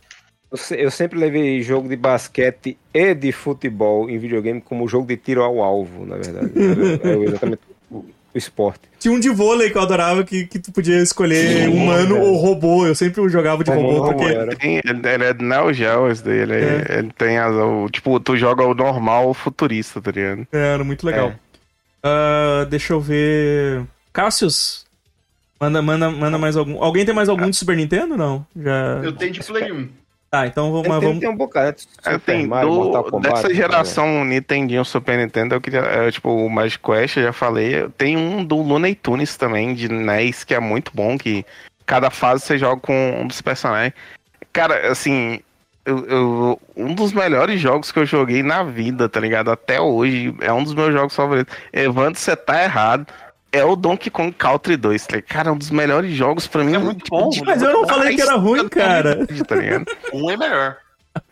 [0.51, 5.05] Eu se- Eu sempre levei jogo de basquete e de futebol em videogame como jogo
[5.07, 6.53] de tiro ao alvo, na verdade.
[6.55, 7.61] Eu, eu exatamente.
[8.37, 8.80] O esporte.
[8.99, 12.87] Tinha um de vôlei que eu adorava, que, que tu podia escolher humano ou robô.
[12.87, 14.30] Eu sempre jogava de robô, porque.
[14.30, 14.55] robô.
[14.57, 16.41] Tem- ele, é do Neo Geo, esse daí.
[16.41, 16.99] Ele, É.
[16.99, 20.47] ele tem as, o, Tipo, tu joga o normal ou o futurista, tá ligado?
[20.53, 21.32] É, Era muito legal.
[22.03, 23.84] Ah, deixa eu ver.
[24.12, 24.84] Cassius?
[25.59, 26.82] Manda, manda, manda mais algum.
[26.84, 28.18] Alguém tem mais algum de Super Nintendo?
[28.18, 28.47] Não?
[28.55, 29.01] Já.
[29.03, 29.89] Eu tenho de Play 1.
[30.31, 30.83] Tá, então vamos.
[30.89, 31.20] Tem, vamos...
[31.20, 31.74] tem um bocado, né?
[32.05, 33.55] É, Super tem Mario, do- Kombat, dessa né?
[33.55, 37.89] geração Nintendinho Super Nintendo, eu queria, é, tipo, o Magic Quest, eu já falei.
[37.97, 41.45] Tem um do Looney Tunes também, de NES, que é muito bom, que
[41.87, 43.95] cada fase você joga com um dos personagens.
[44.53, 45.39] Cara, assim,
[45.85, 49.51] eu, eu- um dos melhores jogos que eu joguei na vida, tá ligado?
[49.53, 51.57] Até hoje, é um dos meus jogos favoritos.
[51.72, 53.07] Evandro, você tá errado.
[53.59, 55.28] É o Donkey Kong Country 2, tá ligado?
[55.28, 56.74] Cara, é um dos melhores jogos pra mim.
[56.74, 57.28] É muito bom.
[57.30, 59.26] de- Mas eu não falei que era ruim, cara.
[59.46, 59.86] Tá ligado?
[60.12, 60.76] Um é melhor.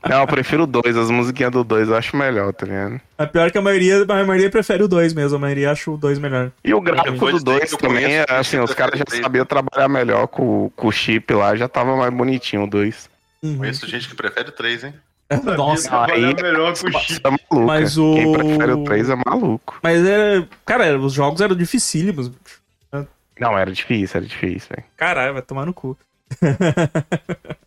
[0.09, 2.99] Não, eu prefiro o 2, as musiquinhas do 2 eu acho melhor, tá ligado?
[3.18, 5.37] A pior é que a maioria, a maioria prefere o 2 mesmo.
[5.37, 6.51] A maioria acha o 2 melhor.
[6.64, 9.05] E o gráfico do daí 2 que eu também, conheço, é, assim, os caras já
[9.22, 13.11] sabiam trabalhar melhor com, com o chip lá, já tava mais bonitinho o 2.
[13.43, 13.59] Uhum.
[13.59, 14.95] Conheço gente que prefere o 3, hein?
[15.57, 16.05] Nossa.
[16.05, 17.20] Aí- melhor com o.
[17.20, 17.66] Tá maluco.
[17.66, 19.79] Mas o- Quem prefere o 3 é maluco.
[19.83, 20.47] Mas é.
[20.66, 22.31] Cara, os jogos eram dificílimos.
[23.41, 24.85] Não, era difícil, era difícil, velho.
[24.97, 25.99] Caralho, vai tomar no cu.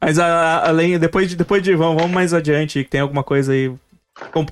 [0.00, 3.74] Mas a- além, depois de, depois de vamos, vamos mais adiante, tem alguma coisa aí.
[4.32, 4.44] Com,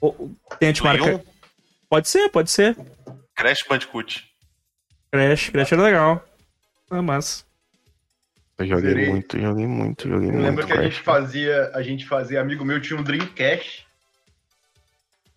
[0.00, 1.14] o- tem a te Play marcar.
[1.16, 1.20] 1,
[1.88, 2.76] Pode ser, pode ser.
[3.34, 4.24] Crash Bandicoot.
[5.10, 6.24] Crash, Crash era legal.
[6.88, 7.44] Ah, mas.
[8.60, 9.08] Eu joguei Zerei.
[9.08, 10.44] muito, joguei muito, joguei Eu muito.
[10.46, 10.92] lembro que a Crash.
[10.94, 13.88] gente fazia, a gente fazia, amigo meu tinha um Dreamcast.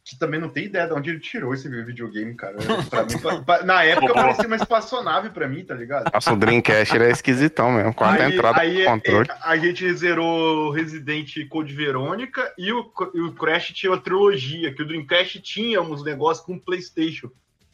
[0.06, 2.58] Que também não tem ideia de onde ele tirou esse videogame, cara.
[2.90, 6.12] Pra mim, pa- na época parecia uma espaçonave pra mim, tá ligado?
[6.14, 9.30] Nossa, o Dreamcast é esquisitão mesmo, com a Aí, entrada aí, do controle.
[9.32, 14.74] é, a gente zerou Resident Code Verônica e o, e o Crash tinha a trilogia,
[14.74, 17.30] que o Dreamcast tinha uns negócios com Playstation.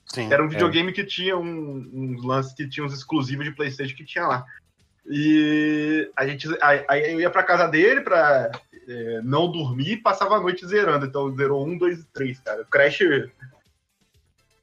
[0.06, 0.32] Sim.
[0.32, 4.06] Era um videogame que tinha um- uns lances que tinha uns exclusivos de Playstation que
[4.06, 4.46] tinha lá.
[5.06, 8.52] E a gente aí, eu ia pra casa dele pra
[8.88, 11.06] é, não dormir e passava a noite zerando.
[11.06, 12.62] Então zerou um, dois e três, cara.
[12.62, 13.00] O Crash.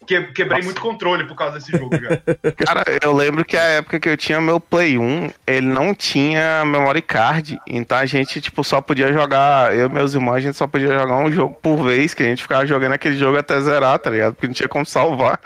[0.07, 0.65] Que, quebrei Nossa.
[0.67, 2.17] muito controle por causa desse jogo já.
[2.65, 6.65] Cara, eu lembro que a época que eu tinha meu Play 1, ele não tinha
[6.65, 10.57] memory card, então a gente, tipo, só podia jogar, eu e meus irmãos, a gente
[10.57, 13.61] só podia jogar um jogo por vez, que a gente ficava jogando aquele jogo até
[13.61, 14.35] zerar, tá ligado?
[14.35, 15.41] Porque não tinha como salvar.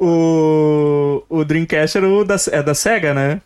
[0.00, 3.42] O, o Dreamcast era o da, é da SEGA, né?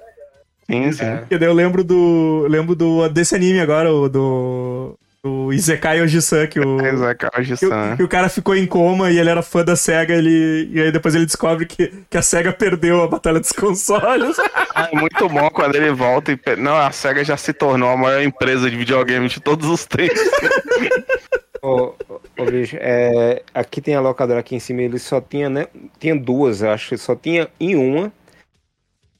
[0.70, 1.04] Sim, sim.
[1.04, 1.16] É.
[1.18, 2.46] Porque daí eu lembro do.
[2.48, 4.94] Lembro do, desse anime agora, o do.
[5.22, 6.78] Do Isekai Ojisan, que o.
[6.78, 9.42] Mas é cara de Que, o- que o cara ficou em coma e ele era
[9.42, 13.06] fã da SEGA, ele, e aí depois ele descobre que, que a SEGA perdeu a
[13.06, 14.36] batalha dos consoles.
[14.74, 16.56] É muito bom quando ele volta e.
[16.56, 20.18] Não, a SEGA já se tornou a maior empresa de videogame de todos os tempos.
[21.62, 21.92] Ô,
[22.38, 25.66] ô, bicho, é, aqui tem a locadora aqui em cima, ele só tinha, né?
[25.98, 26.96] Tinha duas, eu acho.
[26.96, 28.10] Só tinha em uma.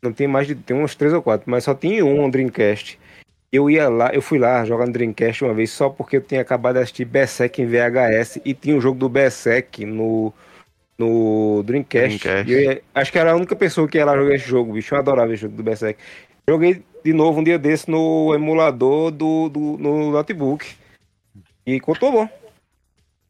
[0.02, 0.54] Não tem mais de.
[0.54, 2.98] Tem uns três ou quatro, mas só tinha um Dreamcast.
[3.52, 6.40] Eu ia lá, eu fui lá jogar no Dreamcast uma vez só porque eu tinha
[6.40, 10.32] acabado de assistir Berserk em VHS e tinha um jogo do Berserk no,
[10.96, 12.18] no Dreamcast.
[12.18, 12.48] Dreamcast.
[12.50, 14.72] E eu ia- acho que era a única pessoa que ia lá jogar esse jogo,
[14.72, 14.94] bicho.
[14.94, 16.00] Eu adorava esse jogo do Berserk.
[16.48, 20.66] Joguei de novo um dia desse no emulador do, do no notebook.
[21.66, 22.28] E contou bom.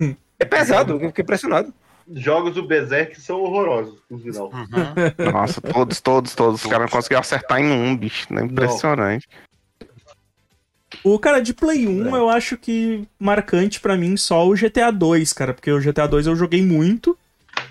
[0.01, 0.15] Hum.
[0.39, 1.73] É pesado, eu fiquei impressionado.
[2.15, 4.51] Jogos do Berserk são horrorosos, no final.
[4.53, 5.31] Uhum.
[5.33, 6.65] Nossa, todos, todos, todos.
[6.65, 8.33] Os caras não conseguiam acertar em um, bicho.
[8.33, 8.45] Né?
[8.45, 9.29] Impressionante.
[11.05, 15.33] O cara de Play 1, eu acho que marcante pra mim só o GTA 2,
[15.33, 17.17] cara, porque o GTA 2 eu joguei muito.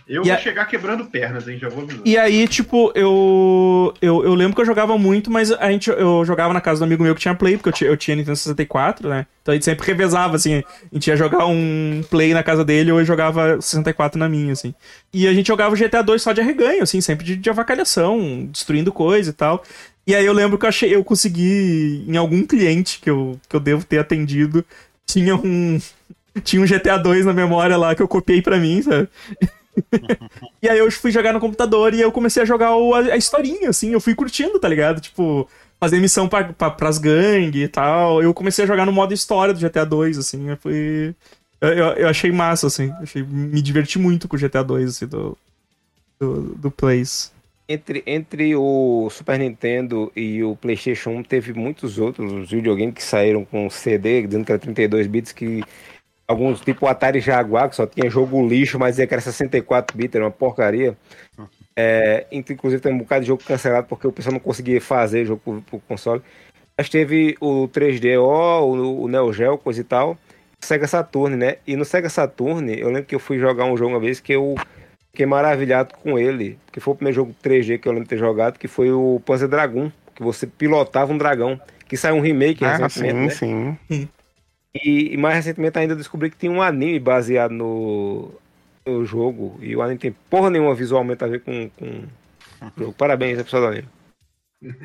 [0.09, 1.59] Eu E vou a- chegar quebrando pernas, hein?
[1.61, 2.01] Já vou avisando.
[2.03, 6.25] E aí, tipo, eu, eu eu lembro que eu jogava muito, mas a gente eu
[6.25, 8.35] jogava na casa do amigo meu que tinha Play, porque eu tinha, eu tinha Nintendo
[8.35, 9.27] 64, né?
[9.43, 12.91] Então a gente sempre revezava, assim, a gente ia jogar um Play na casa dele
[12.91, 14.73] ou eu jogava 64 na minha, assim.
[15.13, 18.47] E a gente jogava o GTA 2 só de arreganho, assim, sempre de, de avacalhação,
[18.51, 19.63] destruindo coisa e tal.
[20.07, 23.55] E aí eu lembro que eu achei, eu consegui, em algum cliente que eu, que
[23.55, 24.65] eu devo ter atendido,
[25.05, 25.79] tinha um.
[26.43, 29.09] Tinha um GTA 2 na memória lá que eu copiei pra mim, sabe?
[30.61, 33.17] E aí eu fui jogar no computador e eu comecei a jogar o- a, a
[33.17, 34.99] historinha, assim, eu fui curtindo, tá ligado?
[35.01, 35.47] Tipo,
[35.79, 38.21] fazer missão pra, pra, pras gangues e tal.
[38.21, 41.15] Eu comecei a jogar no modo história do GTA 2, assim, eu fui.
[41.61, 42.91] Eu, eu, eu achei massa, assim.
[43.01, 45.37] Achei, me diverti muito com o GTA 2, assim, do.
[46.19, 47.31] Do, do Plays.
[47.67, 53.45] Entre, entre o Super Nintendo e o PlayStation 1, teve muitos outros videogames que saíram
[53.45, 55.63] com CD, dizendo que era 32 bits, que
[56.29, 60.15] alguns, tipo o Atari Jaguar, que só tinha jogo lixo, mas que era 64 bits,
[60.15, 60.95] era uma porcaria.
[61.75, 65.41] É, inclusive tem um bocado de jogo cancelado porque o pessoal não conseguia fazer jogo
[65.43, 66.21] pro, pro console.
[66.77, 70.17] Mas teve o 3DO, o, o Neo Geo, coisa e tal.
[70.59, 71.57] Sega Saturn, né?
[71.65, 74.33] E no Sega Saturn, eu lembro que eu fui jogar um jogo uma vez que
[74.33, 74.55] eu
[75.11, 78.17] Fiquei maravilhado com ele, porque foi o primeiro jogo 3G que eu lembro de ter
[78.17, 82.63] jogado, que foi o Panzer Dragon, que você pilotava um dragão, que saiu um remake
[82.63, 83.77] Ah, recentemente, sim, né?
[83.89, 84.09] sim.
[84.83, 88.31] E, e mais recentemente ainda descobri que tem um anime baseado no,
[88.85, 92.93] no jogo, e o anime tem porra nenhuma visualmente a ver com, com o jogo.
[92.93, 93.87] Parabéns, é pessoal do anime.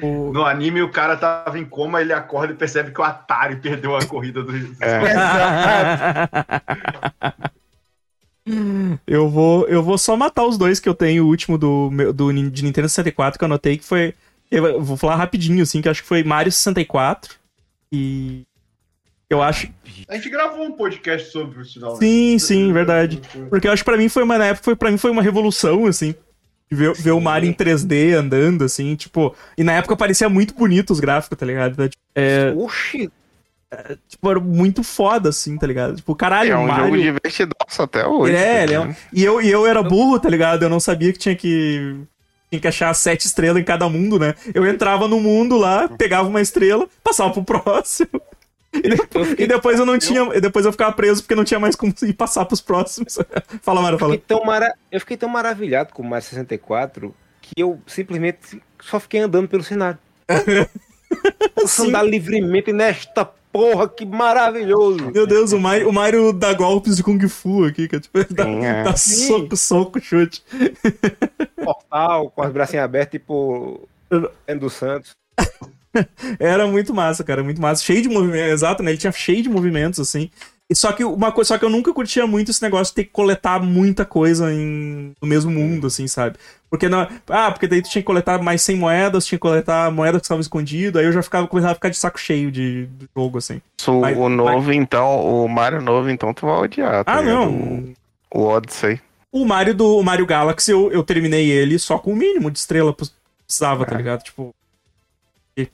[0.00, 3.56] O- No anime, o cara tava em coma, ele acorda e percebe que o Atari
[3.56, 4.52] perdeu a corrida do.
[4.80, 5.00] É.
[9.06, 12.12] eu vou eu vou só matar os dois que eu tenho, o último do, meu-
[12.12, 14.14] do de Nintendo 64 que eu anotei que foi
[14.50, 17.36] eu vou falar rapidinho assim, que eu acho que foi Mario 64
[17.90, 18.42] e
[19.34, 19.68] eu acho
[20.08, 21.92] A gente gravou um podcast sobre o sinal.
[21.92, 21.98] né?
[22.00, 23.20] Sim, sim, verdade.
[23.50, 25.22] Porque eu acho que pra mim foi uma, na época, foi, pra mim foi uma
[25.22, 26.14] revolução, assim.
[26.70, 29.34] de Ver, ver o Mario em 3D andando, assim, tipo.
[29.58, 31.88] E na época parecia muito bonito os gráficos, tá ligado?
[31.88, 33.10] Tipo, É, Oxi,
[34.08, 35.96] tipo, era muito foda, assim, tá ligado?
[35.96, 36.84] Tipo, caralho, É o um Mario.
[36.86, 38.34] jogo divertidaço até hoje.
[38.34, 38.94] É, tá ele é um-?
[39.12, 40.62] E eu, e eu era burro, tá ligado?
[40.62, 41.96] Eu não sabia que tinha que.
[42.50, 44.34] Tinha que achar sete estrelas em cada mundo, né?
[44.54, 48.20] Eu entrava no mundo lá, pegava uma estrela, passava pro próximo.
[49.38, 50.24] E depois, eu não tinha.
[50.40, 53.18] Depois eu ficava preso porque não tinha mais como ir passar pros próximos.
[53.62, 54.18] fala, Mara, fala.
[54.18, 54.74] tão mara...
[54.90, 59.62] eu fiquei tão maravilhado com o Mario 64 que eu simplesmente só fiquei andando pelo
[59.62, 59.98] cenário.
[61.54, 65.12] Posso andar livremente nesta porra, que maravilhoso!
[65.12, 68.34] Meu Deus, o Mario, o Mario dá golpes de Kung Fu aqui, que é tipo,
[68.34, 68.82] dá, Sim, é.
[68.82, 70.42] dá soco, soco, chute.
[71.62, 73.88] Portal, com os bracinhos abertos, tipo.
[74.46, 75.12] Dentro do Santos.
[76.38, 77.82] Era muito massa, cara, muito massa.
[77.82, 78.90] Cheio de movimentos, exato, né?
[78.90, 80.30] Ele tinha cheio de movimentos, assim.
[80.70, 83.04] E só que uma coisa, só que eu nunca curtia muito esse negócio de ter
[83.04, 86.36] que coletar muita coisa em, no mesmo mundo, assim, sabe?
[86.70, 89.90] Porque não, ah, porque daí tu tinha que coletar mais 100 moedas, tinha que coletar
[89.92, 92.86] moedas que estavam escondidas, aí eu já ficava começava a ficar de saco cheio de,
[92.86, 93.60] do jogo, assim.
[93.86, 97.04] O, Mas- o novo, então, o Mario novo, então, tu vai odiar.
[97.04, 97.34] tá Ah, ligado?
[97.36, 97.52] não.
[98.32, 98.98] O, o Odyssey.
[99.30, 102.58] O Mario do o Mario Galaxy, eu, eu terminei ele só com o mínimo de
[102.58, 103.04] estrela que
[103.46, 103.98] precisava, tá É.
[103.98, 104.22] ligado?
[104.22, 104.54] Tipo,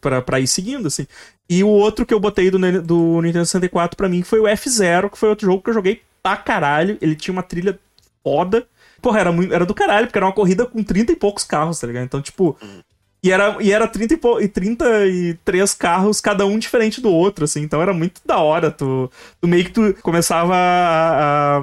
[0.00, 1.06] pra, pra ir seguindo, assim.
[1.48, 5.10] E o outro que eu botei do, do Nintendo 64 pra mim foi o F-Zero,
[5.10, 6.96] que foi outro jogo que eu joguei pra caralho.
[7.00, 7.78] Ele tinha uma trilha
[8.22, 8.66] foda.
[9.02, 11.80] Porra, era, muito, era do caralho, porque era uma corrida com 30 e poucos carros,
[11.80, 12.04] tá ligado?
[12.04, 12.56] Então, tipo.
[13.22, 17.44] E era, e era 30 e, pou- e 33 carros, cada um diferente do outro,
[17.44, 17.60] assim.
[17.62, 18.70] Então era muito da hora.
[18.70, 21.62] Tu, tu meio que tu começava a, a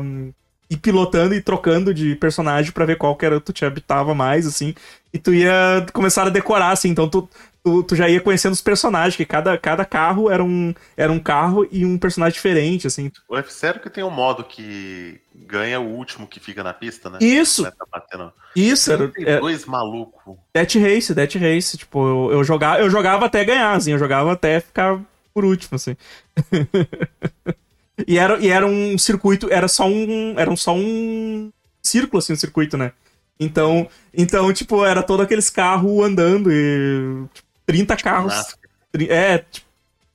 [0.69, 4.45] ir pilotando e trocando de personagem pra ver qual que era tu te habitava mais,
[4.45, 4.75] assim.
[5.13, 6.89] E tu ia começar a decorar, assim.
[6.89, 7.27] Então tu,
[7.67, 11.19] tu, tu já ia conhecendo os personagens, que cada, cada carro era um, era um
[11.19, 13.11] carro e um personagem diferente, assim.
[13.27, 17.17] O F0 que tem um modo que ganha o último que fica na pista, né?
[17.21, 18.31] Isso, Né, tá batendo.
[18.55, 20.37] isso, era, Tem era dois malucos.
[20.53, 21.77] Death Race, Death Race.
[21.77, 23.91] Tipo, eu, eu, jogava, eu jogava até ganhar, assim.
[23.91, 24.99] Eu jogava até ficar
[25.33, 25.97] por último, assim.
[28.07, 30.39] e, era, e era um circuito, era só um.
[30.39, 31.51] Era só um
[31.83, 32.93] círculo, assim, um circuito, né?
[33.39, 37.27] Então, então tipo, era todos aqueles carros andando e.
[37.33, 38.33] Tipo, 30 carros.
[38.33, 38.59] NASCAR.
[38.91, 39.67] tri- É, tipo,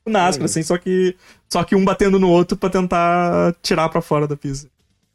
[0.07, 1.17] NASCAR, assim, só que.
[1.49, 4.69] Só que um batendo no outro pra tentar tirar pra fora da pista.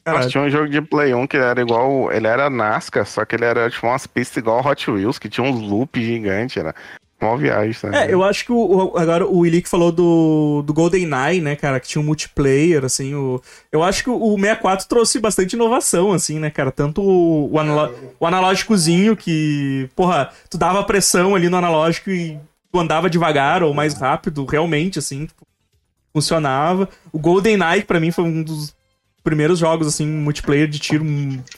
[0.05, 0.29] Caralho.
[0.29, 2.09] tinha um jogo de Play 1 que era igual.
[2.13, 5.45] Ele era NASCAR, só que ele era tipo umas pistas igual Hot Wheels, que tinha
[5.45, 6.73] uns loops gigantes, era
[7.25, 7.95] uma viagem, sabe?
[7.95, 11.79] É, eu acho que o, agora o Willi que falou do, do GoldenEye, né, cara,
[11.79, 13.41] que tinha um multiplayer, assim, o,
[13.71, 17.59] eu acho que o, o 64 trouxe bastante inovação, assim, né, cara, tanto o, o,
[17.59, 22.37] analo- o analógicozinho que, porra, tu dava pressão ali no analógico e
[22.71, 25.45] tu andava devagar ou mais rápido, realmente, assim, tipo,
[26.13, 26.87] funcionava.
[27.11, 28.75] O GoldenEye, pra mim, foi um dos
[29.23, 31.05] primeiros jogos, assim, multiplayer de tiro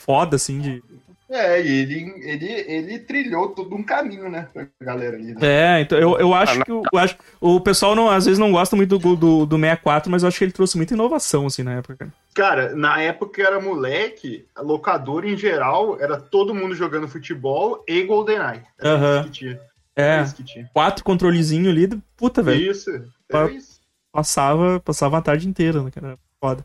[0.00, 0.82] foda, assim, de...
[1.30, 5.32] É, e ele, ele, ele trilhou todo um caminho, né, pra galera ali.
[5.32, 5.38] Né?
[5.40, 8.38] É, então eu, eu acho Ah, que o, eu acho, o pessoal não, às vezes
[8.38, 11.46] não gosta muito do, do, do 64, mas eu acho que ele trouxe muita inovação,
[11.46, 11.96] assim, na época.
[11.96, 12.12] cara.
[12.34, 17.06] Cara, na época que eu era moleque, a locadora em geral era todo mundo jogando
[17.08, 18.62] futebol e GoldenEye.
[18.78, 19.14] Era Aham.
[19.20, 19.60] isso que tinha.
[19.96, 20.70] É, Era isso que tinha.
[20.72, 22.70] quatro controlezinhos ali, puta, velho.
[22.70, 22.90] Isso.
[23.28, 23.78] Era isso.
[24.12, 26.18] Passava, passava a tarde inteira, né, cara?
[26.40, 26.64] Foda.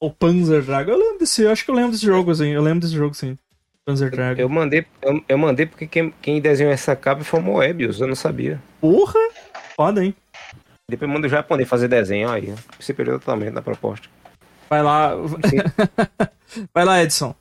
[0.00, 2.60] O Panzer Dragon, eu lembro desse, eu acho que eu lembro desse jogo, assim, eu
[2.62, 3.38] lembro desse jogo, sim.
[3.84, 4.40] Panzer Dragon.
[4.40, 8.06] Eu mandei, eu, eu mandei porque quem, quem desenhou essa capa foi o Moebius, eu
[8.06, 8.62] não sabia.
[8.80, 9.18] Porra!
[9.76, 10.14] Foda, hein?
[10.88, 12.54] Depois manda o japonês fazer desenho aí.
[12.78, 14.08] Se perdeu totalmente na proposta.
[14.68, 15.12] Vai lá.
[16.72, 17.34] Vai lá, Edson.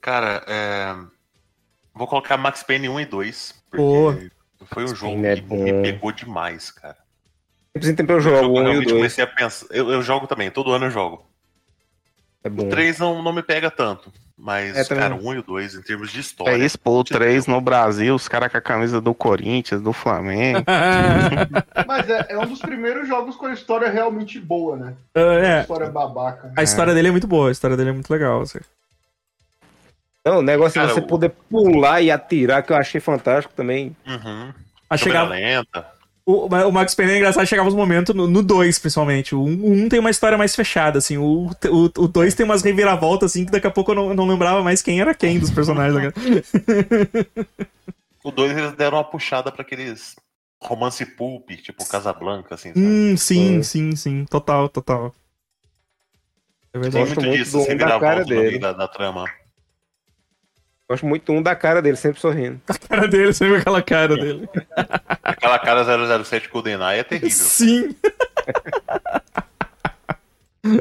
[0.00, 0.94] Cara, é...
[1.94, 3.64] vou colocar Max Payne 1 e 2.
[3.70, 4.30] Porque
[4.66, 6.98] foi um jogo Payne é que me pegou demais, cara.
[7.80, 8.92] Sempre eu Eu, jogo, um e dois.
[8.92, 9.66] comecei a pensar.
[9.70, 11.31] Eu, eu jogo também, todo ano eu jogo.
[12.44, 12.66] É bom.
[12.66, 14.12] O 3 não, não me pega tanto.
[14.36, 16.56] Mas, É, cara, o 1 e o 2, em termos de É história.
[16.64, 20.64] isso, pô, o 3 no Brasil, os caras com a camisa do Corinthians, do Flamengo.
[21.86, 24.94] Mas é, é um dos primeiros jogos com a história realmente boa, né?
[25.14, 26.52] é, História babaca.
[26.56, 28.40] a história dele é muito boa, a história dele é muito legal.
[28.42, 28.58] Assim.
[30.24, 33.54] Não, o negócio Cara, de você o- poder pular e atirar, que eu achei fantástico
[33.54, 33.94] também.
[34.06, 34.52] Uhum.
[34.88, 35.86] Câmera chegava, lenta.
[36.24, 39.34] O, o Max Payne é engraçado, chegava uns momentos, no 2 principalmente.
[39.34, 41.18] O 1 um, tem uma história mais fechada, assim.
[41.18, 44.26] O 2 o, dois tem umas reviravoltas, assim, que daqui a pouco eu não, não
[44.26, 46.02] lembrava mais quem era quem dos personagens.
[46.04, 46.12] né?
[48.24, 50.14] O 2 eles deram uma puxada pra aqueles
[50.62, 52.80] romance pulp, tipo Casablanca, assim, sabe?
[52.86, 53.62] hum, sim, É.
[53.64, 54.24] sim, sim.
[54.26, 55.12] Total, total.
[56.72, 57.04] É verdade.
[57.04, 58.58] gosto muito muito disso, do- assim, da cara dele.
[58.60, 59.24] da, da trama.
[60.90, 62.60] Gosto muito um da cara dele, sempre sorrindo.
[62.68, 64.48] A cara dele, viu aquela cara dele.
[65.22, 65.84] Aquela cara
[66.24, 67.30] 007 GoldenEye é terrível.
[67.30, 67.96] Sim.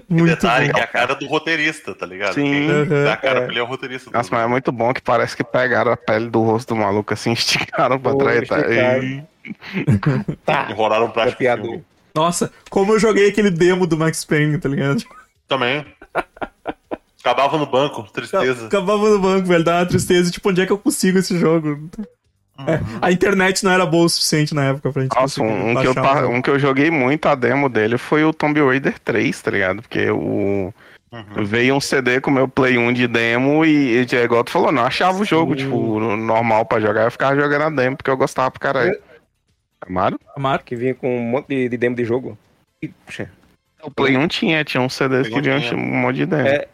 [0.08, 0.74] Muito detalhe bom.
[0.76, 2.34] que é a cara do roteirista, tá ligado?
[2.36, 2.44] Sim.
[2.44, 3.04] Quem Uhum.
[3.04, 3.42] dá a cara É.
[3.44, 4.10] pra ele é o roteirista.
[4.10, 6.80] do Nossa, mas é muito bom que parece que pegaram a pele do rosto do
[6.80, 8.48] maluco assim, esticaram pra Pô, trás.
[8.48, 8.60] tá?
[9.00, 9.24] E-
[10.46, 10.68] Tá.
[10.70, 11.66] Enrolaram Copiador.
[11.66, 11.86] filme.
[12.14, 15.02] Nossa, como eu joguei aquele demo do Max Payne, tá ligado?
[15.48, 15.84] Também.
[17.22, 18.66] Acabava no banco, tristeza.
[18.68, 20.30] Acabava no banco, velho, dá uma tristeza.
[20.32, 21.90] Tipo, onde é que eu consigo esse jogo?
[22.68, 23.00] É, Uhum.
[23.02, 25.76] a internet não era boa o suficiente na época pra gente Nossa, conseguir um, um
[25.82, 26.28] que eu, um jogo.
[26.36, 29.82] um que eu joguei muito a demo dele foi o Tomb Raider 3, tá ligado?
[29.82, 30.72] Porque o.
[31.12, 31.44] Uhum.
[31.44, 34.72] Veio um CD com o meu Play 1 de demo e, e igual tu falou,
[34.72, 38.16] não achava o jogo, tipo, normal pra jogar, eu ficava jogando a demo porque eu
[38.16, 38.98] gostava pra caralho.
[39.86, 40.20] Amaro?
[40.38, 40.64] Amaro?
[40.64, 42.38] Que vinha com um monte de, de demo de jogo.
[42.82, 42.92] E,
[43.84, 45.78] O Play 1 tinha, tinha um CDs Play que 1 vinham tinha.
[45.78, 46.48] um monte de demo.
[46.48, 46.68] É,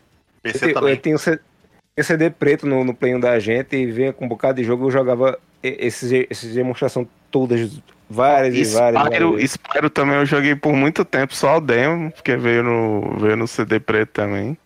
[0.53, 0.89] PC eu, também.
[0.91, 4.27] eu tinha um CD preto no, no Play 1 da gente e vinha com um
[4.27, 7.79] bocado de jogo eu jogava esses, esses demonstrações todas,
[8.09, 9.03] várias e várias.
[9.03, 9.51] Spyro, várias.
[9.51, 13.47] Spyro também eu joguei por muito tempo só o demo, porque veio no, veio no
[13.47, 14.57] CD preto também.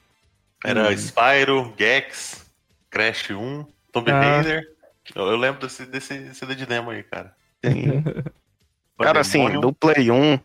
[0.63, 0.97] Era Hum.
[0.97, 2.45] Spyro, Gex,
[2.89, 4.19] Crash 1, Tomb Ah.
[4.19, 4.63] Raider.
[5.15, 7.33] Eu, eu lembro desse, desse CD de demo aí, cara.
[7.65, 8.03] Sim.
[8.99, 10.39] Cara, assim, do Play 1,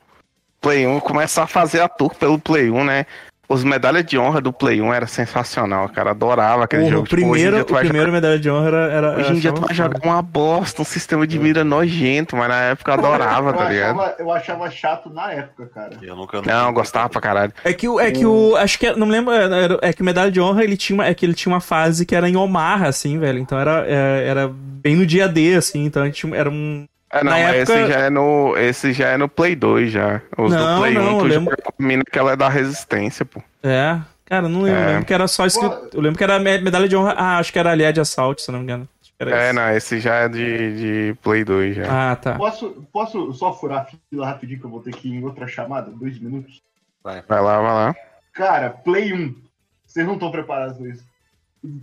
[0.62, 3.06] Play 1, começar a fazer a tour pelo Play 1, né?
[3.48, 6.10] Os medalhas de honra do Play 1 era sensacional, cara.
[6.10, 7.05] Adorava aquele Porra, jogo.
[7.05, 8.77] o Tipo, hoje em primeiro, dia tu o primeiro medalha de honra era.
[8.93, 12.35] era jogar, hoje em dia tu vai jogar uma bosta, um sistema de mira nojento,
[12.36, 14.01] mas na época eu adorava, eu, tá ligado?
[14.01, 15.90] achava, eu achava chato na época, cara.
[16.02, 16.43] Eu nunca.
[16.43, 17.52] Não, eu gostava pra caralho.
[17.64, 18.01] É que o.
[18.01, 18.56] É que o.
[18.56, 18.86] Acho que.
[18.89, 19.32] é- Não me lembro.
[19.32, 21.60] era- É que o medalha de honra ele tinha, uma- é que ele tinha uma
[21.60, 23.39] fase que era em Omaha, assim, velho.
[23.39, 25.85] Então era, é, era bem no dia D, assim.
[25.85, 26.85] Então a gente era um.
[27.11, 28.57] É, não, época- esse já é no.
[28.57, 30.20] Esse já é no Play 2 já.
[30.37, 33.41] Os Não, do Play não, 1, eu tu lembro- que ela é da resistência, pô.
[33.62, 33.99] É.
[34.24, 34.81] Cara, eu não lembro.
[34.81, 34.85] É.
[34.85, 35.91] Eu lembro que era só escrito.
[35.93, 37.15] Eu lembro que era me- medalha de honra.
[37.16, 38.89] Ah, acho que era aliado de assalto, se não me engano.
[39.19, 39.55] É, isso.
[39.55, 40.77] não, esse já é de,
[41.12, 42.12] de Play 2 já.
[42.12, 42.35] Ah, tá.
[42.35, 45.47] Posso, posso só furar a fila rapidinho que eu vou ter que ir em outra
[45.47, 45.91] chamada?
[45.91, 46.61] Dois minutos.
[47.03, 47.95] Vai lá, vai lá.
[48.35, 49.35] Cara, Play 1.
[49.87, 51.05] Vocês não estão preparados pra isso.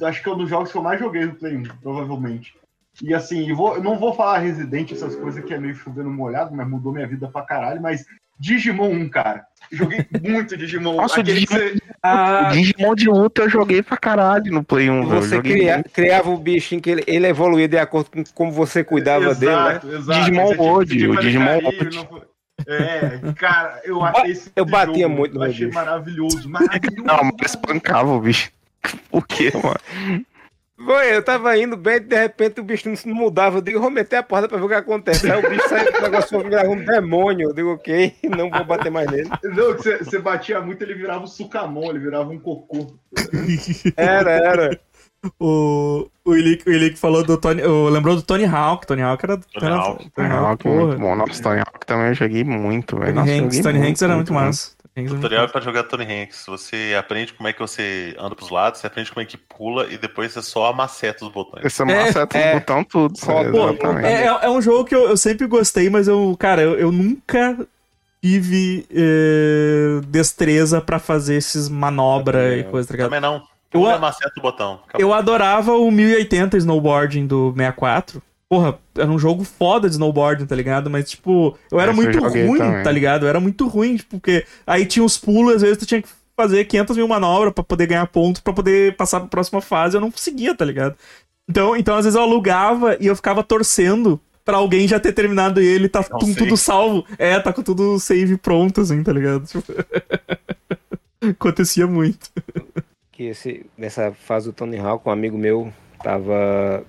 [0.04, 2.54] Acho que é um dos jogos que eu mais joguei no Play 1, provavelmente.
[3.02, 6.10] E assim, eu, vou- eu não vou falar Resident, essas coisas que é meio chovendo
[6.10, 7.82] molhado, mas mudou minha vida pra caralho.
[7.82, 8.06] Mas
[8.40, 9.46] Digimon 1, cara.
[9.72, 10.98] Joguei muito Digimon 1.
[10.98, 14.90] Nossa, Aquele que você- Ah, O Digimon de luta eu joguei pra caralho no Play
[14.90, 15.16] 1, velho.
[15.16, 18.84] Eu Você cria- criava o bichinho que ele, ele evoluía de acordo com como você
[18.84, 19.70] cuidava dele, né?
[19.72, 20.20] Exato, exato.
[20.20, 22.28] Digimon World, o Digimon World.
[22.68, 25.76] É, cara, eu ba- esse eu batia jogo muito no achei bicho.
[25.78, 27.04] maravilhoso, maravilhoso.
[27.04, 28.52] Não, mas espancava o bicho.
[29.10, 30.26] Por quê, mano?
[30.86, 33.58] Foi, eu tava indo bem, de repente o bicho não mudava.
[33.58, 35.32] Eu digo, vou meter a porta pra ver o que acontece.
[35.32, 37.50] Aí o bicho saiu com o negócio virar um demônio.
[37.50, 39.30] Eu digo, ok, não vou bater mais nele.
[39.44, 42.96] Não, que você, você batia muito, ele virava um sucamon, ele virava um cocô.
[43.96, 44.80] Era, era.
[45.40, 46.08] o.
[46.26, 47.62] O Ilick, o Ilick falou do Tony.
[47.64, 48.88] o- lembrou do Tony Hawk.
[48.88, 49.38] Tony Hawk era.
[49.38, 50.10] Tony Hawk.
[50.16, 51.16] Tony Hawk, Hawk, muito bom.
[51.16, 53.14] Nossa, Tony Hawk também eu joguei muito, velho.
[53.16, 54.40] Tony Hanks, Tony Hanks era muito, bom.
[54.40, 54.72] massa.
[54.96, 56.46] Hanks muito Tutorial é pra jogar Tony Hanks.
[56.48, 59.88] Você aprende como é que você anda pros lados, você aprende como é que pula
[59.92, 61.66] e depois você só amaceta os botões.
[61.66, 62.54] Esse maceta é.
[62.56, 63.52] os botão tudo, sabe?
[63.52, 63.70] Pô.
[64.00, 66.92] É, é, é um jogo que eu, eu sempre gostei, mas eu, cara, eu, eu
[66.92, 67.58] nunca
[68.22, 73.08] tive eh, destreza pra fazer esses manobra e coisa, tá ligado?
[73.10, 73.36] Também não.
[73.74, 74.74] Eu Pula a- e amaceta o botão.
[74.88, 75.02] Acabou.
[75.02, 78.22] Eu adorava o 1080 snowboarding do 64.
[78.54, 80.90] Porra, era um jogo foda de snowboarding, tá ligado?
[80.90, 82.84] Mas, tipo, eu era Esse eu muito joguei ruim, também.
[82.84, 83.26] tá ligado?
[83.26, 86.10] Eu era muito ruim, tipo, porque aí tinha os pulos, às vezes tu tinha que
[86.38, 90.02] fazer 500 mil manobras pra poder ganhar pontos, pra poder passar pra próxima fase, eu
[90.02, 90.96] não conseguia, tá ligado?
[91.50, 95.60] Então, então às vezes eu alugava e eu ficava torcendo pra alguém já ter terminado
[95.60, 96.36] ele, tá Não com sei.
[96.36, 97.06] tudo salvo.
[97.18, 99.46] É, tá com tudo save pronto, assim, tá ligado?
[99.48, 99.64] Tipo,
[101.30, 102.30] Acontecia muito.
[103.12, 105.72] Que esse, nessa fase do Tony Hawk, um amigo meu
[106.04, 106.84] tava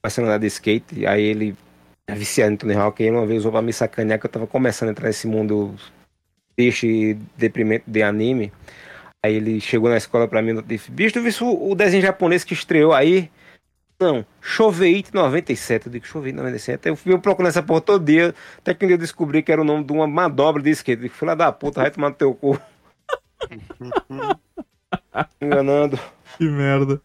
[0.00, 1.56] passando a andar de skate, aí ele
[2.06, 4.30] é viciado em Tony Hawk, e ele uma vez usou pra me sacanear que eu
[4.30, 5.74] tava começando a entrar nesse mundo
[6.56, 8.52] triste e deprimente de anime.
[9.22, 12.44] Aí ele chegou na escola pra mim e disse, bicho, tu viu o desenho japonês
[12.44, 13.30] que estreou aí?
[14.00, 15.86] Não, Choveite 97.
[15.86, 16.88] Eu digo, Choveite 97.
[16.88, 19.60] Eu fui procurando essa porra todo dia, até que um dia eu descobri que era
[19.60, 21.00] o nome de uma manobra de skate.
[21.00, 22.58] Eu digo, filha da puta, vai tomar no teu cu.
[25.42, 25.98] Enganando.
[26.36, 27.02] Que merda.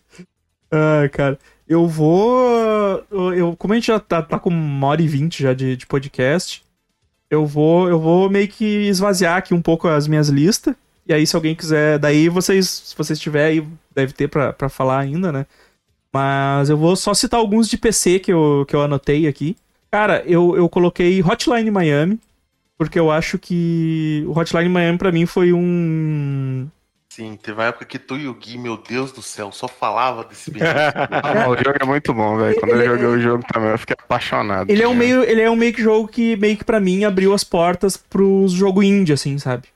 [0.72, 1.40] Ah, cara.
[1.68, 3.04] Eu vou.
[3.12, 5.86] Eu, como a gente já tá, tá com uma hora e vinte já de, de
[5.86, 6.64] podcast,
[7.30, 10.76] eu vou, eu vou meio que esvaziar aqui um pouco as minhas listas.
[11.08, 12.00] E aí, se alguém quiser.
[12.00, 15.46] Daí vocês, se vocês tiverem deve ter pra falar ainda, né?
[16.14, 19.56] Mas eu vou só citar alguns de PC que eu, que eu anotei aqui.
[19.90, 22.20] Cara, eu, eu coloquei Hotline Miami,
[22.78, 26.68] porque eu acho que o Hotline Miami para mim foi um.
[27.16, 30.24] Sim, teve uma época que tu e o Gui, meu Deus do céu, só falava
[30.24, 30.66] desse bicho.
[30.66, 32.60] ah, o jogo é muito bom, velho.
[32.60, 33.10] Quando ele eu joguei é...
[33.10, 34.68] o jogo também, eu fiquei apaixonado.
[34.68, 37.04] Ele é um meio, ele é um meio que jogo que meio que para mim
[37.04, 39.68] abriu as portas pros jogo indie, assim, sabe?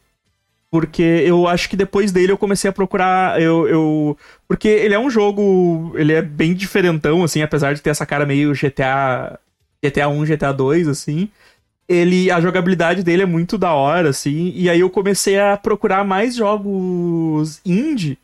[0.72, 3.40] Porque eu acho que depois dele eu comecei a procurar.
[3.40, 4.18] Eu, eu.
[4.48, 5.94] Porque ele é um jogo.
[5.96, 9.40] Ele é bem diferentão, assim, apesar de ter essa cara meio GTA.
[9.86, 11.30] GTA 1, GTA 2, assim.
[11.88, 12.30] Ele.
[12.32, 14.52] A jogabilidade dele é muito da hora, assim.
[14.56, 18.18] E aí eu comecei a procurar mais jogos indie.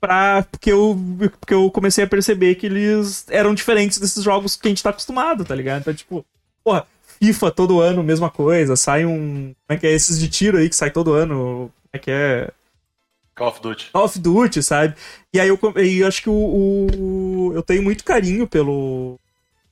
[0.00, 0.96] Pra, porque, eu,
[1.40, 4.90] porque eu comecei a perceber que eles eram diferentes desses jogos que a gente tá
[4.90, 5.80] acostumado, tá ligado?
[5.80, 6.24] Então, tipo,
[6.62, 6.86] porra,
[7.18, 8.76] FIFA todo ano, mesma coisa.
[8.76, 9.54] Sai um.
[9.66, 9.92] Como é que é?
[9.92, 11.72] Esses de tiro aí que sai todo ano.
[11.72, 12.50] Como é que é?
[13.34, 13.90] Call of Duty.
[13.92, 14.94] Call of Duty, sabe?
[15.32, 19.18] E aí eu, eu acho que o, o, Eu tenho muito carinho pelo.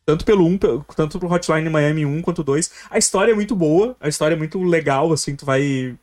[0.07, 0.59] Tanto pelo 1,
[0.95, 2.71] tanto pro Hotline Miami 1 quanto 2.
[2.91, 5.97] A história é muito boa, a história é muito legal, assim, tu vai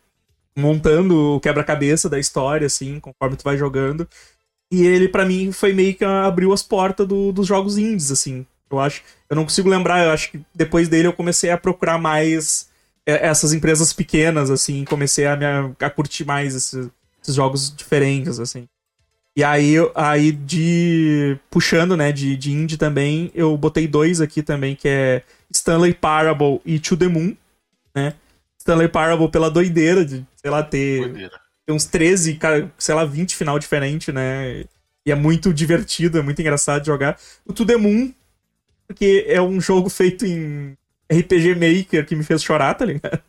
[0.58, 4.08] montando o quebra-cabeça da história, assim, conforme tu vai jogando.
[4.72, 8.46] E ele, para mim, foi meio que abriu as portas do, dos jogos indies, assim.
[8.70, 9.04] Eu acho.
[9.30, 12.70] Eu não consigo lembrar, eu acho que depois dele eu comecei a procurar mais
[13.06, 15.46] é, essas empresas pequenas, assim, comecei a, me,
[15.80, 16.90] a curtir mais esses,
[17.22, 18.68] esses, jogos diferentes, assim.
[19.36, 21.38] E aí, aí de.
[21.50, 26.60] puxando, né, de, de indie também, eu botei dois aqui também, que é Stanley Parable
[26.66, 27.36] e To the Moon,
[27.96, 28.14] né?
[28.60, 31.32] Stanley Parable pela doideira de, sei lá, ter,
[31.66, 32.38] ter uns 13,
[32.78, 34.66] sei lá, 20 final diferente, né?
[35.06, 37.18] E é muito divertido, é muito engraçado de jogar.
[37.46, 38.14] O To The Moon
[38.92, 40.78] porque é um jogo feito em
[41.10, 43.22] RPG Maker que me fez chorar, tá ligado?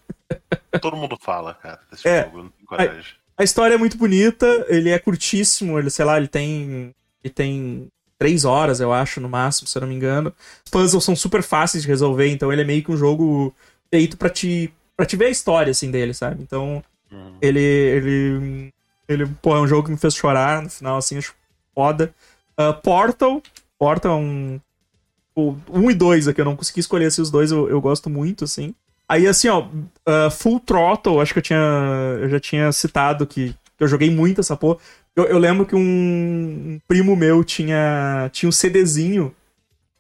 [0.81, 2.99] Todo mundo fala, cara, desse é, jogo, não tenho coragem.
[2.99, 6.95] A, a, história é muito bonita, ele é curtíssimo, ele, sei lá, ele tem.
[7.25, 7.89] Ele tem
[8.19, 10.33] três horas, eu acho, no máximo, se eu não me engano.
[10.65, 13.55] Os puzzles são super fáceis de resolver, então ele é meio que um jogo
[13.91, 14.73] feito para te.
[14.97, 16.43] para te ver a história, assim, dele, sabe?
[16.43, 16.83] Então.
[17.11, 17.37] Hum.
[17.41, 17.61] Ele.
[17.61, 18.73] Ele.
[19.09, 21.35] Ele, pô, é um jogo que me fez chorar no final, assim, acho
[21.75, 22.15] foda.
[22.59, 23.43] Uh, Portal.
[23.79, 24.61] Portal é um
[25.35, 28.11] o 1 e 2 aqui, eu não consegui escolher se os dois eu, eu gosto
[28.11, 28.75] muito, assim.
[29.13, 31.59] Aí, assim, ó, uh, Full Throttle, acho que eu tinha.
[32.19, 34.79] Eu já tinha citado que, eu joguei muito essa porra.
[35.15, 39.35] Eu, eu lembro que um, um, primo meu tinha, tinha um CDzinho,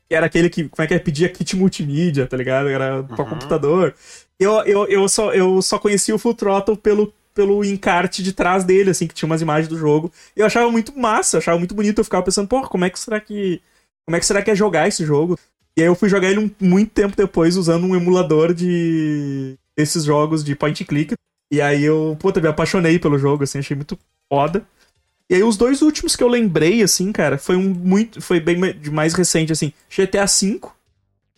[0.09, 2.71] que era aquele que, como é que é, pedia kit multimídia, tá ligado?
[2.71, 3.29] Era pra uhum.
[3.29, 3.95] computador.
[4.41, 8.65] Eu, eu, eu, só, eu só conhecia o Full Throttle pelo, pelo encarte de trás
[8.65, 10.11] dele, assim, que tinha umas imagens do jogo.
[10.35, 11.99] Eu achava muito massa, achava muito bonito.
[11.99, 13.61] Eu ficava pensando, porra, como é que será que
[14.05, 15.39] como é que será que é jogar esse jogo?
[15.77, 20.05] E aí eu fui jogar ele um, muito tempo depois usando um emulador de esses
[20.05, 21.15] jogos de point and click.
[21.51, 24.65] E aí eu, puta, me apaixonei pelo jogo, assim, achei muito foda.
[25.29, 28.21] E aí os dois últimos que eu lembrei, assim, cara, foi um muito.
[28.21, 28.59] Foi bem
[28.91, 30.61] mais recente, assim, GTA V.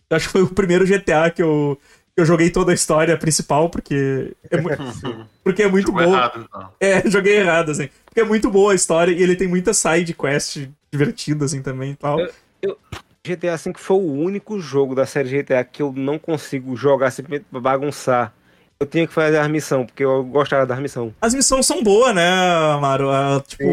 [0.09, 1.79] Eu acho que foi o primeiro GTA que eu,
[2.13, 4.33] que eu joguei toda a história principal, porque.
[4.51, 4.57] É,
[5.43, 6.03] porque é muito boa.
[6.03, 6.73] Errado, então.
[6.79, 7.89] É, joguei errado, assim.
[8.05, 11.91] Porque é muito boa a história e ele tem muita side quest divertida, assim, também
[11.91, 12.19] e tal.
[12.19, 12.31] Eu,
[12.61, 12.77] eu,
[13.25, 17.47] GTA V foi o único jogo da série GTA que eu não consigo jogar simplesmente
[17.49, 18.33] pra bagunçar.
[18.79, 21.13] Eu tinha que fazer as missões, porque eu gostava das missões.
[21.21, 22.27] As missões são boas, né,
[22.73, 23.09] Amaro?
[23.09, 23.63] Ah, tipo,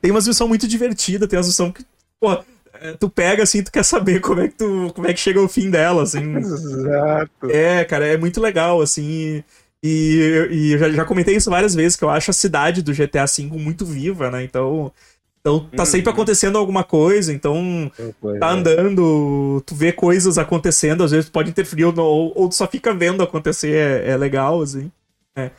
[0.00, 1.84] tem umas missões muito divertidas, tem umas missões que,
[2.20, 2.32] pô,
[2.80, 5.40] é, tu pega assim, tu quer saber como é que tu, como é que chega
[5.40, 6.36] o fim dela, assim.
[6.38, 7.50] Exato.
[7.50, 9.42] É, cara, é muito legal, assim.
[9.82, 12.92] E, e eu já, já comentei isso várias vezes, que eu acho a cidade do
[12.92, 14.42] GTA V muito viva, né?
[14.42, 14.92] Então,
[15.48, 16.14] então tá sempre uhum.
[16.14, 17.90] acontecendo alguma coisa, então
[18.38, 23.22] tá andando, tu vê coisas acontecendo, às vezes pode interferir ou, ou, só fica vendo
[23.22, 24.90] acontecer, é, é legal, assim.
[25.36, 25.50] É.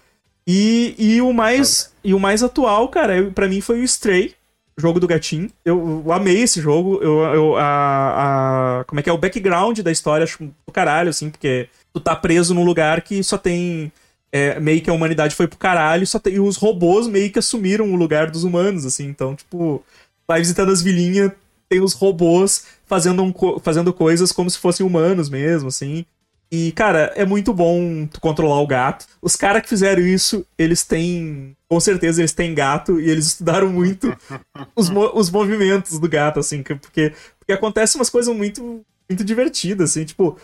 [0.48, 4.34] E, e, o mais, e o mais atual, cara, para mim foi o Stray,
[4.78, 5.49] jogo do gatinho.
[5.64, 9.80] Eu, eu amei esse jogo, eu, eu, a, a, como é que é, o background
[9.80, 13.91] da história, acho do caralho, assim, porque tu tá preso num lugar que só tem
[14.31, 17.39] é, meio que a humanidade foi pro caralho só tem, e os robôs meio que
[17.39, 19.07] assumiram o lugar dos humanos, assim.
[19.07, 19.84] Então, tipo,
[20.27, 21.31] vai visitando as vilinhas,
[21.68, 26.06] tem os robôs fazendo, um, fazendo coisas como se fossem humanos mesmo, assim.
[26.51, 29.06] E, cara, é muito bom tu controlar o gato.
[29.22, 31.56] Os caras que fizeram isso, eles têm.
[31.68, 34.15] Com certeza eles têm gato e eles estudaram muito
[34.76, 40.06] os, os movimentos do gato, assim, porque, porque acontece umas coisas muito muito divertida, assim,
[40.06, 40.38] tipo,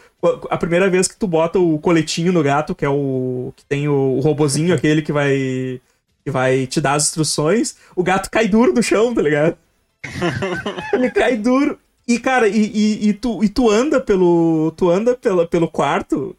[0.50, 3.54] a primeira vez que tu bota o coletinho no gato, que é o.
[3.56, 5.80] que tem o, o robozinho, aquele que vai.
[6.24, 9.56] que vai te dar as instruções, o gato cai duro no chão, tá ligado?
[10.94, 11.78] ele cai duro.
[12.08, 14.74] E, cara, e, e, e, tu, e tu anda pelo.
[14.76, 16.36] Tu anda pela, pelo quarto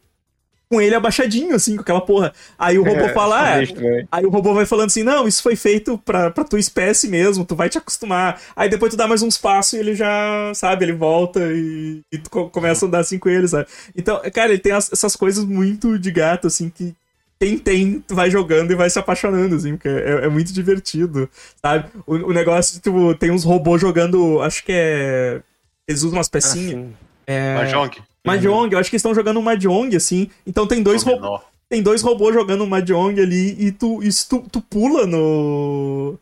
[0.69, 2.33] com ele abaixadinho, assim, com aquela porra.
[2.59, 5.43] Aí o robô É, fala, ah, sinistro, Aí o robô vai falando assim, não, isso
[5.43, 8.41] foi feito pra, pra tua espécie mesmo, tu vai te acostumar.
[8.55, 12.19] Aí depois tu dá mais uns passos e ele já, sabe, ele volta e, e
[12.19, 13.67] tu co- começa a andar assim com ele, sabe?
[13.97, 16.95] Então, cara, ele tem as- essas coisas muito de gato, assim, que
[17.39, 21.29] quem tem, tu vai jogando e vai se apaixonando, assim, porque é, é muito divertido,
[21.63, 21.89] sabe?
[22.07, 25.41] O, o negócio, de, tipo, tem uns robôs jogando, acho que é...
[25.87, 26.73] Eles usam umas pecinhas.
[26.75, 26.95] Assim,
[27.27, 27.55] é...
[27.55, 27.91] Mahjong.
[28.27, 30.31] Mahjong, eu acho que eles estão jogando um Mahjong, assim.
[30.47, 31.39] Então tem dois, ro Dominó.
[31.69, 36.19] tem dois robôs jogando um Mahjong ali e tu, e se tu, tu pula no.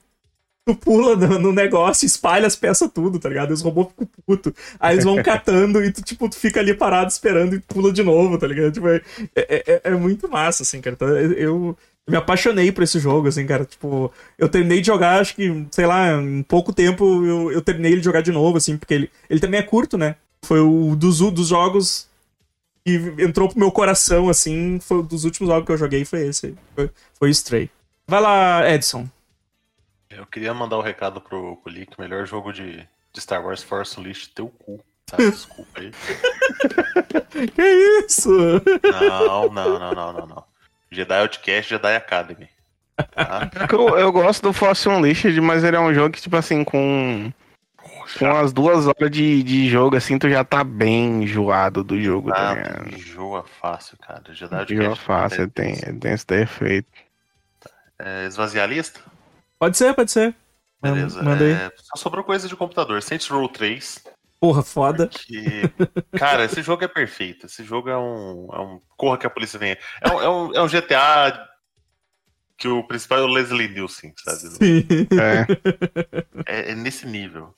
[0.66, 3.50] Tu pula no, no negócio, espalha as peças tudo, tá ligado?
[3.50, 4.52] E os robôs ficam putos.
[4.80, 8.02] Aí eles vão catando e tu, tipo, tu fica ali parado esperando e pula de
[8.02, 8.72] novo, tá ligado?
[8.72, 9.02] Tipo, é,
[9.36, 10.94] é, é- é muito massa, assim, cara.
[10.94, 11.76] Então, eu, eu
[12.08, 13.66] me apaixonei por esse jogo, assim, cara.
[13.66, 17.92] Tipo, eu terminei de jogar, acho que, sei lá, em pouco tempo eu, eu terminei
[17.92, 20.16] ele de jogar de novo, assim, porque ele, ele também é curto, né?
[20.44, 22.08] Foi o dos, dos jogos
[22.84, 26.26] que entrou pro meu coração, assim, foi um dos últimos jogos que eu joguei, foi
[26.26, 26.54] esse aí.
[26.74, 27.70] Foi, foi Stray.
[28.06, 29.08] Vai lá, Edson.
[30.10, 33.98] Eu queria mandar o um recado pro Kulik, melhor jogo de, de Star Wars Force
[33.98, 34.84] Unleashed, teu cu.
[35.10, 35.30] Sabe?
[35.30, 35.90] Desculpa aí.
[37.54, 37.62] Que
[38.06, 38.30] isso?
[38.30, 40.44] Não, não, não, não, não, não.
[40.90, 42.48] Jedi Outcast, Jedi Academy.
[42.96, 43.50] Tá?
[43.72, 47.32] Eu, eu gosto do Force Unleashed, mas ele é um jogo que, tipo assim, com,
[48.18, 52.30] com as duas horas de, de jogo, assim, tu já tá bem enjoado do jogo,
[52.30, 52.94] tá Ah, ligado?
[52.94, 54.22] enjoa fácil, cara.
[54.34, 54.74] Jedi Outcast.
[54.74, 56.88] Enjoa fácil, ele tem, tem esse defeito.
[57.98, 59.00] É, esvaziar a lista?
[59.58, 60.34] Pode ser, pode ser.
[60.82, 61.22] Beleza.
[61.22, 61.52] Manda aí.
[61.52, 63.02] É, só sobrou coisa de computador.
[63.02, 64.04] Saints Row 3.
[64.40, 65.08] Porra, foda.
[65.08, 65.62] Que...
[66.18, 67.46] Cara, esse jogo é perfeito.
[67.46, 68.48] Esse jogo é um.
[68.52, 68.80] É um...
[68.96, 69.76] Corra que a polícia vem.
[70.02, 71.48] É um, é um, é um GTA
[72.58, 74.38] que o principal é o Leslie Nielsen, sabe?
[74.40, 74.86] Sim.
[75.18, 75.46] É,
[76.46, 77.54] É, é nesse nível.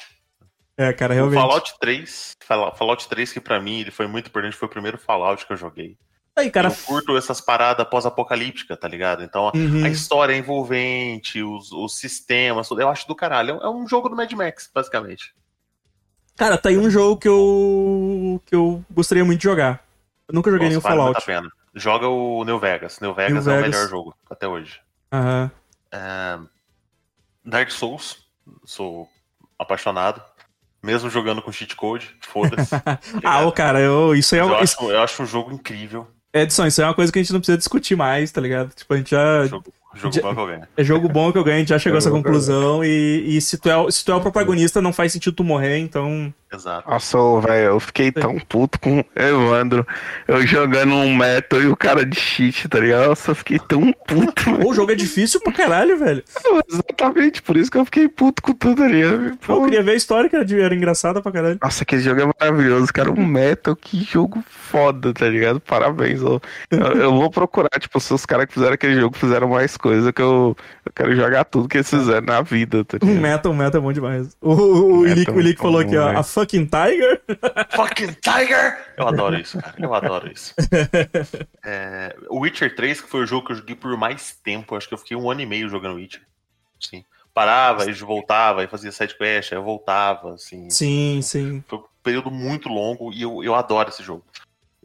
[0.76, 1.38] É, cara, O realmente.
[1.40, 2.36] Fallout 3.
[2.44, 5.52] Fala- Fallout 3, que pra mim ele foi muito importante, foi o primeiro Fallout que
[5.52, 5.96] eu joguei.
[6.38, 6.68] Aí, cara.
[6.68, 9.22] eu curto essas paradas pós-apocalípticas, tá ligado?
[9.22, 9.84] Então Uhum.
[9.84, 13.52] a história é envolvente, os, os sistemas, eu acho do caralho.
[13.52, 15.34] É um- É um jogo do Mad Max, basicamente.
[16.36, 18.42] Cara, tá aí um jogo que eu.
[18.44, 19.82] que eu gostaria muito de jogar.
[20.28, 21.24] Eu nunca joguei Nossa, nenhum vale Fallout.
[21.24, 21.50] pena.
[21.74, 23.00] Joga o New Vegas.
[23.00, 23.74] New Vegas New é o Vegas.
[23.76, 24.78] melhor jogo até hoje.
[25.10, 25.50] Aham.
[25.90, 26.38] É,
[27.42, 28.18] Dark Souls,
[28.66, 29.08] sou
[29.58, 30.22] apaixonado.
[30.86, 32.70] Mesmo jogando com cheat code, foda-se.
[32.80, 35.52] tá Ah, ô, cara, eu, isso aí é eu, isso- acho, eu acho um jogo
[35.52, 36.06] incrível.
[36.32, 38.72] Edson, isso é uma coisa que a gente não precisa discutir mais, tá ligado?
[38.74, 39.46] Tipo, a gente já.
[39.46, 40.62] Jogo, jogo Já- bom que eu ganho.
[40.76, 42.84] É jogo bom que eu ganho, a gente já chegou a essa eu conclusão.
[42.84, 45.78] E, e se, tu é, se tu é o protagonista, não faz sentido tu morrer,
[45.78, 46.32] então.
[46.56, 46.88] Exato.
[46.90, 49.86] Nossa, velho, eu fiquei tão puto com o Evandro.
[50.26, 53.08] Eu jogando um metal e o cara de cheat, tá ligado?
[53.08, 54.46] Nossa, eu fiquei tão puto.
[54.66, 56.24] O jogo é difícil pra caralho, velho.
[56.68, 59.02] Exatamente, por isso que eu fiquei puto com tudo ali.
[59.46, 61.58] Pô, eu Pô, queria ver a história que era, engraçada pra caralho.
[61.62, 63.10] Nossa, aquele jogo é maravilhoso, cara.
[63.10, 65.60] Um metal, que jogo foda, tá ligado?
[65.60, 66.20] Parabéns.
[66.22, 70.12] Eu, eu vou procurar, tipo, se os caras que fizeram aquele jogo fizeram mais coisa,
[70.12, 73.22] que eu, eu quero jogar tudo que eles fizeram na vida, tá Um ligado?
[73.22, 74.36] metal, um metal é bom demais.
[74.40, 76.08] O, o, o Metal o é falou bom, aqui, ó.
[76.16, 77.22] A fucking Tiger?
[77.74, 78.94] Fucking Tiger!
[78.96, 79.74] Eu adoro isso, cara.
[79.78, 80.54] Eu adoro isso.
[81.68, 84.76] É, o Witcher 3, que foi o jogo que eu joguei por mais tempo.
[84.76, 86.22] Acho que eu fiquei um ano e meio jogando Witcher.
[86.80, 87.04] Sim.
[87.34, 90.70] Parava, aí voltava, aí fazia sidequest, aí eu voltava, assim.
[90.70, 91.62] Sim, sim.
[91.66, 94.24] Foi um período muito longo e eu, eu adoro esse jogo.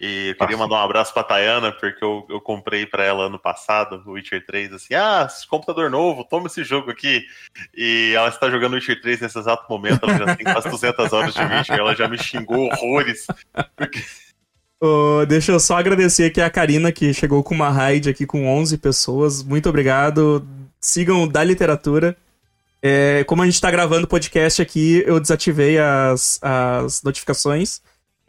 [0.02, 3.38] E eu queria mandar um abraço pra Tayana, porque eu, eu comprei pra ela ano
[3.38, 7.24] passado, o Witcher 3, assim, ah, computador novo, toma esse jogo aqui.
[7.78, 11.36] E ela está jogando Witcher 3 nesse exato momento, ela já tem quase 200 horas
[11.36, 13.28] de Witcher, ela já me xingou horrores.
[13.76, 14.04] Porque
[14.84, 18.48] Ô, deixa eu só agradecer aqui a Karina, que chegou com uma raid aqui com
[18.48, 19.44] 11 pessoas.
[19.44, 20.44] Muito obrigado.
[20.80, 22.18] Sigam o da literatura.
[22.82, 27.80] É, como a gente tá gravando o podcast aqui, eu desativei as, as notificações.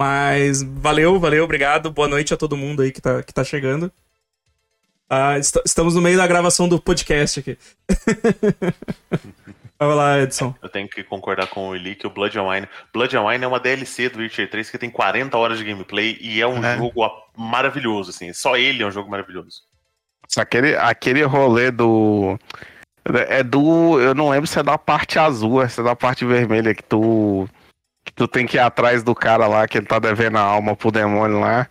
[0.03, 1.89] Mas valeu, valeu, obrigado.
[1.93, 3.91] Boa noite a todo mundo aí que tá, que tá chegando.
[5.09, 7.57] Ah, est- estamos no meio da gravação do podcast aqui.
[9.79, 10.53] Vai lá, Edson.
[10.61, 12.69] eu tenho que concordar com o Eli que o Blood and Wine.
[12.93, 16.19] Blood and Wine é uma DLC do Witcher 3 que tem 40 horas de gameplay
[16.21, 16.77] e é um É.
[16.77, 18.33] jogo maravilhoso, assim.
[18.33, 19.63] Só ele é um jogo maravilhoso.
[20.37, 22.37] Aquele, aquele rolê do.
[23.29, 24.01] É do.
[24.01, 27.49] Eu não lembro se é da parte azul, se é da parte vermelha, que tu.
[28.05, 30.75] Que tu tem que ir atrás do cara lá, que ele tá devendo a alma
[30.75, 31.69] pro demônio lá.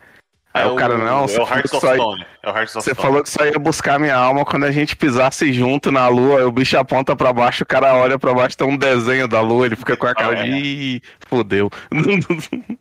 [0.54, 2.26] Aí o cara, não, é você o falou que of só ia- Stone.
[2.44, 4.98] É o Hearts of Você falou que só ia buscar minha alma quando a gente
[4.98, 8.58] pisasse junto na lua, aí o bicho aponta pra baixo, o cara olha pra baixo,
[8.58, 10.52] tem um desenho da lua, ele fica com a cara Ah, de.
[10.52, 11.70] Ih, Fodeu.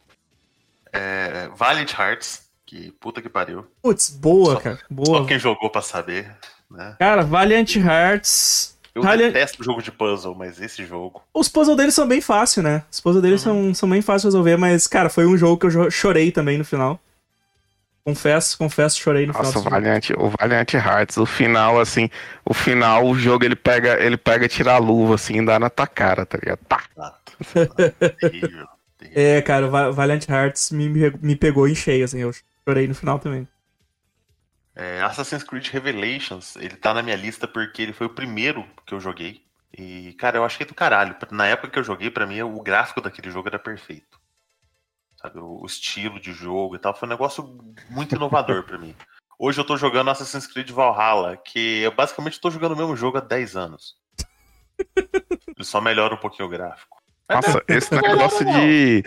[0.92, 3.66] É, Valiant Hearts, que puta que pariu.
[3.82, 4.76] Putz, boa, Só- cara.
[4.76, 5.26] Só Boa.
[5.26, 6.28] quem jogou pra saber,
[6.70, 6.96] né?
[6.98, 8.76] Cara, Valiant Hearts.
[8.94, 11.22] Eu Valiant- detesto jogo de puzzle, mas esse jogo.
[11.32, 12.82] Os puzzles deles são bem fáceis, né?
[12.90, 15.66] Os puzzles deles são, são bem fáceis de resolver, mas, cara, foi um jogo que
[15.76, 17.00] eu chorei também no final.
[18.02, 19.64] Confesso, confesso, chorei no Nossa, o final.
[19.64, 19.70] jogo.
[19.76, 22.08] Valiant, o Valiant Hearts, o final, assim,
[22.44, 25.68] o final, o jogo ele pega, ele pega, tira a luva, assim, e dá na
[25.70, 26.58] tua cara, tá ligado?
[26.66, 26.82] Tá.
[27.52, 27.68] Terrível.
[28.18, 28.66] terrível.
[29.14, 30.86] É, cara, o Va- Valiant Hearts me
[31.22, 32.32] me pegou em cheio, assim, eu
[32.68, 33.48] chorei no final também.
[34.80, 38.94] É, Assassin's Creed Revelations, ele tá na minha lista porque ele foi o primeiro que
[38.94, 39.44] eu joguei.
[39.76, 41.14] E, cara, eu achei do caralho.
[41.30, 44.18] Na época que eu joguei, pra mim, o gráfico daquele jogo era perfeito.
[45.20, 46.94] Sabe, o o estilo de jogo e tal.
[46.94, 48.96] Foi um negócio muito inovador pra mim.
[49.38, 53.18] Hoje eu tô jogando Assassin's Creed Valhalla, que eu basicamente tô jogando o mesmo jogo
[53.18, 53.96] há 10 anos.
[54.96, 56.99] Ele só melhora um pouquinho o gráfico.
[57.34, 59.04] Mas Nossa, é, esse negócio de.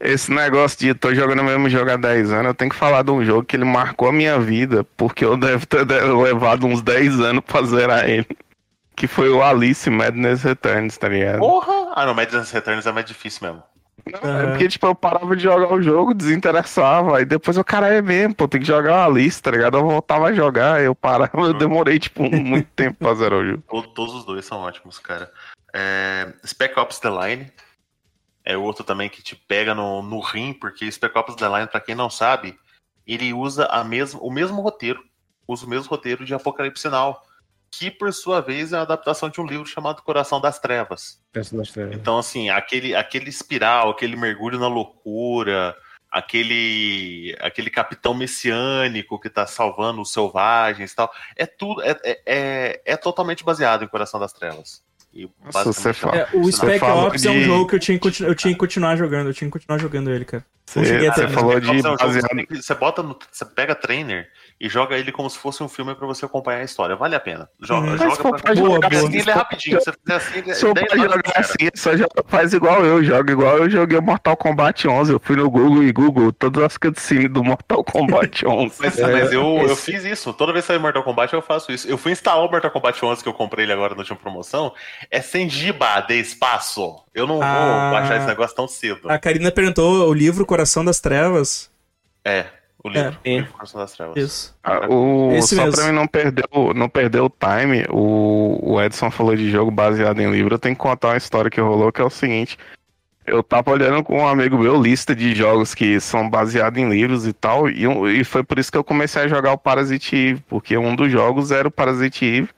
[0.00, 3.02] Esse negócio de tô jogando o mesmo jogo há 10 anos, eu tenho que falar
[3.02, 6.82] de um jogo que ele marcou a minha vida, porque eu devo ter levado uns
[6.82, 8.26] 10 anos pra zerar ele.
[8.96, 11.38] Que foi o Alice Madness Returns, tá ligado?
[11.38, 11.92] Porra!
[11.94, 13.62] Ah, não, Madness Returns é mais difícil mesmo.
[14.22, 14.40] Não.
[14.40, 18.02] É porque, tipo, eu parava de jogar o jogo, desinteressava, aí depois o cara é
[18.02, 19.78] mesmo, pô, tem que jogar uma lista, tá ligado?
[19.78, 23.62] Eu voltava a jogar, eu parava, eu demorei, tipo, muito tempo pra zerar o jogo.
[23.70, 25.30] To- Todos os dois são ótimos, cara.
[25.74, 27.52] É, Spec Ops The Line
[28.44, 31.80] é outro também que te pega no, no rim, porque Spec Ops The Line, pra
[31.80, 32.56] quem não sabe,
[33.04, 35.02] ele usa a mesma, o mesmo roteiro,
[35.48, 37.16] usa o mesmo roteiro de Apocalipse Now,
[37.70, 41.20] que por sua vez é uma adaptação de um livro chamado Coração das Trevas.
[41.32, 41.96] Das trevas.
[41.96, 45.74] Então, assim, aquele, aquele espiral, aquele mergulho na loucura,
[46.08, 52.22] aquele aquele capitão messiânico que tá salvando os selvagens e tal, é tudo, é, é,
[52.24, 54.83] é, é totalmente baseado em Coração das Trevas.
[55.14, 57.96] E Nossa, você fala- É, o Você Spec Ops é um jogo que eu tinha,
[57.96, 60.44] que continu- eu tinha que continuar jogando, eu tinha que continuar jogando ele, cara.
[60.66, 62.46] Você, falou de é baseado.
[62.50, 64.26] você, bota no, você pega trainer
[64.58, 66.96] e joga ele como se fosse um filme pra você acompanhar a história.
[66.96, 67.48] Vale a pena.
[67.60, 67.90] Joga, Hum.
[67.90, 69.02] Mas joga pra, pra Boa, jogar boa.
[69.08, 69.78] assim, ele é rapidinho.
[69.78, 71.40] Se você fizer assim, ele é Se eu 10 pra horas jogar já era.
[71.40, 75.12] assim, só joga- faz igual eu, joga igual eu joguei o Mortal Kombat 11.
[75.12, 78.74] Eu fui no Google e Google todas as cutscenes do Mortal Kombat 11.
[78.80, 80.32] Mas, É, mas eu, eu esse- fiz isso.
[80.32, 81.86] Toda vez que sai Mortal Kombat, eu faço isso.
[81.86, 84.72] Eu fui instalar o Mortal Kombat 11 que eu comprei ele agora na última promoção.
[85.10, 86.96] É sem giba de espaço.
[87.14, 87.90] Eu não Ah.
[87.90, 89.08] vou baixar esse negócio tão cedo.
[89.08, 91.68] A Karina perguntou o livro Coração das Trevas.
[92.24, 92.46] É,
[92.84, 93.18] o livro.
[93.24, 93.40] É.
[93.40, 94.16] O Coração das Trevas.
[94.16, 94.56] Isso.
[94.62, 95.76] Ah, o, Esse só mesmo.
[95.76, 99.72] pra mim não perder, o, não perder o time, o, o Edson falou de jogo
[99.72, 100.54] baseado em livro.
[100.54, 102.56] Eu tenho que contar uma história que rolou, que é o seguinte.
[103.26, 107.26] Eu tava olhando com um amigo meu lista de jogos que são baseados em livros
[107.26, 107.84] e tal, e,
[108.20, 111.10] e foi por isso que eu comecei a jogar o Parasite Eve, porque um dos
[111.10, 112.50] jogos era o Parasite Eve.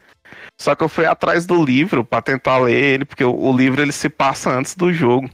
[0.60, 3.80] Só que eu fui atrás do livro pra tentar ler ele, porque o, o livro
[3.80, 5.30] ele se passa antes do jogo.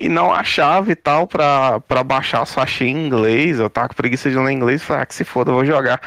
[0.00, 3.58] E não achava e tal pra, pra baixar, só achei em inglês.
[3.58, 6.00] Eu tava com preguiça de ler inglês, falei, ah, que se foda, eu vou jogar.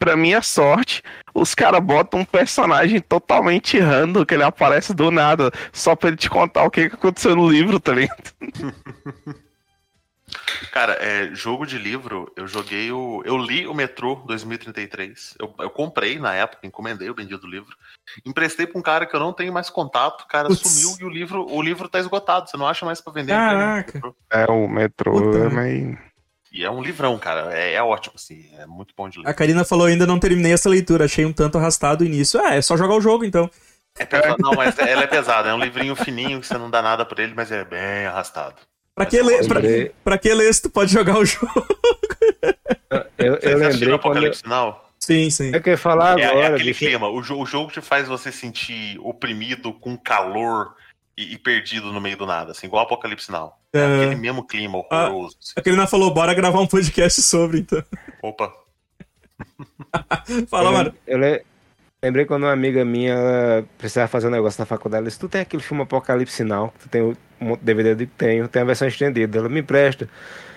[0.00, 1.00] Pra minha sorte,
[1.32, 6.16] os caras botam um personagem totalmente random, que ele aparece do nada, só pra ele
[6.16, 8.32] te contar o que, que aconteceu no livro, tá ligado?
[10.70, 13.22] Cara, é, jogo de livro, eu joguei o.
[13.24, 15.34] Eu li o Metrô 2033.
[15.38, 17.76] Eu, eu comprei na época, encomendei o bendito livro.
[18.24, 20.60] Emprestei pra um cara que eu não tenho mais contato, o cara Putz.
[20.60, 22.48] sumiu e o livro, o livro tá esgotado.
[22.48, 23.32] Você não acha mais pra vender.
[23.32, 24.00] Caraca.
[24.30, 26.10] É, o metrô é meio.
[26.52, 27.56] E é um livrão, cara.
[27.56, 28.50] É, é ótimo, assim.
[28.58, 29.28] É muito bom de ler.
[29.28, 32.40] A Karina falou ainda não terminei essa leitura, achei um tanto arrastado o início.
[32.44, 33.48] Ah, é só jogar o jogo então.
[33.98, 35.50] É pesado, não, mas ela é pesada.
[35.50, 38.56] É um livrinho fininho que você não dá nada pra ele, mas é bem arrastado.
[39.00, 41.66] Pra que, ler, pra, lembrei- pra que ler se tu pode jogar o jogo?
[43.18, 43.94] Eu, eu lembrei quando.
[43.94, 44.84] Apocalipse Now?
[44.98, 45.46] Sim, sim.
[45.54, 46.46] Eu queria falar É, é agora.
[46.54, 46.84] aquele bicho.
[46.84, 47.08] clima.
[47.08, 50.74] O, jo- o jogo te faz você sentir oprimido, com calor
[51.16, 53.54] e, e perdido no meio do nada, assim, igual Apocalipse Now.
[53.72, 53.96] É É.
[54.04, 55.36] aquele mesmo clima horroroso.
[55.40, 55.52] assim.
[55.56, 57.82] A Karina falou, bora gravar um podcast sobre, então.
[58.22, 58.52] Opa,
[60.48, 60.94] Fala, eu, mano.
[61.06, 61.18] eu
[62.02, 65.00] lembrei quando uma amiga minha ela precisava fazer um negócio na faculdade.
[65.02, 66.72] Ela disse: Tu tem aquele filme Apocalipse Now?
[66.80, 69.38] Tu tem um monte de DVD de tenho, tem a versão estendida.
[69.38, 70.08] Ela me empresta.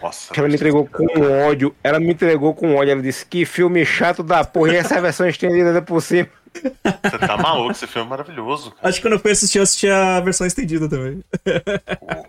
[0.02, 0.34] nossa.
[0.36, 1.06] Ela me entregou com
[1.48, 1.76] ódio.
[1.84, 2.91] Ela me entregou com ódio.
[2.91, 4.74] Ela disse: Que filme chato da porra.
[4.74, 6.30] E essa é a versão estendida ainda por cima.
[6.53, 8.72] Você tá maluco, esse filme é maravilhoso.
[8.72, 8.88] Cara.
[8.88, 11.24] Acho que quando eu fui assistir, eu assisti a versão estendida também.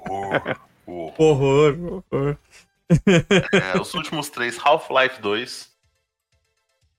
[0.09, 1.15] Horror, horror.
[1.19, 2.37] Horror, horror.
[3.53, 5.69] É, os últimos três, Half-Life 2.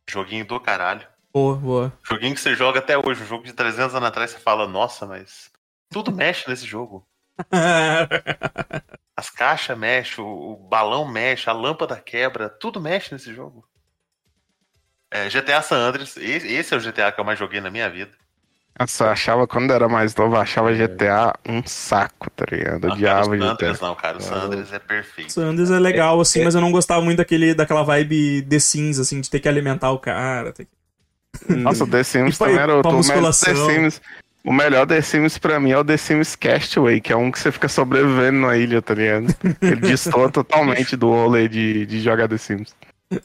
[0.08, 1.02] Joguinho do caralho.
[1.36, 1.94] Boa, boa.
[2.02, 3.22] Joguinho que você joga até hoje.
[3.22, 5.52] Um jogo de 300 anos atrás, você fala, nossa, mas
[5.92, 7.06] tudo mexe nesse jogo.
[9.18, 13.68] As caixas mexem, o, o balão mexe, a lâmpada quebra, tudo mexe nesse jogo.
[15.12, 17.90] É, GTA San Andreas, esse, esse é o GTA que eu mais joguei na minha
[17.90, 18.12] vida.
[18.80, 22.76] Nossa, eu achava, quando eu era mais novo, eu achava GTA um saco, tá ligado?
[22.76, 23.52] Eu cara, odiava o San GTA.
[23.52, 25.34] Andreas não, cara, o San Andreas é perfeito.
[25.34, 29.20] Sanders é legal, assim, mas eu não gostava muito daquele, daquela vibe The Sims, assim,
[29.20, 30.54] de ter que alimentar o cara.
[30.54, 30.85] ter que-
[31.50, 33.34] Nossa, o The Sims pra- também era o o melhor.
[33.34, 34.02] The Sims.
[34.44, 37.40] O melhor The Sims pra mim é o The Sims Castaway, que é um que
[37.40, 39.28] você fica sobrevivendo na ilha, tá ligado?
[39.62, 42.76] Ele destoa totalmente do rolê de, de jogar The Sims.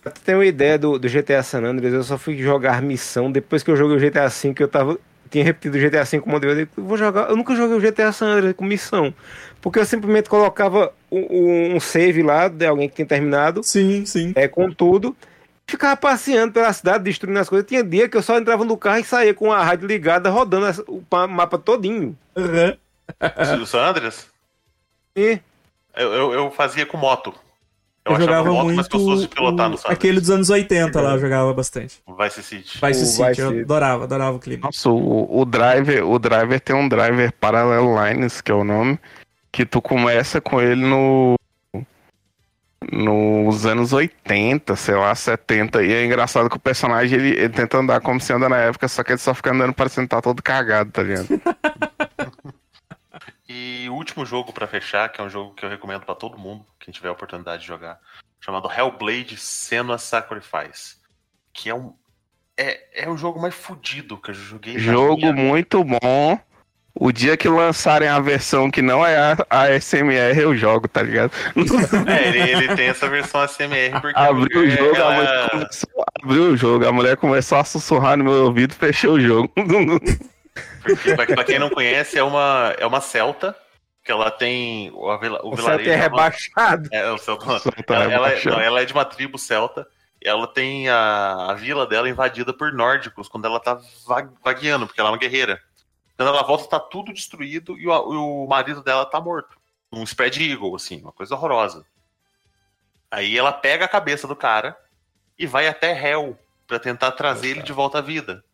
[0.02, 3.30] Pra tu ter uma ideia do, do GTA San Andreas, eu só fui jogar missão
[3.30, 4.98] depois que eu joguei o GTA V, que eu tava.
[5.30, 7.28] Tinha repetido o GTA V como eu falei, eu vou jogar.
[7.30, 9.14] Eu nunca joguei o GTA San Andreas com missão.
[9.60, 14.32] Porque eu simplesmente colocava um, um save lá de alguém que tinha terminado, Sim, sim.
[14.34, 15.14] é, com tudo.
[15.70, 17.66] Ficava passeando pela cidade, destruindo as coisas.
[17.66, 20.66] Tinha dia que eu só entrava no carro e saía com a rádio ligada, rodando
[20.66, 22.16] as- o pa- mapa todinho.
[22.36, 22.76] Aham.
[23.62, 24.26] O San Andreas,
[25.16, 25.38] E
[25.96, 27.32] eu, eu, eu fazia com moto.
[28.04, 28.76] Eu, Eu, jogava moto muito.
[28.76, 29.98] gostoso de pilotar o- no San Andreas.
[29.98, 32.00] aquele dos anos 80 lá, eu jogava bastante.
[32.18, 32.78] Vice City.
[32.84, 33.60] Vice City, Vice eu City.
[33.62, 34.62] adorava, adorava o clima.
[34.64, 38.98] Nossa, o, o driver, o driver tem um driver Parallel Lines, que é o nome,
[39.52, 41.34] que tu começa com ele no
[42.90, 45.82] nos anos 80, sei lá, 70.
[45.82, 48.88] E é engraçado que o personagem ele, ele tenta andar como se anda na época,
[48.88, 51.28] só que ele só fica andando parecendo que tá todo cagado, tá ligado?
[53.48, 56.38] E o último jogo pra fechar, que é um jogo que eu recomendo pra todo
[56.38, 57.98] mundo, quem tiver a oportunidade de jogar,
[58.40, 60.98] chamado Hellblade Senua Sacrifice.
[61.52, 61.92] Que é um.
[62.56, 64.78] É, é o jogo mais fudido que eu joguei.
[64.78, 66.38] Jogo minha- muito bom.
[67.02, 71.00] O dia que lançarem a versão que não é a, a SMR, eu jogo, tá
[71.02, 71.32] ligado?
[72.06, 74.18] É, ele, ele tem essa versão ASMR porque.
[74.20, 77.64] Abriu o é- jogo, a ela- mulher começou, abriu o jogo, a mulher começou a
[77.64, 79.50] sussurrar no meu ouvido, fechou o jogo.
[80.82, 83.54] Porque, pra, pra quem não conhece, é uma, é uma celta,
[84.04, 84.90] que ela tem.
[84.92, 86.88] O, a vila- o o certo é uma- rebaixado.
[86.92, 87.58] É, o celta.
[87.60, 88.56] Celta Ela, ela é, rebaixado.
[88.56, 89.86] não, ela é de uma tribo celta.
[90.22, 94.86] E ela tem a, a vila dela invadida por nórdicos quando ela tá va- vagueando,
[94.86, 95.58] porque ela é uma guerreira.
[96.20, 99.58] Quando ela volta, tá tudo destruído e o, o marido dela tá morto.
[99.90, 101.86] Um spread eagle, assim, uma coisa horrorosa.
[103.10, 104.76] Aí ela pega a cabeça do cara
[105.38, 108.44] e vai até Hell pra tentar trazer ele de volta à vida.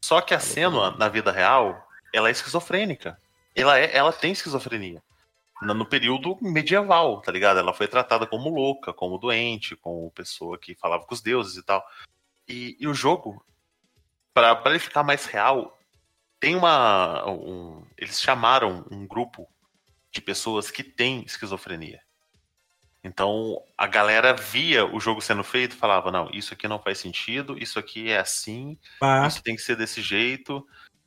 [0.00, 3.18] Só que a Senua, na vida real, ela é esquizofrênica.
[3.54, 5.02] Ela, é, ela tem esquizofrenia
[5.60, 7.58] no período medieval, tá ligado?
[7.58, 11.62] Ela foi tratada como louca, como doente, como pessoa que falava com os deuses e
[11.62, 11.84] tal.
[12.48, 13.44] E, e o jogo,
[14.32, 15.73] pra ele ficar mais real,
[16.44, 17.26] tem uma.
[17.26, 19.48] um- eles chamaram um grupo
[20.12, 22.00] de pessoas que têm esquizofrenia.
[23.02, 26.98] Então a galera via o jogo sendo feito e falava: não, isso aqui não faz
[26.98, 29.26] sentido, isso aqui é assim, Pá.
[29.26, 30.66] isso tem que ser desse jeito.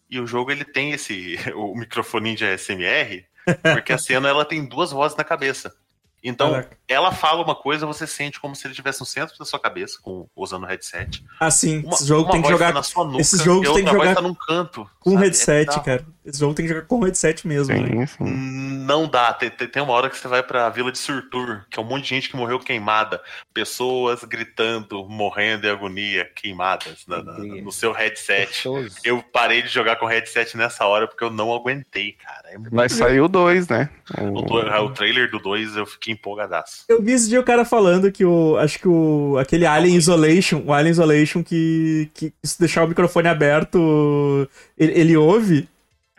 [0.09, 3.27] E o jogo ele tem esse o microfone de ASMR,
[3.61, 5.75] porque a cena ela tem duas vozes na cabeça.
[6.23, 6.77] Então, Caraca.
[6.87, 9.99] ela fala uma coisa, você sente como se ele estivesse no centro da sua cabeça,
[10.01, 11.23] com, usando o headset.
[11.39, 13.67] Assim, Uma, esse jogo uma tem que voz jogar tá na sua nuca, esses jogos
[13.67, 14.89] e a tem que jogar tá num canto.
[14.99, 15.21] com sabe?
[15.21, 15.85] É headset, bizarro.
[15.85, 16.05] cara.
[16.25, 17.73] Esse jogo tem que jogar com headset mesmo.
[17.73, 18.05] né?
[18.07, 18.33] Sim, sim.
[18.87, 19.31] Não dá.
[19.33, 21.85] Tem, tem- tem uma hora que você vai pra vila de Surtur, que é um
[21.85, 23.21] monte de gente que morreu queimada.
[23.53, 28.67] Pessoas gritando, morrendo em agonia, queimadas na- na- no seu headset.
[29.03, 32.49] Eu parei de jogar com headset nessa hora porque eu não aguentei, cara.
[32.51, 32.57] É.
[32.71, 33.89] Vai sair o 2, né?
[34.19, 34.39] o,
[34.85, 36.83] o trailer do 2 eu fiquei empolgadaço.
[36.87, 38.57] Eu vi esse dia o cara falando que o.
[38.57, 39.37] Acho que o.
[39.39, 44.47] Aquele Alien Isolation, o Alien Isolation que, que se deixar o microfone aberto,
[44.77, 45.67] ele, ele ouve.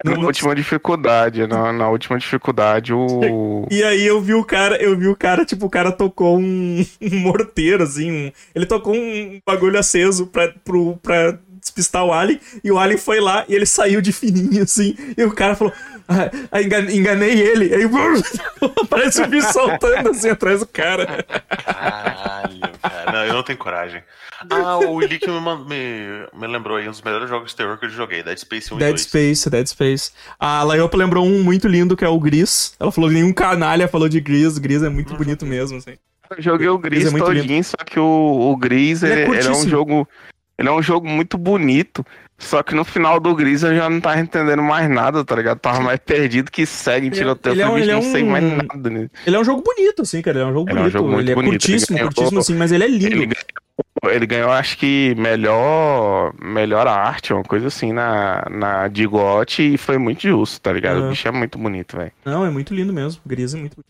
[0.04, 3.66] Na no- última dificuldade, na, na última dificuldade, o.
[3.70, 6.86] E aí eu vi o cara, eu vi o cara, tipo, o cara tocou um,
[7.02, 12.38] um morteiro, assim, um- ele tocou um bagulho aceso pra, pro, pra despistar o Alien,
[12.62, 15.72] e o Alien foi lá e ele saiu de fininho, assim, e o cara falou,
[16.64, 17.84] engan- enganei ele, aí
[18.88, 21.24] parece um bicho saltando, assim, atrás do cara.
[21.48, 23.12] Caralho, cara.
[23.12, 24.02] Não, eu não tenho coragem.
[24.50, 27.76] Ah, o Willi que me, me, me lembrou aí um dos melhores jogos de terror
[27.76, 29.02] que eu joguei, Dead Space 1 e Dead 2.
[29.02, 30.12] Space, Dead Space.
[30.38, 32.74] A Laiopa lembrou um muito lindo que é o Gris.
[32.78, 34.58] Ela falou que nenhum canalha falou de Gris.
[34.58, 35.96] Gris é muito bonito mesmo, assim.
[36.30, 39.22] Eu joguei o Gris Gris é muito todinho, só que o, o Gris, Ele é
[39.24, 40.08] ele, ele é um jogo.
[40.56, 42.04] Ele é um jogo muito bonito.
[42.40, 45.58] Só que no final do Gris eu já não tava entendendo mais nada, tá ligado?
[45.58, 47.52] Tava mais perdido que segue, Ele- tiroteio.
[47.54, 49.10] ele é Eu um- falei, ele "Bicho, é não sei um- mais nada, né?
[49.26, 50.38] Ele é um jogo bonito, assim, cara.
[50.38, 50.92] Ele é um jogo Ele é um bonito.
[50.92, 51.50] jogo muito ele é bonito.
[51.50, 53.06] curtíssimo, Ele ganhou- curtíssimo, assim, mas ele é lindo.
[53.06, 59.04] Ele ganhou, ele ganhou, acho que, melhor, melhor arte, uma coisa assim, na, na de
[59.04, 61.06] GOT, e foi muito justo, tá ligado?
[61.06, 62.12] O bicho é muito bonito, velho.
[62.24, 63.20] Não, é muito lindo mesmo.
[63.24, 63.88] O Gris é muito bonito.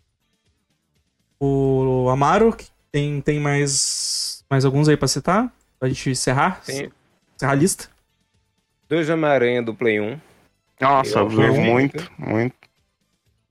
[1.40, 5.52] O Amaro, que tem, tem mais, mais alguns aí pra citar?
[5.78, 6.60] Pra gente encerrar?
[6.64, 6.90] Tem
[7.36, 7.88] Encerrar a lista?
[8.88, 10.18] Dois Homem-Aranha do Play 1.
[10.80, 12.54] Nossa, Eu muito, muito.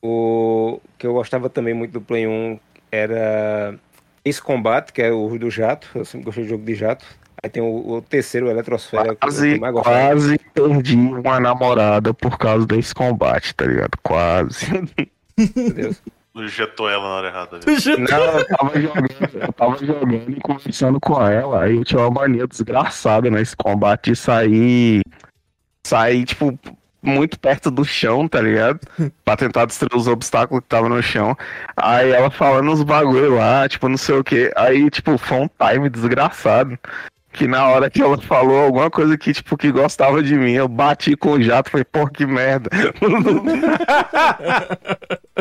[0.02, 2.60] O que eu gostava também muito do Play 1
[2.92, 3.76] era
[4.24, 5.88] Ace Combat, que é o do jato.
[5.96, 7.06] Eu sempre gostei de jogo de jato.
[7.44, 9.84] Aí tem o, o terceiro, o Eletrosfera, que eu Quase, gostava.
[9.84, 13.92] quase perdi uma namorada por causa desse combate, tá ligado?
[14.02, 14.72] Quase.
[15.56, 16.02] Meu Deus.
[16.36, 17.60] Injetou ela na hora errada.
[17.66, 21.64] Não, eu tava jogando, eu tava jogando e conversando com ela.
[21.64, 25.02] Aí eu tinha uma mania desgraçada nesse combate de sair.
[25.88, 26.60] Sair, tipo,
[27.02, 28.80] muito perto do chão, tá ligado?
[29.24, 31.36] Pra tentar destruir os obstáculos que tava no chão.
[31.76, 34.52] Aí ela falando uns bagulho lá, tipo, não sei o que.
[34.56, 36.78] Aí, tipo, foi um time desgraçado.
[37.32, 40.68] Que na hora que ela falou alguma coisa que, tipo, que gostava de mim, eu
[40.68, 42.70] bati com o jato e falei, pô, que merda.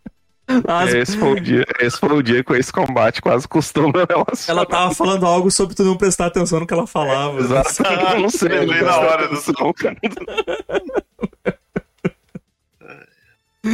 [0.48, 4.06] Nossa, Esse foi o dia, esse foi o dia com esse combate quase custou meu
[4.08, 4.50] relacionamento.
[4.50, 7.38] ela tava falando algo sobre tu não prestar atenção no que ela falava.
[7.40, 7.82] Exato.
[8.14, 8.48] Eu não sei.
[8.48, 9.96] Lembrei não na hora do atenção, cara.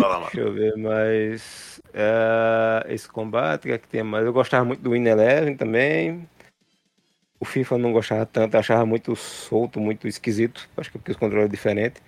[0.00, 0.20] Fala.
[0.32, 1.80] Deixa eu ver mais.
[1.92, 4.24] É, esse combate, o que é que tem mais?
[4.24, 6.26] Eu gostava muito do Win Eleven também.
[7.38, 10.68] O FIFA eu não gostava tanto, eu achava muito solto, muito esquisito.
[10.76, 12.00] Acho que é porque os controles são diferentes.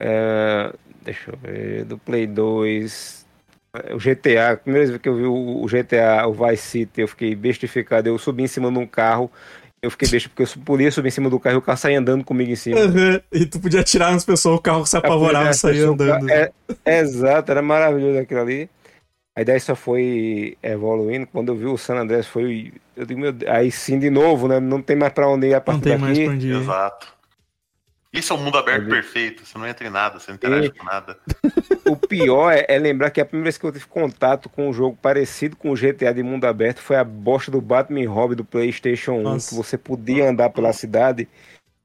[0.00, 0.72] É,
[1.02, 1.84] deixa eu ver.
[1.84, 3.25] Do Play 2.
[3.84, 7.08] É, O GTA, a primeira vez que eu vi o GTA, o Vice City, eu
[7.08, 8.08] fiquei bestificado.
[8.08, 9.30] Eu subi em cima de um carro.
[9.82, 11.98] Eu fiquei besta porque eu podia subir em cima do carro e o carro saía
[11.98, 12.80] andando comigo em cima.
[12.80, 16.28] Aham, E tu podia atirar nas pessoas, o carro se apavorava e saía andando.
[16.30, 16.50] É,
[16.84, 18.68] é, exato, era maravilhoso aquilo ali.
[19.36, 21.26] Aí daí só foi evoluindo.
[21.26, 22.72] Quando eu vi o San Andreas, foi.
[22.96, 24.58] Eu digo, meu Deus, aí sim de novo, né?
[24.58, 26.24] Não tem mais pra onde ir a Não partir tem mais daqui.
[26.24, 26.56] pra onde ir.
[26.56, 27.15] Exato.
[28.16, 29.44] Isso é um mundo aberto perfeito.
[29.44, 31.18] Você não entra em nada, você não interage E- com nada.
[31.88, 34.72] O pior é, é lembrar que a primeira vez que eu tive contato com um
[34.72, 38.34] jogo parecido com o GTA de mundo aberto foi a bosta do Batman e Robin
[38.34, 39.48] do PlayStation 1, Nossa.
[39.50, 41.28] que você podia andar pela cidade.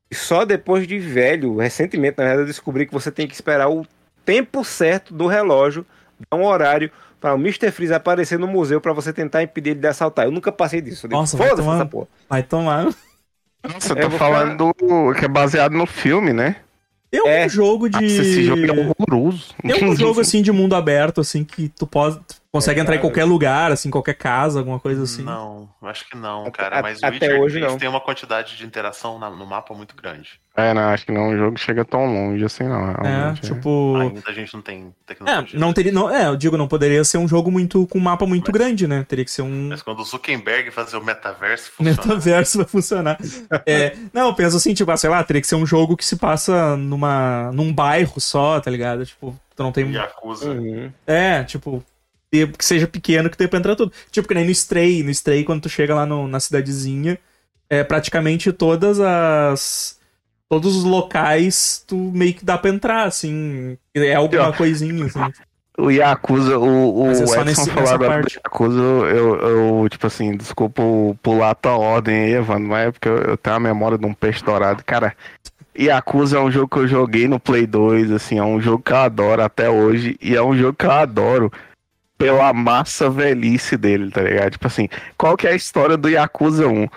[0.09, 3.69] E só depois de velho, recentemente, na verdade, eu descobri que você tem que esperar
[3.69, 3.85] o
[4.25, 5.85] tempo certo do relógio,
[6.31, 6.89] dar um horário
[7.19, 7.69] para o Mr.
[7.71, 10.25] Freeze aparecer no museu para você tentar impedir ele de assaltar.
[10.25, 11.05] Eu nunca passei disso.
[11.05, 12.07] Eu digo, Nossa, vai Foda-se tomar- essa porra.
[12.27, 12.87] Vai tomar.
[13.67, 16.55] Nossa, eu tô falando do- que é baseado no filme, né?
[17.11, 17.47] Tem um É.
[17.49, 17.95] jogo de.
[18.01, 19.53] Nossa, esse jogo é horroroso.
[19.61, 22.17] Tem um jogo assim de mundo aberto, assim, que tu pode.
[22.19, 25.23] tu consegue É, entrar em qualquer lugar, assim, qualquer casa, alguma coisa assim.
[25.23, 26.81] Não, acho que não, Até- cara.
[26.81, 27.79] Mas o até Witcher hoje 3 não.
[27.79, 30.39] tem uma quantidade de interação na- no mapa muito grande.
[30.53, 32.91] É, não, acho que não, o jogo chega tão longe assim, não.
[32.91, 33.95] É, tipo.
[33.95, 35.57] Ainda a gente não tem É, tecnologia.
[35.59, 35.91] não teria.
[35.93, 38.59] Não, é, eu digo, não poderia ser um jogo muito com um mapa muito Mas-
[38.61, 39.05] grande, né?
[39.07, 39.69] Teria que ser um.
[39.69, 42.01] Mas quando o Zuckerberg fazer o metaverso, O funciona.
[42.05, 43.17] metaverso vai funcionar.
[43.65, 46.03] É, não, eu penso assim, tipo, ah, sei lá, teria que ser um jogo que
[46.05, 49.05] se passa numa, num bairro só, tá ligado?
[49.05, 49.89] Tipo, tu não tem.
[49.89, 50.51] Yakuza.
[50.51, 50.91] Uhum.
[51.07, 51.81] É, tipo,
[52.31, 53.91] que seja pequeno que dê pra entrar tudo.
[54.09, 55.03] Tipo, que nem no Stray.
[55.03, 57.19] No Stray, quando tu chega lá no- na cidadezinha,
[57.69, 59.99] é praticamente todas as.
[60.49, 63.77] Todos os locais tu meio que dá pra entrar, assim.
[63.95, 65.19] É alguma coisinha, assim.
[65.77, 68.33] O Yakuza, o, o Mas é Edson nesse- falou agora parte.
[68.35, 69.35] do Yakuza, eu,
[69.81, 70.83] eu, tipo assim, desculpa
[71.23, 74.05] pular a tua ordem aí, Evandro, mas é porque eu, eu tenho a memória de
[74.05, 74.83] um peixe dourado.
[74.85, 75.15] Cara,
[75.77, 78.91] Yakuza é um jogo que eu joguei no Play 2, assim, é um jogo que
[78.91, 81.51] eu adoro até hoje, e é um jogo que eu adoro
[82.21, 84.51] pela massa velhice dele, tá ligado?
[84.51, 84.87] Tipo assim,
[85.17, 86.87] qual que é a história do Yakuza 1?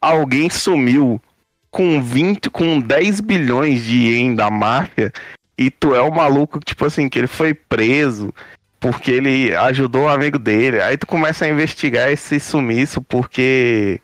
[0.00, 1.20] Alguém sumiu
[1.68, 5.12] com 20, com 10 bilhões de ien da máfia
[5.58, 8.32] e tu é o maluco, tipo assim, que ele foi preso
[8.78, 10.80] porque ele ajudou o amigo dele.
[10.80, 14.00] Aí tu começa a investigar esse sumiço porque.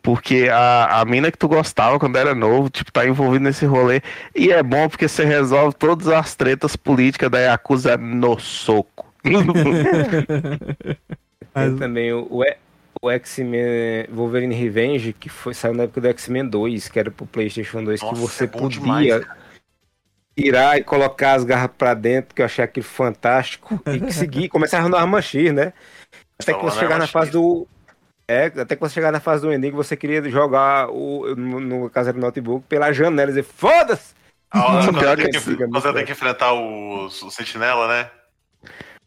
[0.00, 4.00] Porque a, a mina que tu gostava quando era novo, tipo, tá envolvido nesse rolê.
[4.34, 9.07] E é bom porque você resolve todas as tretas políticas da Yakuza no soco.
[11.54, 12.44] Tem Mas- também o, o,
[13.02, 17.26] o X-Men Wolverine Revenge, que foi, saiu na época do X-Men 2, que era pro
[17.26, 19.26] PlayStation 2, Nossa, que você é podia demais,
[20.36, 24.88] tirar e colocar as garras pra dentro, que eu achei aquilo fantástico, e seguir, começar
[24.88, 25.72] no Arma X, né?
[26.40, 27.66] Até que você chegar na fase do.
[28.30, 31.90] É, até que você chegar na fase do Ending, você queria jogar o, no, no
[31.90, 34.14] caso era notebook pela janela e dizer, foda-se!
[34.50, 38.10] Ah, Pior tem que que, você tem que enfrentar os, o sentinela, né?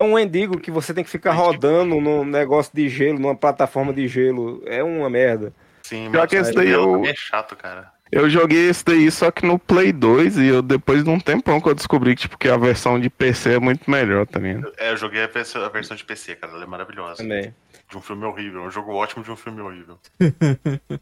[0.02, 3.94] É um Endigo que você tem que ficar rodando num negócio de gelo, numa plataforma
[3.94, 4.64] de gelo.
[4.66, 5.54] É uma merda.
[5.84, 7.92] Sim, mas que esse daí sentinela eu- é chato, cara.
[8.12, 11.62] Eu joguei esse daí só que no Play 2 e eu depois de um tempão
[11.62, 14.60] que eu descobri que, tipo, que a versão de PC é muito melhor também.
[14.78, 16.52] É, eu joguei a versão, a versão de PC, cara.
[16.52, 17.18] Ela é maravilhosa.
[17.24, 17.54] Também.
[17.90, 18.64] De um filme horrível.
[18.64, 19.98] É um jogo ótimo de um filme horrível.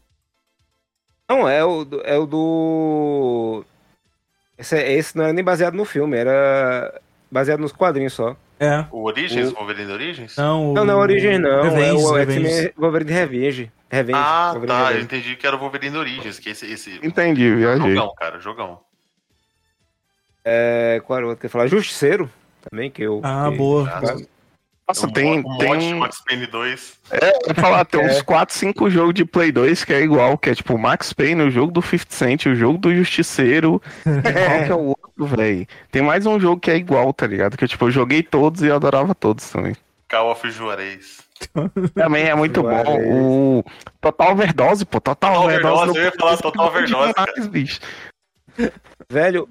[1.28, 3.64] Não, é o, do- é o do.
[4.58, 7.00] Esse, esse não era nem baseado no filme, era
[7.30, 8.36] baseado nos quadrinhos só.
[8.60, 8.84] É.
[8.92, 10.36] O Origins, O- Wolverine Origins?
[10.36, 10.74] Não, o...
[10.74, 11.60] Não, não é Origem, não.
[11.60, 12.72] é Revenge, o Revenge.
[12.76, 13.72] Wolverine Revenge.
[13.90, 14.18] Revenge.
[14.22, 14.80] Ah, Wolverine tá.
[14.80, 15.04] Eu Revenge.
[15.04, 17.94] entendi que era o Wolverine Origins, que esse, esse Entendi, viajei.
[17.94, 18.80] jogão, cara, jogão.
[20.44, 21.66] É, qual era o outro que eu ia falar?
[21.68, 22.30] Justiceiro,
[22.70, 23.20] também, que eu.
[23.24, 23.88] Ah, que- boa.
[23.90, 24.16] Ah,
[24.90, 26.92] Nossa, Um tem, mo- um tem mod de um- Max Payne 2.
[27.12, 28.06] É, eu falar, tem É.
[28.06, 31.12] uns 4, 5 jogos de Play 2 que é igual, que é tipo o Max
[31.12, 33.80] Payne, o jogo do 50 Cent, o jogo do Justiceiro.
[34.04, 35.66] Qual que é o outro, velho?
[35.92, 37.56] Tem mais um jogo que é igual, tá ligado?
[37.56, 39.74] Que tipo, eu joguei todos e adorava todos também.
[40.10, 41.20] Call of Juarez.
[41.94, 43.58] Também é muito bom.
[43.60, 43.64] O
[44.00, 45.00] Total Overdose, pô.
[45.00, 45.74] Total, Total Overdose.
[45.74, 47.12] Overdose, eu ia falar Total Overdose.
[47.14, 47.80] Demais, bicho.
[49.08, 49.48] Velho,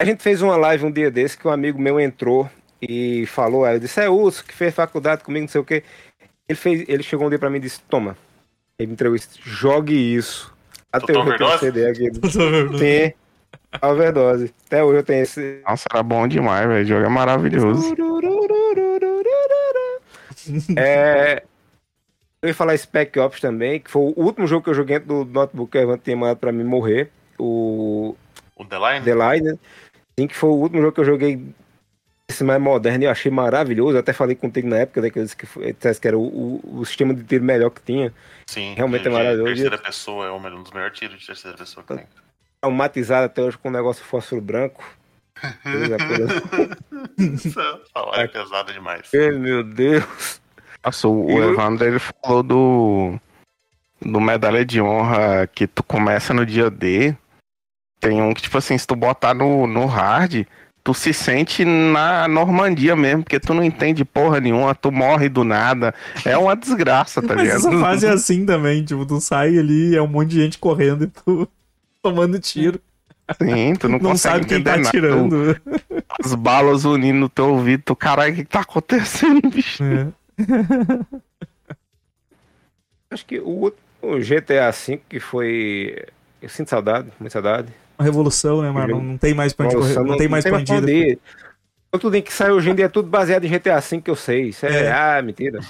[0.00, 2.48] a gente fez uma live um dia desse que um amigo meu entrou
[2.88, 5.82] e falou, eu disse, é Urso, que fez faculdade comigo, não sei o quê.
[6.48, 8.16] Ele, fez, ele chegou um dia pra mim e disse, toma.
[8.78, 10.52] Ele me entregou isso, jogue isso.
[10.92, 11.58] Até hoje eu tenho Overdose?
[11.58, 12.10] CD aqui.
[12.78, 13.12] Sim,
[13.82, 14.54] overdose.
[14.66, 15.60] Até hoje eu tenho esse.
[15.66, 16.84] Nossa, era bom demais, velho.
[16.84, 17.94] O jogo é maravilhoso.
[20.76, 21.42] É,
[22.42, 25.24] eu ia falar Spec Ops também, que foi o último jogo que eu joguei do
[25.24, 27.10] notebook que o Evan tinha mandado pra mim morrer.
[27.38, 28.14] O
[28.54, 29.04] O The Line?
[29.06, 29.58] The Line, né?
[30.18, 31.42] Sim, que foi o último jogo que eu joguei
[32.30, 33.96] esse mais moderno eu achei maravilhoso.
[33.96, 36.22] Eu até falei contigo na época, né, que eu disse que, foi, que era o,
[36.22, 38.12] o, o sistema de tiro melhor que tinha.
[38.46, 38.74] Sim.
[38.74, 39.54] Realmente de- é maravilhoso.
[39.54, 42.06] de Terceira pessoa é o melhor- um dos melhores tiros de terceira pessoa que tem.
[42.60, 44.82] Traumatizado até hoje com o negócio fósforo branco.
[45.62, 46.42] Coisa, coisa-
[47.34, 49.10] Essa hora é pesada demais.
[49.14, 50.40] Ai, Meu Deus.
[50.84, 53.18] Nossa, o, o Eu- Evandro ele falou do
[54.00, 57.14] do medalha de honra que tu começa no dia D.
[58.00, 60.46] Tem um que, tipo assim, se tu botar no, no hard,
[60.84, 65.42] tu se sente na Normandia mesmo, porque tu não entende porra nenhuma, tu morre do
[65.42, 65.94] nada.
[66.26, 67.80] É uma desgraça, tá Mas essa ligado?
[67.82, 71.06] fase é assim também, tipo, tu sai ali, é um monte de gente correndo e
[71.06, 71.48] tu
[72.02, 72.78] tomando tiro.
[73.42, 74.88] Sim, tu não, Não, consegue sabe quem entender tá nada.
[74.88, 75.60] atirando.
[76.22, 79.82] As balas unindo no teu ouvido, tu, caralho, o que que tá acontecendo, bicho?
[79.82, 80.08] É.
[83.10, 86.04] Acho que o, outro- o GTA V que foi.
[86.42, 87.72] Eu sinto saudade, muita saudade.
[87.98, 88.94] Uma revolução, né, mano?
[88.96, 91.18] Não, não tem mais pra onde correr, não, tem mais pra onde pra onde ir.
[91.88, 94.10] Então, Tudo em que sai hoje em dia é tudo baseado em GTA V que
[94.10, 94.48] eu sei.
[94.48, 94.92] Isso é, É.
[94.92, 95.60] ah, mentira.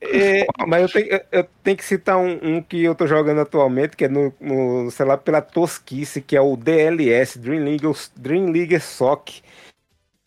[0.00, 3.96] É, mas eu tenho, eu- tenho que citar um, um que eu tô jogando atualmente,
[3.96, 7.84] que é no, no celular pela tosquice, que é o DLS, Dream League,
[8.16, 9.42] Dream League Sock.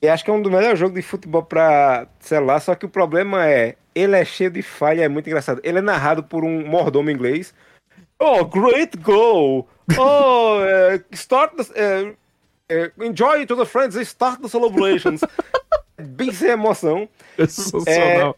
[0.01, 2.89] Eu acho que é um dos melhores jogos de futebol pra celular, só que o
[2.89, 5.61] problema é, ele é cheio de falha, é muito engraçado.
[5.63, 7.53] Ele é narrado por um mordomo inglês.
[8.25, 9.67] Oh, great goal!
[9.97, 12.15] Oh, eh, start the,
[12.69, 15.21] eh, enjoy to the friends, start the celebrations.
[15.99, 17.09] Bem sem emoção.
[17.37, 18.35] É sensacional.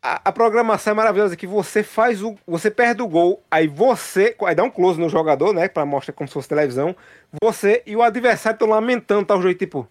[0.00, 2.36] A, a programação é maravilhosa que você faz o.
[2.46, 4.36] Você perde o gol, aí você.
[4.46, 5.68] Aí dá um close no jogador, né?
[5.68, 6.94] Pra mostrar como se fosse televisão.
[7.42, 9.34] Você e o adversário estão lamentando, tá?
[9.34, 9.88] O jeito tipo.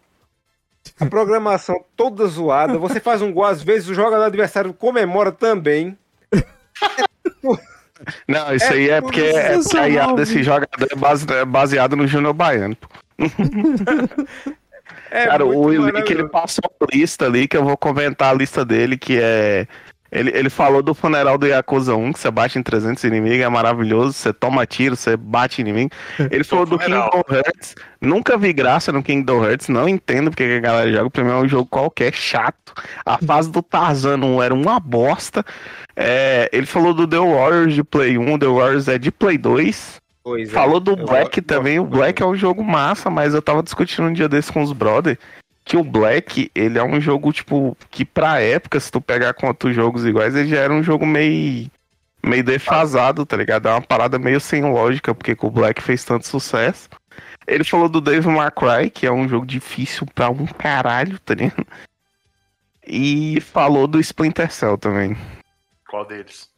[0.97, 2.77] A programação toda zoada.
[2.77, 5.97] Você faz um gol, às vezes o jogador adversário comemora também.
[8.27, 10.95] Não, isso É aí é porque, é porque a IA desse jogador é
[11.41, 12.77] é baseado no Júnior Baiano.
[15.11, 15.87] É Cara, o maravilhoso.
[16.13, 19.67] ele passou uma lista ali, que eu vou comentar a lista dele, que é.
[20.11, 23.49] Ele, ele falou do funeral do Yakuza 1, que você bate em 300 inimigos, é
[23.49, 25.91] maravilhoso, você toma tiro, você bate inimigo.
[26.31, 26.79] Ele falou do.
[26.79, 31.09] Kingdom Hearts, nunca vi graça no Kingdom Hearts, não entendo porque que a galera joga,
[31.09, 32.73] pra mim é um jogo qualquer, chato.
[33.05, 35.45] A fase do Tarzan 1 era uma bosta.
[35.95, 39.99] É, ele falou do The Warriors de Play 1, The Warriors é de Play 2.
[40.23, 40.51] Pois é.
[40.51, 41.79] Falou do Eu Black gosto- também.
[41.79, 44.71] O Black é um jogo massa, mas eu tava discutindo um dia desse com os
[44.71, 45.17] brother
[45.69, 49.45] que o Black, ele é um jogo, tipo, que pra época, se tu pegar com
[49.45, 51.69] outros jogos iguais, ele já era um jogo meio,
[52.25, 53.67] meio defasado, tá ligado?
[53.67, 56.89] É uma parada meio sem lógica, porque que o Black fez tanto sucesso.
[57.45, 61.35] Ele falou do Devil May Cry, que é um jogo difícil pra um caralho, tá
[61.35, 61.67] ligado?
[62.83, 65.15] E falou do Splinter Cell também.
[65.87, 66.49] Qual deles?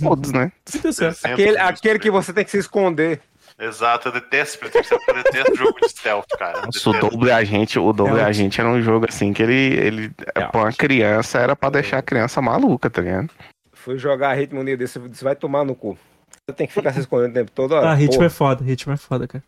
[0.00, 0.52] Todos, né?
[0.74, 1.26] Muito certo.
[1.26, 3.20] Aquele, aquele que você tem que se esconder.
[3.58, 6.62] Exato, eu detesto Splinter Cell, eu detesto jogo de stealth, cara.
[6.66, 6.92] Nossa, o.
[6.92, 10.60] Double Agente, o Double É, Agente era um jogo assim que ele, ele É, pra
[10.60, 13.30] uma criança, era pra deixar a criança maluca, tá ligado?
[13.72, 15.98] Fui jogar ritmo um desse, você vai tomar no cu.
[16.46, 17.74] Você tem que ficar se escondendo o tempo todo.
[17.74, 19.42] Ah, ritmo é foda, ritmo é foda, cara.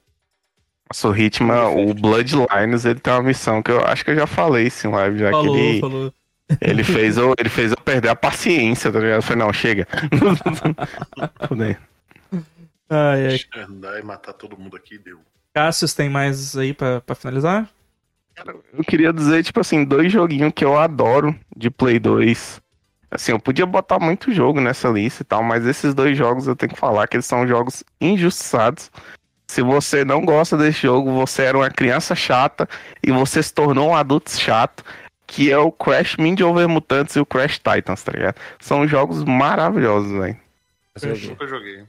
[0.93, 4.27] Nossa, o Hitman, o Bloodlines, ele tem uma missão que eu acho que eu já
[4.27, 6.13] falei isso em live, já Falou, que ele, falou.
[6.61, 9.19] ele, fez eu, ele fez eu perder a paciência, tá ligado?
[9.19, 9.87] Eu falei, não, chega.
[12.91, 13.63] Ai, ai.
[13.63, 15.21] Andar e matar todo mundo aqui deu.
[15.55, 17.71] Cassius, tem mais aí pra, pra finalizar?
[18.73, 22.61] Eu queria dizer, tipo assim, dois joguinhos que eu adoro de Play 2.
[23.11, 26.57] Assim, eu podia botar muito jogo nessa lista e tal, mas esses dois jogos eu
[26.57, 28.91] tenho que falar que eles são jogos injustiçados.
[29.49, 32.69] Se você não gosta desse jogo, você era uma criança chata
[33.03, 34.85] e você se tornou um adulto chato,
[35.27, 38.37] que é o Crash Mind Over Mutantes e o Crash Titans, tá ligado?
[38.61, 40.39] São jogos maravilhosos, velho.
[41.03, 41.85] Eu nunca joguei.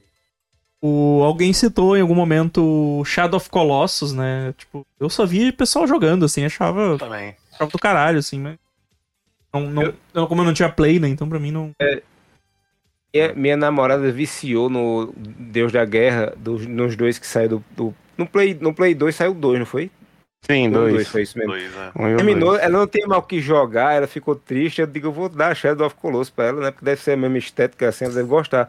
[0.84, 4.52] O, alguém citou em algum momento o Shadow of Colossus, né?
[4.58, 7.36] Tipo, eu só vi pessoal jogando, assim, achava, Também.
[7.52, 8.56] achava do caralho, assim, mas
[9.54, 10.26] Não, não, eu...
[10.26, 11.08] como eu não tinha Play, né?
[11.08, 11.70] Então pra mim não.
[11.80, 12.02] É,
[13.14, 17.94] minha, minha, namorada viciou no Deus da Guerra, dos, nos dois que saiu do, do.
[18.18, 19.88] no, Play, no Play 2 saiu dois, não foi?
[20.44, 20.94] Sim, dois.
[20.94, 21.08] dois.
[21.08, 21.52] Foi isso mesmo.
[21.52, 21.92] Dois, né?
[22.16, 24.80] Terminou, ela não tem mal o que jogar, ela ficou triste.
[24.80, 26.70] Eu digo, eu vou dar a Shadow of Colossus pra ela, né?
[26.72, 28.68] Porque deve ser a mesma estética assim, ela deve gostar.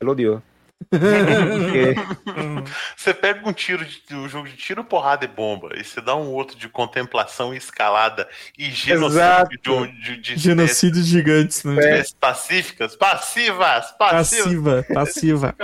[0.00, 0.42] Ela odiou.
[2.96, 6.16] você pega um tiro de um jogo de tiro, porrada e bomba, e você dá
[6.16, 8.28] um outro de contemplação e escalada
[8.58, 12.00] e genocídio de, de, de genocídios gigantes, né?
[12.00, 12.04] É.
[12.18, 14.86] Pacíficas, passivas, passivas.
[14.88, 15.54] Passiva, passiva.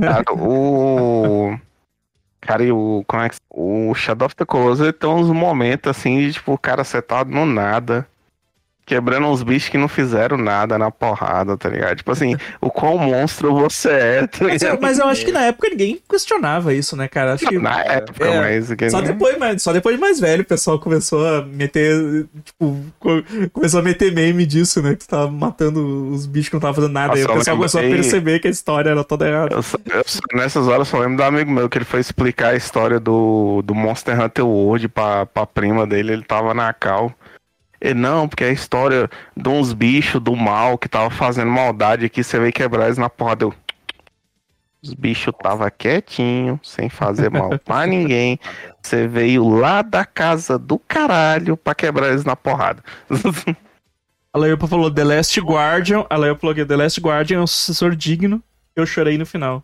[0.00, 1.58] Cara, o
[2.44, 6.20] Cara, e o, como é que, o Shadow of the Colossus tem uns momentos assim
[6.20, 8.06] de tipo, o cara setado no nada
[8.86, 11.96] quebrando uns bichos que não fizeram nada na porrada, tá ligado?
[11.96, 15.42] Tipo assim, o qual monstro você é, tá mas, eu, mas, eu acho que na
[15.42, 17.34] época ninguém questionava isso, né, cara?
[17.34, 18.90] Acho que, na época, é, mas...
[18.90, 22.78] Só, depois, mas, só depois de mais velho o pessoal começou a meter, tipo,
[23.52, 24.94] começou a meter meme disso, né?
[24.94, 27.08] Que tava matando os bichos que não estavam fazendo nada.
[27.08, 29.54] Nossa, aí o pessoal começou a perceber que a história era toda errada.
[29.54, 30.04] Eu, eu,
[30.34, 33.62] nessas horas eu só lembro do amigo meu que ele foi explicar a história do,
[33.62, 37.14] do Monster Hunter World pra, pra prima dele, ele tava na cal.
[37.92, 42.22] Não, porque é a história de uns bichos do mal que tava fazendo maldade aqui,
[42.22, 43.44] você veio quebrar eles na porrada.
[43.44, 43.54] Eu...
[44.82, 48.38] Os bichos tava quietinho, sem fazer mal pra ninguém.
[48.82, 52.82] Você veio lá da casa do caralho pra quebrar eles na porrada.
[54.32, 56.04] A Leopa falou The Last Guardian.
[56.10, 58.42] A Leopa falou que The Last Guardian é um sucessor digno.
[58.74, 59.62] Eu chorei no final.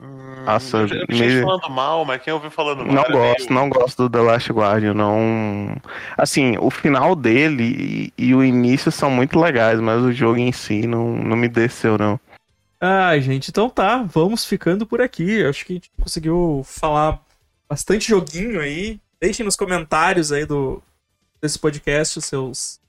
[0.00, 1.42] Hum, Nossa, eu me...
[1.42, 2.94] falando mal, mas quem ouviu falando mal?
[2.94, 3.52] Não gosto, meio...
[3.52, 5.76] não gosto do The Last Guardian, não.
[6.16, 10.52] Assim, o final dele e, e, o início são muito legais, mas o jogo em
[10.52, 12.18] si não, não me desceu, não.
[12.80, 15.44] Ai, gente, então tá, vamos ficando por aqui.
[15.44, 17.20] Acho que a gente conseguiu falar
[17.68, 19.00] bastante joguinho aí.
[19.20, 20.80] Deixem nos comentários aí do
[21.40, 22.80] desse podcast os seus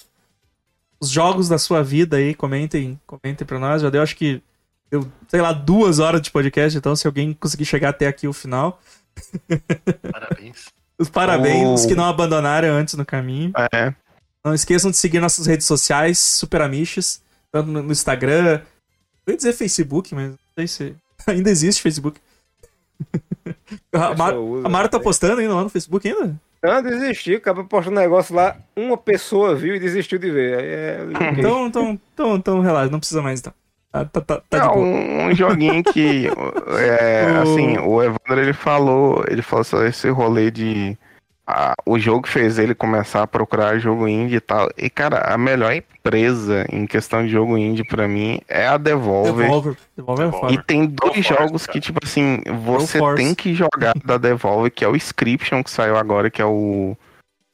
[0.99, 3.81] os jogos da sua vida aí, comentem, comentem para nós.
[3.81, 4.43] Já deu acho que
[4.89, 8.33] deu, sei lá, duas horas de podcast, então se alguém conseguir chegar até aqui o
[8.33, 8.81] final.
[10.11, 10.67] Parabéns.
[10.99, 11.87] Os parabéns, oh.
[11.87, 13.53] que não abandonaram antes no caminho.
[13.71, 13.93] É.
[14.43, 18.61] Não esqueçam de seguir nossas redes sociais, Super Amiches, tanto no Instagram.
[19.25, 20.95] Eu ia dizer Facebook, mas não sei se.
[21.25, 22.19] Ainda existe Facebook.
[23.93, 24.33] a, Mar...
[24.33, 26.35] a Mara tá postando ainda lá no Facebook ainda?
[26.61, 30.59] Não, desisti, acabou postando um negócio lá, uma pessoa viu e desistiu de ver.
[30.59, 30.99] É...
[31.37, 33.53] então, então, então, então, relaxa, não precisa mais então.
[33.91, 36.27] Tá, tá, tá, tá é um, um, joguinho que
[36.77, 40.95] é, assim, o Evandro ele falou, ele falou sobre esse rolê de
[41.47, 44.69] a, o jogo fez ele começar a procurar jogo indie e tal.
[44.77, 49.47] E cara, a melhor empresa em questão de jogo indie para mim é a Devolver.
[49.47, 50.53] Devolver, Devolver é foda.
[50.53, 54.87] E tem dois jogos que tipo assim, você tem que jogar da Devolver, que é
[54.87, 56.95] o Inscription que saiu agora, que é o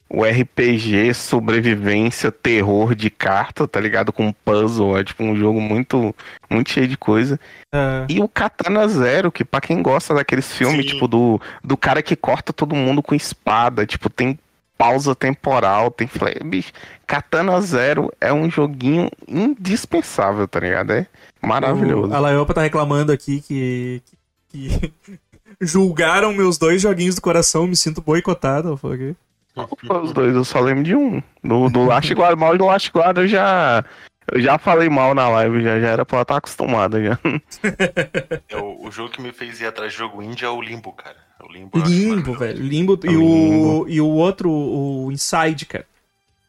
[0.08, 4.12] o RPG sobrevivência, terror de carta, tá ligado?
[4.12, 6.14] Com puzzle, é tipo um jogo muito,
[6.48, 7.40] muito cheio de coisa.
[7.74, 8.06] É.
[8.08, 10.92] E o Katana Zero, que pra quem gosta daqueles filmes, Sim.
[10.92, 14.38] tipo, do, do cara que corta todo mundo com espada, tipo, tem
[14.78, 16.08] pausa temporal, tem
[16.44, 16.72] bicho,
[17.06, 20.92] Katana Zero é um joguinho indispensável, tá ligado?
[20.92, 21.06] É
[21.42, 22.12] maravilhoso.
[22.12, 24.02] O, a Laiopa tá reclamando aqui que,
[24.50, 24.92] que
[25.60, 28.68] julgaram meus dois joguinhos do coração, me sinto boicotado.
[28.68, 29.16] Eu falei,
[29.56, 31.22] os dois, eu só lembro de um.
[31.42, 33.84] Do, do Last Guard, mal do Last Guard eu já.
[34.30, 37.18] Eu já falei mal na live, já, já era pra estar acostumado já.
[38.48, 40.92] É, o, o, jogo que me fez ir atrás de jogo indie é o Limbo,
[40.92, 41.16] cara.
[41.40, 42.60] É o Limbo, Limbo velho.
[42.60, 43.88] Limbo, é e, o, Limbo.
[43.88, 45.86] e o outro, o Inside, cara.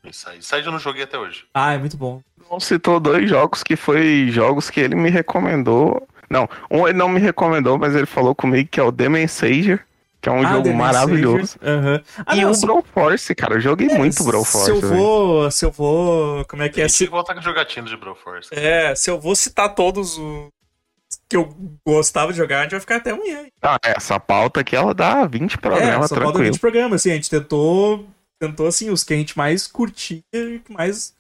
[0.04, 0.38] Inside.
[0.38, 1.46] Inside eu não joguei até hoje.
[1.54, 2.22] Ah, é muito bom.
[2.50, 6.08] Não citou dois jogos que foi jogos que ele me recomendou.
[6.30, 9.86] Não, um ele não me recomendou, mas ele falou comigo que é o Demon Sager
[10.22, 11.58] que é um ah, jogo maravilhoso.
[11.62, 12.02] Uhum.
[12.26, 12.66] Ah, e não, o se...
[12.66, 14.66] Brawl Force, cara, eu joguei é, muito Brawl Force.
[14.66, 16.88] Se eu vou, se eu vou, como é que é?
[16.88, 18.50] Se voltar com jogatina de Brawl Force.
[18.52, 20.50] É, se eu vou citar todos os
[21.30, 21.54] que eu
[21.86, 23.46] gostava de jogar, a gente vai ficar até amanhã.
[23.62, 26.34] Ah, essa pauta aqui, ela dá 20 programas, é, essa tranquilo.
[26.34, 28.08] pauta 20 programas, assim, a gente tentou,
[28.40, 31.16] tentou, assim, os que a gente mais curtia e que mais...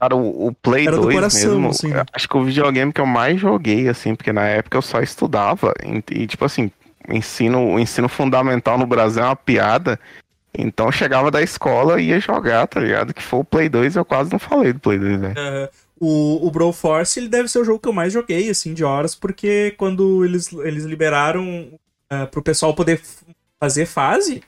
[0.00, 1.90] Cara, o, o Play Era 2 coração, mesmo, assim.
[2.12, 5.74] acho que o videogame que eu mais joguei, assim, porque na época eu só estudava,
[5.84, 6.72] e, e tipo assim,
[7.08, 9.98] ensino, o ensino fundamental no Brasil é uma piada.
[10.56, 13.14] Então eu chegava da escola e ia jogar, tá ligado?
[13.14, 15.34] Que foi o Play 2, eu quase não falei do Play 2, velho.
[15.38, 15.68] Uhum.
[16.00, 18.82] O, o Brawl Force, ele deve ser o jogo que eu mais joguei, assim, de
[18.82, 21.68] horas, porque quando eles, eles liberaram
[22.10, 23.00] uh, pro pessoal poder
[23.60, 24.42] fazer fase,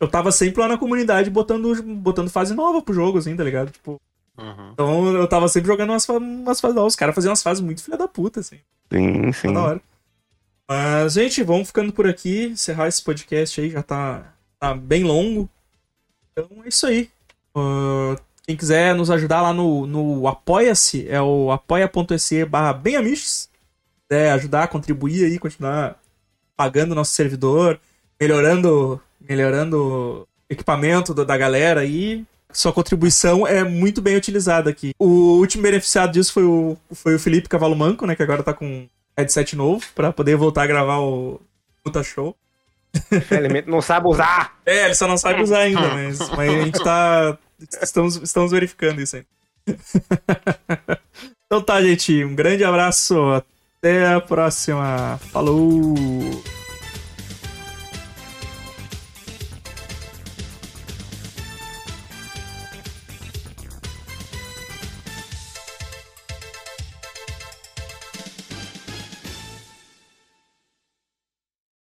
[0.00, 3.70] eu tava sempre lá na comunidade botando, botando fase nova pro jogo, assim, tá ligado?
[3.70, 4.00] Tipo.
[4.36, 4.70] Uhum.
[4.72, 6.94] Então eu tava sempre jogando umas, umas fases novas.
[6.94, 8.56] Os caras faziam umas fases muito filha da puta, assim.
[8.90, 9.48] Sim, sim.
[9.48, 9.82] Toda hora.
[10.72, 12.44] Mas, gente, vamos ficando por aqui.
[12.44, 15.50] Encerrar esse podcast aí, já tá, tá bem longo.
[16.30, 17.10] Então é isso aí.
[17.56, 18.16] Uh,
[18.46, 23.50] Quem quiser nos ajudar lá no, no Apoia-se, é o apoia.se barra benamiches.
[24.08, 26.00] É, ajudar, contribuir aí, continuar
[26.56, 27.80] pagando nosso servidor,
[28.20, 32.24] melhorando, melhorando equipamento da galera aí.
[32.52, 34.92] Sua contribuição é muito bem utilizada aqui.
[35.00, 38.14] O último beneficiado disso foi o, foi o Felipe Cavalo Manco, né?
[38.14, 38.88] Que agora tá com
[39.20, 41.40] headset novo para poder voltar a gravar o
[41.82, 42.36] Puta Show.
[43.30, 44.58] Elemento não sabe usar!
[44.66, 47.38] É, ele só não sabe usar ainda, mas, mas a gente tá.
[47.82, 49.24] Estamos, estamos verificando isso aí.
[51.46, 52.24] então tá, gente.
[52.24, 53.14] Um grande abraço.
[53.78, 55.18] Até a próxima.
[55.30, 55.94] Falou!